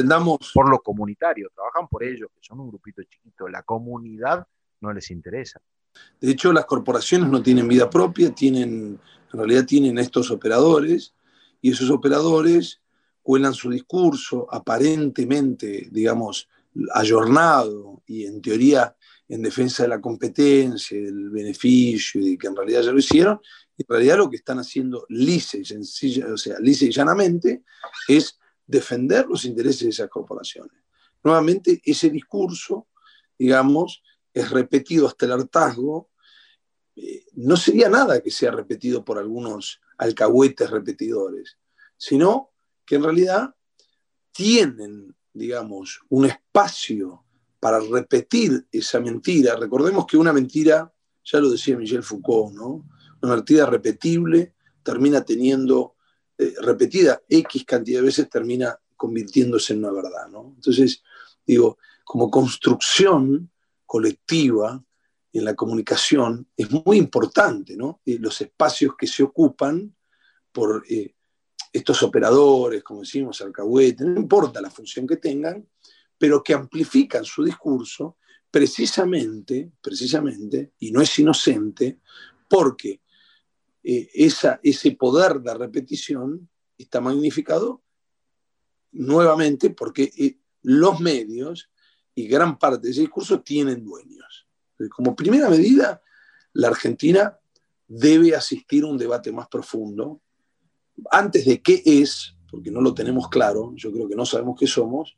por 0.53 0.69
lo 0.69 0.81
comunitario, 0.81 1.51
trabajan 1.55 1.87
por 1.89 2.03
ellos, 2.03 2.29
que 2.35 2.41
son 2.41 2.61
un 2.61 2.69
grupito 2.69 3.03
chiquito. 3.05 3.49
La 3.49 3.63
comunidad 3.63 4.47
no 4.81 4.93
les 4.93 5.11
interesa. 5.11 5.61
De 6.21 6.31
hecho, 6.31 6.53
las 6.53 6.65
corporaciones 6.65 7.29
no 7.29 7.43
tienen 7.43 7.69
vida 7.69 7.89
propia, 7.89 8.35
tienen, 8.35 8.99
en 9.33 9.39
realidad 9.39 9.65
tienen 9.65 9.99
estos 9.99 10.31
operadores, 10.31 11.15
y 11.61 11.71
esos 11.71 11.91
operadores 11.91 12.81
cuelan 13.23 13.55
su 13.55 13.71
discurso 13.71 14.49
aparentemente, 14.51 15.89
digamos, 15.91 16.49
ayornado 16.93 18.03
y 18.07 18.27
en 18.27 18.43
teoría 18.43 18.97
en 19.33 19.41
defensa 19.41 19.83
de 19.85 19.89
la 19.89 20.01
competencia, 20.01 20.95
del 20.95 21.31
beneficio 21.31 22.21
y 22.21 22.37
que 22.37 22.49
en 22.49 22.55
realidad 22.55 22.83
ya 22.83 22.93
lo 22.93 22.99
hicieron, 22.99 23.41
en 23.79 23.87
realidad 23.89 24.19
lo 24.19 24.29
que 24.29 24.37
están 24.37 24.59
haciendo 24.59 25.07
lisa 25.09 25.57
y 25.57 26.91
llanamente, 26.91 27.63
es 28.09 28.39
defender 28.67 29.27
los 29.27 29.47
intereses 29.47 29.85
de 29.85 29.89
esas 29.89 30.11
corporaciones. 30.11 30.77
Nuevamente, 31.25 31.81
ese 31.83 32.11
discurso, 32.11 32.89
digamos, 33.39 34.03
es 34.35 34.51
repetido 34.51 35.09
hasta 35.09 35.25
el 35.25 35.33
hartazgo. 35.33 36.11
Eh, 36.95 37.25
no 37.33 37.57
sería 37.57 37.89
nada 37.89 38.21
que 38.21 38.31
sea 38.31 38.51
repetido 38.51 39.03
por 39.03 39.17
algunos 39.17 39.81
alcahuetes 39.97 40.69
repetidores, 40.69 41.57
sino 41.97 42.51
que 42.85 42.97
en 42.97 43.05
realidad 43.05 43.55
tienen, 44.31 45.17
digamos, 45.33 46.01
un 46.11 46.27
espacio 46.27 47.25
para 47.63 47.79
repetir 47.79 48.67
esa 48.73 48.99
mentira. 48.99 49.55
Recordemos 49.55 50.05
que 50.05 50.17
una 50.17 50.33
mentira, 50.33 50.93
ya 51.23 51.39
lo 51.39 51.49
decía 51.49 51.77
Michel 51.77 52.03
Foucault, 52.03 52.53
¿no? 52.57 52.89
una 53.23 53.37
mentira 53.37 53.67
repetible 53.67 54.57
termina 54.83 55.25
teniendo, 55.25 55.95
eh, 56.37 56.55
repetida 56.61 57.23
X 57.29 57.65
cantidad 57.65 58.01
de 58.01 58.07
veces, 58.07 58.29
termina 58.29 58.77
convirtiéndose 58.97 59.75
en 59.75 59.79
una 59.79 59.93
verdad. 59.93 60.27
¿no? 60.29 60.55
Entonces, 60.57 61.05
digo, 61.47 61.79
como 62.03 62.29
construcción 62.33 63.49
colectiva 63.87 64.85
en 65.33 65.45
la 65.45 65.55
comunicación 65.55 66.49
es 66.57 66.69
muy 66.69 66.97
importante, 66.97 67.77
¿no? 67.77 68.01
los 68.05 68.41
espacios 68.41 68.97
que 68.99 69.07
se 69.07 69.23
ocupan 69.23 69.95
por 70.51 70.85
eh, 70.91 71.15
estos 71.73 72.03
operadores, 72.03 72.83
como 72.83 73.03
decimos, 73.03 73.41
alcahuete, 73.41 74.05
no 74.05 74.19
importa 74.19 74.61
la 74.61 74.69
función 74.69 75.07
que 75.07 75.19
tengan, 75.19 75.65
pero 76.23 76.41
que 76.41 76.55
amplifican 76.55 77.25
su 77.25 77.43
discurso 77.43 78.19
precisamente, 78.49 79.73
precisamente, 79.83 80.75
y 80.79 80.93
no 80.93 81.01
es 81.01 81.19
inocente, 81.19 81.99
porque 82.49 83.01
eh, 83.83 84.09
ese 84.15 84.93
poder 84.93 85.41
de 85.41 85.53
repetición 85.53 86.49
está 86.79 87.01
magnificado 87.01 87.83
nuevamente 88.93 89.71
porque 89.71 90.13
eh, 90.17 90.39
los 90.63 91.01
medios 91.01 91.69
y 92.15 92.29
gran 92.29 92.57
parte 92.57 92.87
de 92.87 92.93
ese 92.93 93.01
discurso 93.01 93.41
tienen 93.41 93.83
dueños. 93.83 94.47
Como 94.95 95.17
primera 95.17 95.51
medida, 95.51 96.01
la 96.53 96.69
Argentina 96.69 97.37
debe 97.89 98.37
asistir 98.37 98.85
a 98.85 98.87
un 98.87 98.97
debate 98.97 99.33
más 99.33 99.49
profundo 99.49 100.23
antes 101.11 101.45
de 101.47 101.61
qué 101.61 101.83
es, 101.85 102.37
porque 102.49 102.71
no 102.71 102.81
lo 102.81 102.95
tenemos 102.95 103.29
claro, 103.29 103.73
yo 103.75 103.91
creo 103.91 104.09
que 104.09 104.15
no 104.15 104.25
sabemos 104.25 104.57
qué 104.57 104.69
somos, 104.69 105.17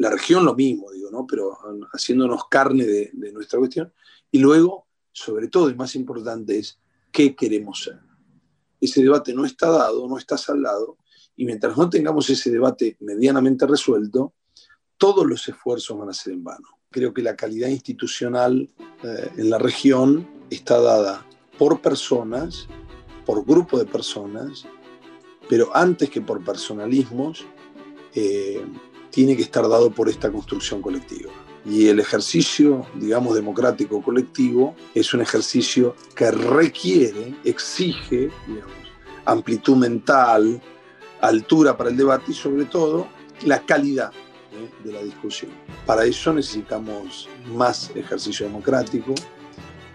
la 0.00 0.08
región 0.08 0.46
lo 0.46 0.54
mismo, 0.54 0.90
digo, 0.90 1.10
¿no? 1.10 1.26
Pero 1.26 1.58
haciéndonos 1.92 2.48
carne 2.48 2.86
de, 2.86 3.10
de 3.12 3.32
nuestra 3.32 3.58
cuestión, 3.58 3.92
y 4.30 4.38
luego, 4.38 4.86
sobre 5.12 5.48
todo 5.48 5.68
y 5.68 5.74
más 5.74 5.94
importante, 5.94 6.58
es 6.58 6.78
qué 7.12 7.36
queremos 7.36 7.82
ser. 7.82 7.98
Ese 8.80 9.02
debate 9.02 9.34
no 9.34 9.44
está 9.44 9.68
dado, 9.68 10.08
no 10.08 10.16
está 10.16 10.38
saldado, 10.38 10.96
y 11.36 11.44
mientras 11.44 11.76
no 11.76 11.90
tengamos 11.90 12.30
ese 12.30 12.50
debate 12.50 12.96
medianamente 13.00 13.66
resuelto, 13.66 14.32
todos 14.96 15.26
los 15.26 15.46
esfuerzos 15.46 15.98
van 15.98 16.08
a 16.08 16.14
ser 16.14 16.32
en 16.32 16.44
vano. 16.44 16.68
Creo 16.90 17.12
que 17.12 17.20
la 17.20 17.36
calidad 17.36 17.68
institucional 17.68 18.70
eh, 19.02 19.30
en 19.36 19.50
la 19.50 19.58
región 19.58 20.26
está 20.48 20.80
dada 20.80 21.26
por 21.58 21.82
personas, 21.82 22.66
por 23.26 23.44
grupo 23.44 23.78
de 23.78 23.84
personas, 23.84 24.64
pero 25.46 25.76
antes 25.76 26.08
que 26.08 26.22
por 26.22 26.42
personalismos, 26.42 27.44
eh, 28.14 28.64
tiene 29.10 29.36
que 29.36 29.42
estar 29.42 29.68
dado 29.68 29.90
por 29.90 30.08
esta 30.08 30.30
construcción 30.30 30.80
colectiva. 30.80 31.30
Y 31.64 31.88
el 31.88 32.00
ejercicio, 32.00 32.86
digamos, 32.94 33.34
democrático 33.34 34.02
colectivo 34.02 34.74
es 34.94 35.12
un 35.12 35.20
ejercicio 35.20 35.94
que 36.14 36.30
requiere, 36.30 37.34
exige, 37.44 38.30
amplitud 39.26 39.76
mental, 39.76 40.60
altura 41.20 41.76
para 41.76 41.90
el 41.90 41.96
debate 41.96 42.32
y 42.32 42.34
sobre 42.34 42.64
todo 42.64 43.08
la 43.44 43.60
calidad 43.60 44.10
¿eh? 44.52 44.70
de 44.84 44.92
la 44.92 45.02
discusión. 45.02 45.50
Para 45.84 46.04
eso 46.04 46.32
necesitamos 46.32 47.28
más 47.54 47.90
ejercicio 47.94 48.46
democrático 48.46 49.14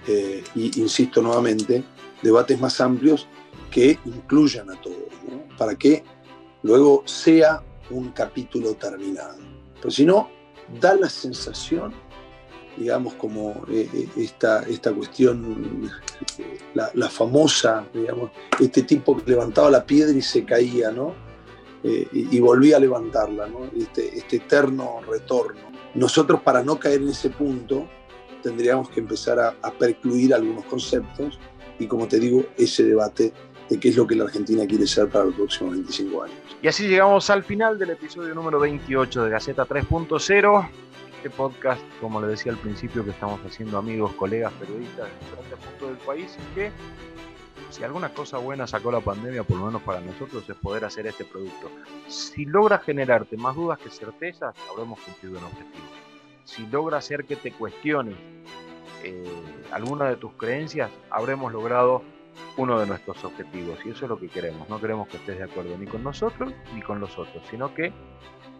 eh, 0.08 0.44
y, 0.54 0.80
insisto 0.80 1.22
nuevamente, 1.22 1.84
debates 2.22 2.60
más 2.60 2.80
amplios 2.80 3.28
que 3.72 4.00
incluyan 4.06 4.70
a 4.70 4.80
todos, 4.80 4.98
para 5.58 5.76
que 5.76 6.04
luego 6.64 7.04
sea 7.06 7.64
un 7.90 8.12
capítulo 8.12 8.74
terminado. 8.76 9.38
Pero 9.76 9.92
si 9.92 10.06
no, 10.06 10.30
da 10.80 10.96
la 10.96 11.10
sensación, 11.10 11.94
digamos, 12.78 13.14
como 13.16 13.66
eh, 13.70 14.10
esta, 14.18 14.64
esta 14.64 14.92
cuestión, 14.92 15.90
la, 16.74 17.10
famosa, 17.10 17.86
digamos, 17.94 18.32
este 18.60 18.84
tipo 18.84 19.16
que 19.18 19.32
levantaba 19.32 19.70
la 19.70 19.86
piedra 19.86 20.18
y 20.18 20.22
se 20.22 20.44
caía, 20.44 20.92
¿no? 20.92 21.14
Eh, 21.84 22.08
y, 22.12 22.40
volví 22.40 22.74
a 22.74 22.80
levantarla, 22.80 23.48
este, 23.78 24.18
este, 24.18 24.38
eterno 24.38 25.02
retorno. 25.08 25.62
Nosotros 25.94 26.42
para 26.42 26.64
no 26.64 26.80
caer 26.80 27.02
en 27.02 27.10
ese 27.10 27.30
punto 27.30 27.88
tendríamos 28.42 28.90
que 28.90 29.00
empezar 29.00 29.40
a, 29.40 29.56
a 29.62 29.72
percluir 29.72 30.34
algunos 30.34 30.66
conceptos 30.66 31.40
y 31.78 31.88
como 31.88 32.08
te 32.08 32.20
digo, 32.20 32.46
ese 32.58 32.84
debate 32.84 33.34
de 33.70 33.80
qué 33.80 33.90
es 33.90 33.96
lo 33.96 34.06
que 34.06 34.16
la 34.16 34.26
Argentina 34.26 34.66
quiere 34.66 34.86
ser 34.86 35.08
para 35.10 35.26
los 35.26 35.36
próximos 35.36 35.74
25 35.74 36.24
años. 36.24 36.38
Y 36.62 36.68
así 36.68 36.88
llegamos 36.88 37.30
al 37.30 37.44
final 37.44 37.78
del 37.78 37.92
episodio 37.92 38.34
número 38.34 38.60
28 38.60 39.24
de 39.24 39.30
Gaceta 39.30 39.66
3.0. 39.66 40.70
Este 41.18 41.30
podcast, 41.30 41.82
como 42.00 42.22
le 42.22 42.28
decía 42.28 42.52
al 42.52 42.58
principio, 42.60 43.04
que 43.04 43.12
estamos 43.12 43.40
haciendo 43.46 43.78
amigos, 43.78 44.14
colegas, 44.14 44.54
periodistas 44.54 45.08
de 45.08 45.26
diferentes 45.26 45.60
puntos 45.60 45.88
del 45.90 45.98
país, 45.98 46.38
que 46.54 46.72
si 47.72 47.84
alguna 47.84 48.14
cosa 48.14 48.38
buena 48.38 48.68
sacó 48.68 48.92
la 48.92 49.02
pandemia, 49.02 49.44
por 49.44 49.58
lo 49.58 49.66
menos 49.66 49.82
para 49.82 50.00
nosotros, 50.00 50.48
es 50.48 50.56
poder 50.56 50.86
hacer 50.86 51.08
este 51.08 51.26
producto. 51.26 51.70
Si 52.08 52.46
logra 52.46 52.78
generarte 52.80 53.38
más 53.38 53.56
dudas 53.56 53.80
que 53.80 53.90
certezas, 53.90 54.56
habremos 54.72 55.00
cumplido 55.00 55.40
un 55.40 55.46
objetivo. 55.46 55.86
Si 56.46 56.66
logra 56.68 57.00
hacer 57.00 57.26
que 57.26 57.36
te 57.36 57.52
cuestiones 57.52 58.16
eh, 59.04 59.24
alguna 59.72 60.10
de 60.10 60.16
tus 60.16 60.34
creencias, 60.34 60.92
habremos 61.10 61.52
logrado 61.52 62.04
uno 62.58 62.80
de 62.80 62.88
nuestros 62.88 63.24
objetivos. 63.24 63.80
Y 63.86 63.90
eso 63.90 64.06
es 64.06 64.10
lo 64.10 64.18
que 64.18 64.28
queremos. 64.28 64.70
No 64.70 64.80
queremos 64.80 65.08
que 65.08 65.18
estés 65.18 65.38
de 65.38 65.44
acuerdo 65.44 65.78
ni 65.78 65.86
con 65.86 66.04
nosotros 66.04 66.54
ni 66.74 66.82
con 66.82 67.00
los 67.00 67.18
otros, 67.18 67.44
sino 67.50 67.74
que 67.74 67.94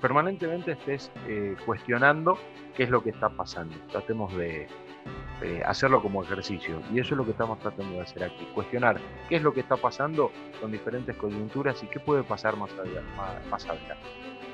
permanentemente 0.02 0.74
estés 0.74 1.12
eh, 1.28 1.56
cuestionando 1.66 2.38
qué 2.76 2.84
es 2.84 2.90
lo 2.90 3.02
que 3.02 3.10
está 3.10 3.30
pasando. 3.30 3.76
Tratemos 3.92 4.36
de 4.36 4.68
eh, 5.42 5.62
hacerlo 5.66 6.02
como 6.02 6.24
ejercicio. 6.24 6.82
Y 6.94 7.00
eso 7.00 7.14
es 7.14 7.18
lo 7.18 7.26
que 7.26 7.32
estamos 7.32 7.60
tratando 7.60 7.94
de 7.94 8.02
hacer 8.02 8.24
aquí, 8.24 8.48
cuestionar 8.54 9.00
qué 9.28 9.36
es 9.36 9.42
lo 9.42 9.54
que 9.54 9.60
está 9.60 9.76
pasando 9.76 10.32
con 10.62 10.72
diferentes 10.72 11.16
coyunturas 11.18 11.82
y 11.84 11.88
qué 11.88 12.00
puede 12.00 12.24
pasar 12.24 12.56
más, 12.56 12.72
allá, 12.74 13.02
más, 13.50 13.66
adelante, 13.66 13.96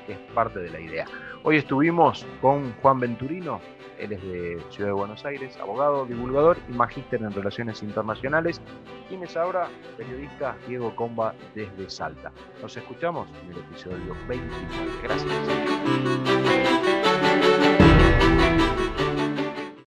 que 0.06 0.12
es 0.14 0.18
parte 0.34 0.58
de 0.58 0.70
la 0.70 0.80
idea. 0.80 1.06
Hoy 1.44 1.56
estuvimos 1.56 2.26
con 2.40 2.72
Juan 2.82 2.98
Venturino, 2.98 3.60
él 4.02 4.12
es 4.12 4.22
de 4.22 4.62
Ciudad 4.70 4.90
de 4.90 4.94
Buenos 4.94 5.24
Aires, 5.24 5.56
abogado, 5.58 6.04
divulgador 6.06 6.58
y 6.68 6.72
magíster 6.72 7.22
en 7.22 7.32
relaciones 7.32 7.82
internacionales. 7.82 8.60
Quien 9.08 9.22
es 9.22 9.36
ahora 9.36 9.68
periodista 9.96 10.56
Diego 10.66 10.94
Comba 10.96 11.34
desde 11.54 11.88
Salta. 11.88 12.32
Nos 12.60 12.76
escuchamos 12.76 13.28
en 13.44 13.52
el 13.52 13.58
episodio 13.58 14.16
29. 14.28 14.92
Gracias. 15.02 16.81